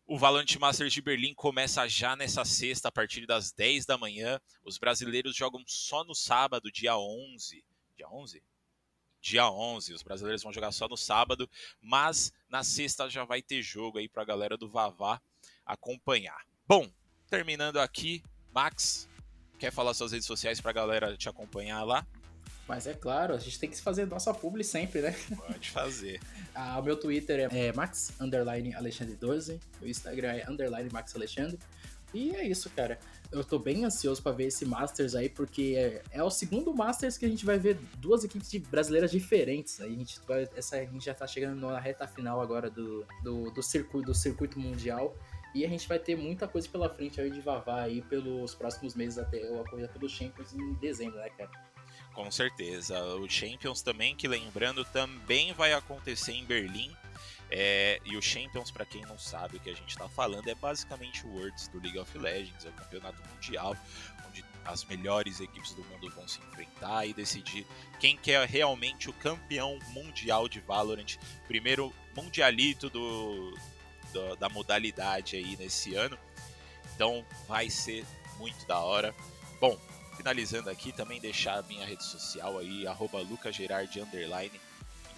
o 0.07 0.17
Valorant 0.17 0.55
Masters 0.61 0.93
de 0.93 1.03
Berlim 1.03 1.35
começa 1.35 1.87
já 1.89 2.15
nessa 2.15 2.45
sexta, 2.45 2.89
a 2.89 2.93
partir 2.93 3.27
das 3.27 3.51
10 3.51 3.85
da 3.87 3.99
manhã. 3.99 4.41
Os 4.65 4.79
brasileiros 4.79 5.35
jogam 5.35 5.63
só 5.67 6.05
no 6.05 6.15
sábado, 6.15 6.71
dia 6.71 6.97
11. 6.97 7.65
Dia 7.97 8.09
11? 8.09 8.43
Dia 9.21 9.51
11. 9.51 9.95
Os 9.95 10.03
brasileiros 10.03 10.45
vão 10.45 10.53
jogar 10.53 10.71
só 10.71 10.87
no 10.89 10.97
sábado, 10.97 11.51
mas 11.81 12.33
na 12.49 12.63
sexta 12.63 13.11
já 13.11 13.25
vai 13.25 13.43
ter 13.43 13.63
jogo 13.63 13.99
aí 13.99 14.09
pra 14.09 14.25
galera 14.25 14.57
do 14.57 14.69
Vavá 14.69 15.21
acompanhar. 15.65 16.47
Bom, 16.69 16.89
terminando 17.29 17.79
aqui, 17.79 18.23
Max, 18.53 19.09
quer 19.59 19.73
falar 19.73 19.93
suas 19.93 20.13
redes 20.13 20.27
sociais 20.27 20.61
pra 20.61 20.73
galera 20.73 21.17
te 21.17 21.29
acompanhar 21.29 21.83
lá? 21.83 22.07
Mas 22.69 22.87
é 22.87 22.95
claro, 22.95 23.35
a 23.35 23.39
gente 23.39 23.59
tem 23.59 23.71
que 23.71 23.81
fazer 23.81 24.07
nossa 24.07 24.35
publi 24.35 24.65
sempre, 24.65 25.01
né? 25.01 25.15
Pode 25.37 25.71
fazer. 25.71 26.21
ah, 26.55 26.79
o 26.81 26.83
meu 26.83 26.97
Twitter 26.97 27.49
é, 27.53 27.69
é 27.69 27.73
Max 27.73 28.13
underline 28.21 28.75
Alexandre 28.75 29.15
12, 29.15 29.61
o 29.81 29.87
Instagram 29.87 30.33
é 30.33 30.51
underline 30.51 30.91
Max 30.93 31.15
Alexandre. 31.15 31.59
E 32.13 32.35
é 32.35 32.47
isso, 32.47 32.71
cara. 32.71 32.99
Eu 33.31 33.45
tô 33.45 33.59
bem 33.59 33.85
ansioso 33.85 34.23
para 34.23 34.33
ver 34.33 34.47
esse 34.47 34.65
Masters 34.65 35.15
aí, 35.15 35.29
porque 35.29 35.75
é, 35.77 36.03
é, 36.19 36.23
o 36.23 36.31
segundo 36.31 36.73
Masters 36.73 37.19
que 37.19 37.27
a 37.27 37.29
gente 37.29 37.45
vai 37.45 37.59
ver 37.59 37.79
duas 37.99 38.25
equipes 38.25 38.51
de 38.51 38.59
brasileiras 38.59 39.11
diferentes. 39.11 39.81
Aí 39.81 39.93
a 39.93 39.99
gente, 39.99 40.21
vai, 40.27 40.49
essa, 40.57 40.77
a 40.77 40.85
gente 40.85 41.05
já 41.05 41.15
tá 41.15 41.27
chegando 41.27 41.61
na 41.61 41.79
reta 41.79 42.07
final 42.07 42.41
agora 42.41 42.71
do, 42.71 43.05
do, 43.23 43.51
do, 43.51 43.63
circuito, 43.63 44.07
do 44.07 44.15
circuito 44.15 44.59
mundial. 44.59 45.15
E 45.55 45.65
a 45.65 45.69
gente 45.69 45.89
vai 45.89 45.99
ter 45.99 46.17
muita 46.17 46.47
coisa 46.47 46.69
pela 46.69 46.89
frente 46.89 47.21
aí 47.21 47.31
de 47.31 47.41
Vavá 47.41 47.83
aí 47.83 48.01
pelos 48.03 48.55
próximos 48.55 48.95
meses 48.95 49.19
até 49.19 49.39
a 49.43 49.65
corrida 49.65 49.89
pelos 49.89 50.13
Champions 50.13 50.53
em 50.55 50.75
dezembro, 50.75 51.19
né, 51.19 51.31
cara? 51.31 51.51
Com 52.17 52.31
certeza. 52.31 52.99
O 53.17 53.29
Champions 53.29 53.83
também, 53.83 54.17
que 54.17 54.27
lembrando, 54.27 54.87
também 54.87 55.53
vai 55.53 55.75
acontecer 55.75 56.33
em 56.33 56.47
Berlim. 56.47 56.91
É, 57.51 58.01
e 58.07 58.17
o 58.17 58.23
Champions, 58.23 58.71
para 58.71 58.87
quem 58.87 59.03
não 59.03 59.19
sabe 59.19 59.59
o 59.59 59.61
que 59.61 59.69
a 59.69 59.75
gente 59.75 59.91
está 59.91 60.09
falando, 60.09 60.49
é 60.49 60.55
basicamente 60.55 61.27
o 61.27 61.29
Worlds 61.29 61.69
do 61.69 61.79
League 61.79 61.99
of 61.99 62.17
Legends, 62.17 62.65
é 62.65 62.71
o 62.71 62.73
campeonato 62.73 63.23
mundial, 63.35 63.77
onde 64.27 64.43
as 64.65 64.83
melhores 64.87 65.41
equipes 65.41 65.75
do 65.75 65.85
mundo 65.85 66.11
vão 66.11 66.27
se 66.27 66.41
enfrentar 66.41 67.05
e 67.07 67.13
decidir 67.13 67.67
quem 68.01 68.17
que 68.17 68.33
é 68.33 68.45
realmente 68.47 69.11
o 69.11 69.13
campeão 69.13 69.79
mundial 69.91 70.49
de 70.49 70.59
Valorant, 70.61 71.19
primeiro 71.47 71.95
mundialito 72.17 72.89
do, 72.89 73.55
da, 74.15 74.35
da 74.37 74.49
modalidade 74.49 75.37
aí 75.37 75.55
nesse 75.59 75.95
ano. 75.95 76.19
Então 76.95 77.27
vai 77.47 77.69
ser 77.69 78.07
muito 78.39 78.67
da 78.67 78.79
hora. 78.79 79.15
Bom, 79.61 79.79
finalizando 80.17 80.71
aqui, 80.71 80.93
também 80.93 81.21
deixar 81.21 81.59
a 81.59 81.63
minha 81.63 81.85
rede 81.85 82.05
social 82.05 82.59
aí, 82.59 82.87
arroba 82.87 83.19
underline. 83.21 84.61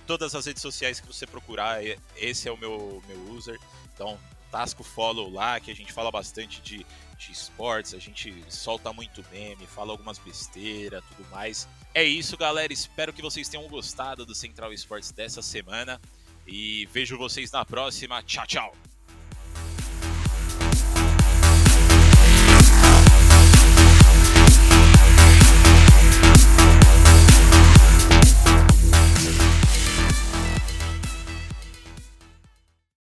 Todas 0.07 0.35
as 0.35 0.47
redes 0.47 0.63
sociais 0.63 1.01
que 1.01 1.07
você 1.07 1.27
procurar, 1.27 1.81
esse 2.17 2.49
é 2.49 2.53
o 2.53 2.57
meu, 2.57 3.03
meu 3.07 3.35
user. 3.35 3.59
Então, 3.95 4.19
tasco 4.51 4.83
follow 4.83 5.31
lá, 5.31 5.61
que 5.61 5.71
a 5.71 5.75
gente 5.75 5.93
fala 5.93 6.11
bastante 6.11 6.61
de, 6.63 6.87
de 7.19 7.33
esportes, 7.33 7.95
a 7.95 7.99
gente 7.99 8.45
solta 8.49 8.93
muito 8.93 9.25
meme, 9.31 9.67
fala 9.67 9.93
algumas 9.93 10.19
besteiras, 10.19 11.05
tudo 11.15 11.29
mais. 11.31 11.69
É 11.95 12.03
isso, 12.03 12.37
galera. 12.37 12.73
Espero 12.73 13.13
que 13.13 13.23
vocês 13.23 13.49
tenham 13.49 13.69
gostado 13.69 14.25
do 14.25 14.35
Central 14.35 14.73
Esportes 14.73 15.11
dessa 15.11 15.43
semana. 15.43 16.01
E 16.47 16.87
vejo 16.87 17.19
vocês 17.19 17.51
na 17.51 17.65
próxima. 17.65 18.23
Tchau, 18.23 18.47
tchau! 18.47 18.88